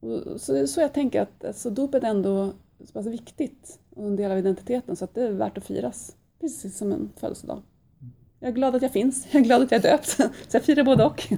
och 0.00 0.40
så, 0.40 0.66
så 0.66 0.80
jag 0.80 0.92
tänker 0.92 1.22
att 1.22 1.44
alltså, 1.44 1.70
dopet 1.70 2.04
är 2.04 2.08
ändå 2.08 2.52
så 2.84 2.92
pass 2.92 3.06
viktigt 3.06 3.78
och 3.96 4.06
en 4.06 4.16
del 4.16 4.30
av 4.30 4.38
identiteten 4.38 4.96
så 4.96 5.04
att 5.04 5.14
det 5.14 5.22
är 5.22 5.32
värt 5.32 5.58
att 5.58 5.64
firas. 5.64 6.16
Precis 6.40 6.78
som 6.78 6.92
en 6.92 7.12
födelsedag. 7.16 7.62
Jag 8.40 8.48
är 8.48 8.52
glad 8.52 8.74
att 8.74 8.82
jag 8.82 8.92
finns, 8.92 9.26
jag 9.30 9.40
är 9.40 9.44
glad 9.44 9.62
att 9.62 9.72
jag 9.72 9.84
är 9.84 9.90
döpt. 9.90 10.08
Så 10.48 10.56
jag 10.56 10.62
firar 10.62 10.84
både 10.84 11.04
och. 11.04 11.32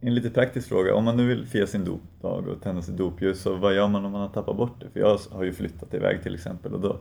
En 0.00 0.14
lite 0.14 0.30
praktisk 0.30 0.68
fråga, 0.68 0.94
om 0.94 1.04
man 1.04 1.16
nu 1.16 1.26
vill 1.26 1.46
fira 1.46 1.66
sin 1.66 1.84
dopdag 1.84 2.48
och 2.48 2.62
tända 2.62 2.82
sitt 2.82 2.96
dopljus, 2.96 3.40
så 3.40 3.56
vad 3.56 3.74
gör 3.74 3.88
man 3.88 4.04
om 4.04 4.12
man 4.12 4.20
har 4.20 4.28
tappat 4.28 4.56
bort 4.56 4.80
det? 4.80 4.90
För 4.90 5.00
jag 5.00 5.18
har 5.30 5.44
ju 5.44 5.52
flyttat 5.52 5.94
iväg 5.94 6.22
till 6.22 6.34
exempel 6.34 6.74
och 6.74 6.80
då 6.80 6.96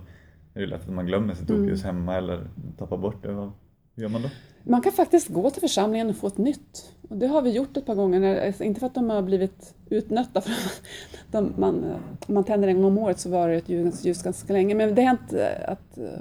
är 0.54 0.62
det 0.62 0.68
lätt 0.68 0.82
att 0.82 0.94
man 0.94 1.06
glömmer 1.06 1.34
sitt 1.34 1.48
dopljus 1.48 1.84
mm. 1.84 1.96
hemma 1.96 2.16
eller 2.16 2.48
tappar 2.78 2.98
bort 2.98 3.24
det. 3.24 3.32
Vad 3.32 3.52
gör 3.96 4.10
man 4.10 4.22
då? 4.22 4.30
Man 4.64 4.82
kan 4.82 4.92
faktiskt 4.92 5.28
gå 5.28 5.50
till 5.50 5.62
församlingen 5.62 6.10
och 6.10 6.16
få 6.16 6.28
ett 6.28 6.38
nytt. 6.38 6.94
Och 7.10 7.18
det 7.18 7.28
har 7.28 7.42
vi 7.42 7.52
gjort 7.52 7.78
ett 7.78 7.86
par 7.86 7.96
gånger, 7.96 8.46
alltså, 8.46 8.64
inte 8.64 8.80
för 8.80 8.88
att 8.88 8.96
de 8.96 9.10
har 9.10 9.22
blivit 9.22 9.76
utnötta, 9.90 10.42
för 10.42 10.52
de, 11.32 11.54
man, 11.58 11.86
man 12.28 12.44
tänder 12.44 12.68
en 12.68 12.76
gång 12.76 12.86
om 12.86 12.98
året 12.98 13.20
så 13.20 13.30
var 13.30 13.50
det 13.50 13.56
ett 13.56 13.70
ljus 14.06 14.24
ganska 14.24 14.54
länge, 14.54 14.76
men 14.76 14.96
det 14.96 15.02
har 15.02 15.08
hänt 15.08 15.34
eh, 15.34 15.72
att 15.72 15.98
eh, 15.98 16.20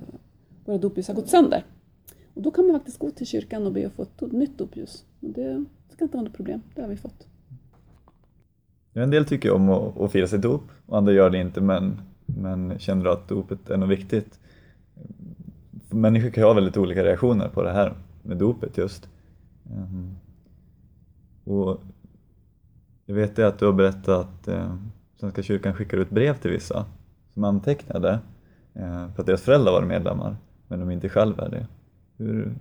våra 0.64 0.78
dopljus 0.78 1.08
har 1.08 1.14
gått 1.14 1.28
sönder. 1.28 1.64
Och 2.34 2.42
då 2.42 2.50
kan 2.50 2.66
man 2.66 2.74
faktiskt 2.74 2.98
gå 2.98 3.10
till 3.10 3.26
kyrkan 3.26 3.66
och 3.66 3.72
be 3.72 3.86
att 3.86 3.92
få 3.92 4.02
ett 4.02 4.32
nytt 4.32 4.58
dopljus. 4.58 5.04
Och 5.20 5.30
det 5.30 5.64
ska 5.96 6.04
inte 6.04 6.16
vara 6.16 6.24
något 6.24 6.36
problem, 6.36 6.62
det 6.74 6.82
har 6.82 6.88
vi 6.88 6.96
fått. 6.96 7.26
En 8.92 9.10
del 9.10 9.24
tycker 9.24 9.52
om 9.52 9.70
att, 9.70 10.00
att 10.00 10.12
fira 10.12 10.26
sitt 10.26 10.42
dop 10.42 10.62
och 10.86 10.98
andra 10.98 11.12
gör 11.12 11.30
det 11.30 11.38
inte, 11.38 11.60
men, 11.60 12.00
men 12.26 12.78
känner 12.78 13.06
att 13.06 13.28
dopet 13.28 13.70
är 13.70 13.76
något 13.76 13.88
viktigt. 13.88 14.40
Människor 15.90 16.30
kan 16.30 16.42
ju 16.42 16.46
ha 16.46 16.54
väldigt 16.54 16.76
olika 16.76 17.04
reaktioner 17.04 17.48
på 17.48 17.62
det 17.62 17.72
här 17.72 17.94
med 18.22 18.36
dopet 18.36 18.78
just. 18.78 19.08
Ehm, 19.70 20.16
och 21.44 21.80
jag 23.06 23.14
vet 23.14 23.38
att 23.38 23.58
du 23.58 23.66
har 23.66 23.72
berättat 23.72 24.08
att 24.08 24.48
eh, 24.48 24.76
Svenska 25.20 25.42
kyrkan 25.42 25.74
skickar 25.74 25.98
ut 25.98 26.10
brev 26.10 26.34
till 26.34 26.50
vissa 26.50 26.84
som 27.34 27.44
antecknade 27.44 28.18
eh, 28.74 29.12
för 29.14 29.20
att 29.20 29.26
deras 29.26 29.42
föräldrar 29.42 29.72
var 29.72 29.82
medlemmar 29.82 30.36
men 30.68 30.80
de 30.80 30.90
inte 30.90 31.08
själva 31.08 31.44
är 31.44 31.50
det. 31.50 31.66
Hur, 32.16 32.54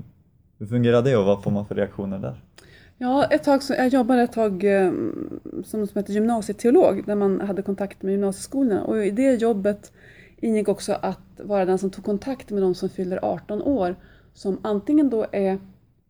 hur 0.57 0.65
fungerar 0.65 1.01
det 1.01 1.17
och 1.17 1.25
vad 1.25 1.43
får 1.43 1.51
man 1.51 1.65
för 1.65 1.75
reaktioner 1.75 2.19
där? 2.19 2.41
Ja, 2.97 3.25
ett 3.25 3.43
tag 3.43 3.63
så, 3.63 3.73
jag 3.73 3.87
jobbade 3.87 4.21
ett 4.21 4.31
tag 4.31 4.63
ehm, 4.63 5.39
som 5.63 5.87
som 5.87 5.99
heter 5.99 6.13
gymnasieteolog 6.13 7.05
där 7.05 7.15
man 7.15 7.41
hade 7.41 7.61
kontakt 7.61 8.01
med 8.01 8.11
gymnasieskolorna 8.11 8.83
och 8.83 9.05
i 9.05 9.11
det 9.11 9.33
jobbet 9.33 9.91
ingick 10.37 10.67
också 10.67 10.93
att 10.93 11.39
vara 11.43 11.65
den 11.65 11.77
som 11.77 11.89
tog 11.89 12.05
kontakt 12.05 12.49
med 12.49 12.61
de 12.61 12.75
som 12.75 12.89
fyller 12.89 13.19
18 13.21 13.61
år 13.61 13.95
som 14.33 14.59
antingen 14.61 15.09
då 15.09 15.25
är 15.31 15.59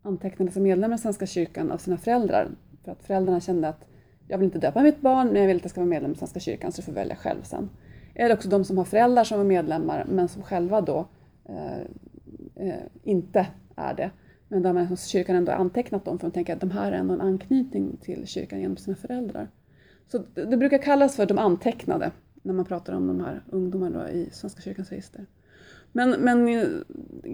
antecknade 0.02 0.52
som 0.52 0.62
medlemmar 0.62 0.96
i 0.96 0.98
Svenska 0.98 1.26
kyrkan 1.26 1.70
av 1.70 1.78
sina 1.78 1.96
föräldrar 1.96 2.48
för 2.84 2.92
att 2.92 3.02
föräldrarna 3.02 3.40
kände 3.40 3.68
att 3.68 3.86
jag 4.28 4.38
vill 4.38 4.44
inte 4.44 4.58
döpa 4.58 4.82
mitt 4.82 5.00
barn 5.00 5.26
men 5.26 5.40
jag 5.40 5.46
vill 5.46 5.56
att 5.56 5.64
jag 5.64 5.70
ska 5.70 5.80
vara 5.80 5.90
medlem 5.90 6.12
i 6.12 6.14
Svenska 6.14 6.40
kyrkan 6.40 6.72
så 6.72 6.80
du 6.80 6.84
får 6.84 6.92
välja 6.92 7.16
själv 7.16 7.42
sen. 7.42 7.70
Eller 8.14 8.34
också 8.34 8.48
de 8.48 8.64
som 8.64 8.78
har 8.78 8.84
föräldrar 8.84 9.24
som 9.24 9.40
är 9.40 9.44
medlemmar 9.44 10.06
men 10.08 10.28
som 10.28 10.42
själva 10.42 10.80
då 10.80 11.06
eh, 11.44 12.66
eh, 12.66 12.82
inte 13.02 13.46
är 13.76 13.94
det. 13.94 14.10
Men 14.48 14.62
där 14.62 14.72
man, 14.72 14.96
kyrkan 14.96 15.36
ändå 15.36 15.52
antecknat 15.52 16.04
dem 16.04 16.18
för 16.18 16.28
att 16.28 16.34
tänka 16.34 16.54
att 16.54 16.60
de 16.60 16.70
här 16.70 16.92
är 16.92 16.96
ändå 16.96 17.14
en 17.14 17.20
anknytning 17.20 17.96
till 17.96 18.26
kyrkan 18.26 18.60
genom 18.60 18.76
sina 18.76 18.96
föräldrar. 18.96 19.48
Så 20.08 20.22
det, 20.34 20.56
brukar 20.56 20.78
kallas 20.78 21.16
för 21.16 21.26
de 21.26 21.38
antecknade 21.38 22.10
när 22.42 22.54
man 22.54 22.64
pratar 22.64 22.92
om 22.92 23.06
de 23.06 23.20
här 23.20 23.42
ungdomarna 23.50 24.10
i 24.10 24.30
Svenska 24.32 24.60
kyrkans 24.62 24.90
register. 24.90 25.26
Men, 25.92 26.10
men 26.10 26.48
eh, 26.48 26.68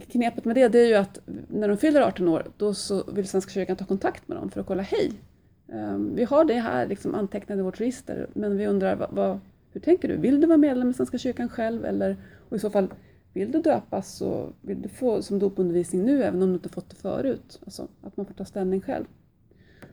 knepet 0.09 0.44
med 0.44 0.55
det, 0.55 0.68
det 0.68 0.79
är 0.79 0.87
ju 0.87 0.94
att 0.94 1.18
när 1.48 1.68
de 1.68 1.77
fyller 1.77 2.01
18 2.01 2.29
år 2.29 2.46
då 2.57 2.75
så 2.75 3.05
vill 3.12 3.29
Svenska 3.29 3.51
kyrkan 3.51 3.77
ta 3.77 3.85
kontakt 3.85 4.29
med 4.29 4.37
dem 4.37 4.51
för 4.51 4.61
att 4.61 4.66
kolla 4.66 4.83
hej. 4.83 5.12
Ehm, 5.72 6.14
vi 6.14 6.25
har 6.25 6.44
det 6.44 6.55
här 6.55 6.87
liksom 6.87 7.14
antecknat 7.14 7.59
i 7.59 7.62
vårt 7.62 7.81
register 7.81 8.27
men 8.35 8.57
vi 8.57 8.66
undrar 8.66 8.96
vad, 8.96 9.11
vad, 9.11 9.40
hur 9.72 9.81
tänker 9.81 10.09
du? 10.09 10.16
Vill 10.16 10.40
du 10.40 10.46
vara 10.46 10.59
medlem 10.59 10.90
i 10.90 10.94
Svenska 10.94 11.18
kyrkan 11.18 11.48
själv 11.48 11.85
eller 11.85 12.16
och 12.48 12.57
i 12.57 12.61
så 12.61 12.70
fall 12.70 12.88
vill 13.33 13.53
du 13.53 13.61
döpas 13.61 14.14
så 14.14 14.53
vill 14.61 14.83
du 14.83 14.88
få 14.88 15.23
som 15.23 15.38
dopundervisning 15.38 16.05
nu 16.05 16.23
även 16.23 16.42
om 16.42 16.49
du 16.49 16.55
inte 16.55 16.68
fått 16.68 16.90
det 16.90 16.97
förut. 16.97 17.61
Alltså 17.64 17.88
att 18.03 18.16
man 18.16 18.27
får 18.27 18.35
ta 18.35 18.45
ställning 18.45 18.81
själv. 18.81 19.05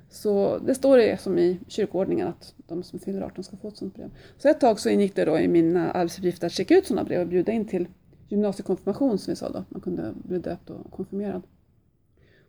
Så 0.10 0.58
det 0.58 0.76
står 0.76 0.98
det 0.98 1.22
som 1.22 1.38
i 1.38 1.60
kyrkoordningen 1.68 2.28
att 2.28 2.54
de 2.68 2.84
som 2.84 3.00
fyller 3.00 3.22
18 3.22 3.44
ska 3.44 3.58
få 3.58 3.68
ett 3.68 3.78
sådant 3.78 3.96
brev. 3.96 4.10
Så 4.38 4.50
ett 4.50 4.60
tag 4.60 4.80
så 4.80 4.90
ingick 4.90 5.16
det 5.16 5.26
då 5.26 5.40
i 5.40 5.48
mina 5.48 5.92
arbetsuppgifter 5.92 6.48
att 6.48 6.54
checka 6.54 6.78
ut 6.78 6.88
sådana 6.88 7.04
brev 7.04 7.22
och 7.22 7.28
bjuda 7.28 7.52
in 7.52 7.66
till 7.66 7.88
gymnasiekonfirmation 8.28 9.18
som 9.18 9.32
vi 9.32 9.36
sa 9.36 9.50
då. 9.50 9.64
Man 9.70 9.82
kunde 9.82 10.14
bli 10.24 10.40
döpt 10.40 10.70
och 10.70 10.92
konfirmerad. 10.92 11.42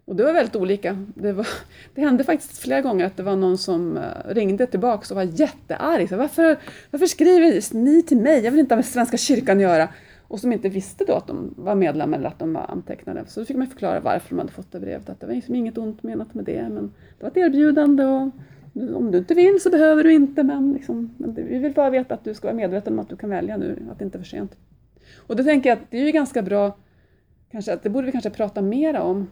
Och 0.05 0.17
det 0.17 0.25
var 0.25 0.33
väldigt 0.33 0.57
olika. 0.57 1.07
Det, 1.15 1.33
var, 1.33 1.49
det 1.95 2.01
hände 2.01 2.25
faktiskt 2.25 2.59
flera 2.59 2.81
gånger 2.81 3.05
att 3.05 3.17
det 3.17 3.23
var 3.23 3.37
någon 3.37 3.59
som 3.59 3.97
eh, 3.97 4.03
ringde 4.29 4.67
tillbaka 4.67 5.15
och 5.15 5.17
var 5.17 5.41
jättearg. 5.41 6.09
Så 6.09 6.17
varför, 6.17 6.59
varför 6.91 7.07
skriver 7.07 7.75
ni 7.77 8.03
till 8.03 8.17
mig? 8.17 8.45
Jag 8.45 8.51
vill 8.51 8.61
inte 8.61 8.75
ha 8.75 8.77
med 8.77 8.87
Svenska 8.87 9.17
kyrkan 9.17 9.57
att 9.57 9.63
göra. 9.63 9.89
Och 10.31 10.41
som 10.41 10.53
inte 10.53 10.69
visste 10.69 11.05
då 11.05 11.13
att 11.13 11.27
de 11.27 11.55
var 11.57 11.75
medlemmar 11.75 12.19
eller 12.19 12.29
att 12.29 12.39
de 12.39 12.53
var 12.53 12.71
antecknade. 12.71 13.25
Så 13.27 13.41
då 13.41 13.47
fick 13.47 13.57
man 13.57 13.67
förklara 13.67 14.01
varför 14.01 14.29
de 14.29 14.39
hade 14.39 14.53
fått 14.53 14.73
det 14.73 14.81
brevet. 14.81 15.09
Att 15.09 15.21
det 15.21 15.27
var 15.27 15.35
liksom 15.35 15.55
inget 15.55 15.79
ont 15.79 16.03
menat 16.03 16.35
med 16.35 16.45
det, 16.45 16.69
men 16.69 16.93
det 17.19 17.23
var 17.23 17.31
ett 17.31 17.37
erbjudande 17.37 18.05
och 18.05 18.31
om 18.97 19.11
du 19.11 19.19
inte 19.19 19.35
vill 19.35 19.61
så 19.61 19.71
behöver 19.71 20.05
du 20.05 20.13
inte, 20.13 20.43
men, 20.43 20.73
liksom, 20.73 21.15
men 21.17 21.35
vi 21.35 21.59
vill 21.59 21.75
bara 21.75 21.91
veta 21.91 22.15
att 22.15 22.25
du 22.25 22.35
ska 22.35 22.49
vara 22.49 22.57
medveten 22.57 22.93
om 22.93 22.99
att 22.99 23.09
du 23.09 23.17
kan 23.17 23.31
välja 23.31 23.57
nu, 23.57 23.89
att 23.93 23.99
det 23.99 24.05
inte 24.05 24.19
är 24.19 24.23
för 24.23 24.29
sent. 24.29 24.57
Och 25.17 25.37
då 25.37 25.45
tänker 25.45 25.69
jag 25.69 25.79
att 25.79 25.91
det 25.91 25.99
är 25.99 26.07
ju 26.07 26.13
ganska 26.13 26.43
bra, 26.43 26.77
kanske, 27.51 27.73
att 27.73 27.83
det 27.83 27.91
borde 27.91 28.07
vi 28.07 28.13
kanske 28.13 28.31
prata 28.31 28.63
mera 28.63 29.03
om. 29.03 29.29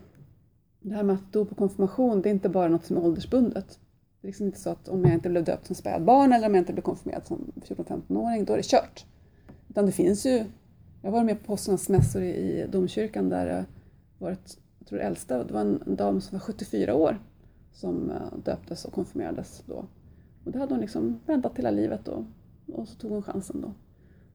Det 0.80 0.94
här 0.94 1.02
med 1.02 1.14
att 1.14 1.32
dop 1.32 1.50
och 1.52 1.58
konfirmation, 1.58 2.22
det 2.22 2.28
är 2.28 2.30
inte 2.30 2.48
bara 2.48 2.68
något 2.68 2.84
som 2.84 2.96
är 2.96 3.04
åldersbundet. 3.04 3.78
Det 4.20 4.26
är 4.26 4.28
liksom 4.28 4.46
inte 4.46 4.58
så 4.58 4.70
att 4.70 4.88
om 4.88 5.04
jag 5.04 5.14
inte 5.14 5.28
blev 5.28 5.44
döpt 5.44 5.66
som 5.66 5.76
spädbarn 5.76 6.32
eller 6.32 6.46
om 6.46 6.54
jag 6.54 6.62
inte 6.62 6.72
blev 6.72 6.82
konfirmerad 6.82 7.26
som 7.26 7.52
14-15-åring, 7.68 8.44
då 8.44 8.52
är 8.52 8.56
det 8.56 8.66
kört. 8.66 9.04
Utan 9.68 9.87
det 9.87 9.92
finns 9.92 10.26
ju 10.26 10.44
jag 11.02 11.11
var 11.11 11.24
med 11.24 11.44
på 11.44 11.56
mässor 11.88 12.22
i 12.22 12.66
domkyrkan 12.72 13.28
där 13.28 13.46
det 13.46 13.66
var 14.18 14.30
ett, 14.30 14.58
jag 14.78 14.88
tror 14.88 15.00
äldsta, 15.00 15.44
det 15.44 15.52
var 15.54 15.61
en 15.61 15.82
dam 15.87 16.20
som 16.20 16.38
var 16.38 16.40
74 16.40 16.94
år 16.94 17.18
som 17.72 18.11
eh, 18.11 18.38
döptes 18.44 18.84
och 18.84 18.92
konfirmerades 18.92 19.62
då. 19.66 19.84
Och 20.44 20.52
det 20.52 20.58
hade 20.58 20.74
hon 20.74 20.80
liksom 20.80 21.20
väntat 21.26 21.58
hela 21.58 21.70
livet 21.70 22.08
och, 22.08 22.24
och 22.72 22.88
så 22.88 22.94
tog 22.98 23.11
hon 23.11 23.22
chansen 23.22 23.61
då. 23.61 23.72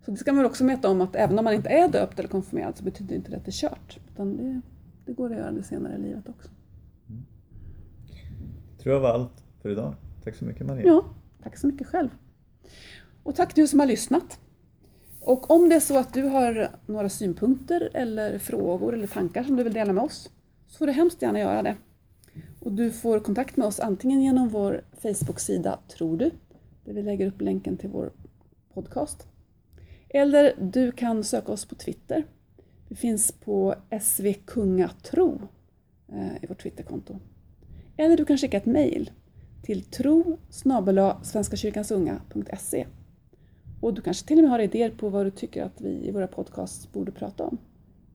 Så 0.05 0.11
det 0.11 0.17
ska 0.17 0.33
man 0.33 0.45
också 0.45 0.65
veta 0.65 0.89
om 0.89 1.01
att 1.01 1.15
även 1.15 1.39
om 1.39 1.45
man 1.45 1.53
inte 1.53 1.69
är 1.69 1.89
döpt 1.89 2.19
eller 2.19 2.29
konfirmerad 2.29 2.77
så 2.77 2.83
betyder 2.83 3.15
inte 3.15 3.31
det 3.31 3.37
att 3.37 3.45
det 3.45 3.49
är 3.49 3.69
kört. 3.69 3.99
Utan 4.11 4.37
det, 4.37 4.61
det 5.05 5.13
går 5.13 5.31
att 5.31 5.37
göra 5.37 5.51
det 5.51 5.63
senare 5.63 5.95
i 5.95 6.01
livet 6.01 6.29
också. 6.29 6.49
Mm. 7.09 7.23
Jag 8.71 8.79
tror 8.79 8.95
jag 8.95 9.01
var 9.01 9.09
allt 9.09 9.43
för 9.61 9.69
idag. 9.69 9.95
Tack 10.23 10.35
så 10.35 10.45
mycket 10.45 10.67
Maria. 10.67 10.87
Ja, 10.87 11.05
tack 11.43 11.57
så 11.57 11.67
mycket 11.67 11.87
själv. 11.87 12.09
Och 13.23 13.35
tack 13.35 13.55
du 13.55 13.67
som 13.67 13.79
har 13.79 13.87
lyssnat. 13.87 14.39
Och 15.25 15.51
om 15.51 15.69
det 15.69 15.75
är 15.75 15.79
så 15.79 15.97
att 15.97 16.13
du 16.13 16.23
har 16.23 16.69
några 16.85 17.09
synpunkter 17.09 17.89
eller 17.93 18.37
frågor 18.39 18.93
eller 18.93 19.07
tankar 19.07 19.43
som 19.43 19.55
du 19.55 19.63
vill 19.63 19.73
dela 19.73 19.93
med 19.93 20.03
oss 20.03 20.29
så 20.67 20.77
får 20.77 20.87
du 20.87 20.93
hemskt 20.93 21.21
gärna 21.21 21.39
göra 21.39 21.63
det. 21.63 21.75
Och 22.59 22.71
du 22.71 22.91
får 22.91 23.19
kontakt 23.19 23.57
med 23.57 23.67
oss 23.67 23.79
antingen 23.79 24.21
genom 24.21 24.49
vår 24.49 24.83
Facebook-sida 25.01 25.79
Tror 25.97 26.17
du, 26.17 26.31
där 26.85 26.93
vi 26.93 27.01
lägger 27.01 27.27
upp 27.27 27.41
länken 27.41 27.77
till 27.77 27.89
vår 27.89 28.11
podcast. 28.73 29.27
Eller 30.09 30.55
du 30.59 30.91
kan 30.91 31.23
söka 31.23 31.51
oss 31.51 31.65
på 31.65 31.75
Twitter. 31.75 32.23
Vi 32.87 32.95
finns 32.95 33.31
på 33.31 33.75
svkungatro 34.01 35.41
eh, 36.11 36.43
i 36.43 36.47
vårt 36.47 36.63
Twitterkonto. 36.63 37.19
Eller 37.97 38.17
du 38.17 38.25
kan 38.25 38.37
skicka 38.37 38.57
ett 38.57 38.65
mejl 38.65 39.11
till 39.61 39.83
tro 39.83 40.37
svenskakyrkansunga.se 41.21 42.85
och 43.83 43.93
du 43.93 44.01
kanske 44.01 44.27
till 44.27 44.37
och 44.37 44.43
med 44.43 44.51
har 44.51 44.59
idéer 44.59 44.89
på 44.89 45.09
vad 45.09 45.25
du 45.25 45.31
tycker 45.31 45.63
att 45.63 45.81
vi 45.81 46.07
i 46.07 46.11
våra 46.11 46.27
podcasts 46.27 46.91
borde 46.91 47.11
prata 47.11 47.43
om. 47.43 47.57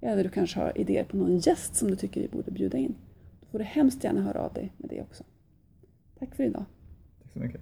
Eller 0.00 0.24
du 0.24 0.30
kanske 0.30 0.60
har 0.60 0.78
idéer 0.78 1.04
på 1.04 1.16
någon 1.16 1.38
gäst 1.38 1.76
som 1.76 1.90
du 1.90 1.96
tycker 1.96 2.20
vi 2.20 2.28
borde 2.28 2.50
bjuda 2.50 2.78
in. 2.78 2.94
Då 3.40 3.46
får 3.46 3.58
du 3.58 3.64
hemskt 3.64 4.04
gärna 4.04 4.22
höra 4.22 4.40
av 4.40 4.52
dig 4.52 4.72
med 4.76 4.90
det 4.90 5.02
också. 5.02 5.24
Tack 6.18 6.34
för 6.34 6.44
idag. 6.44 6.64
Tack 7.22 7.32
så 7.32 7.38
mycket. 7.38 7.60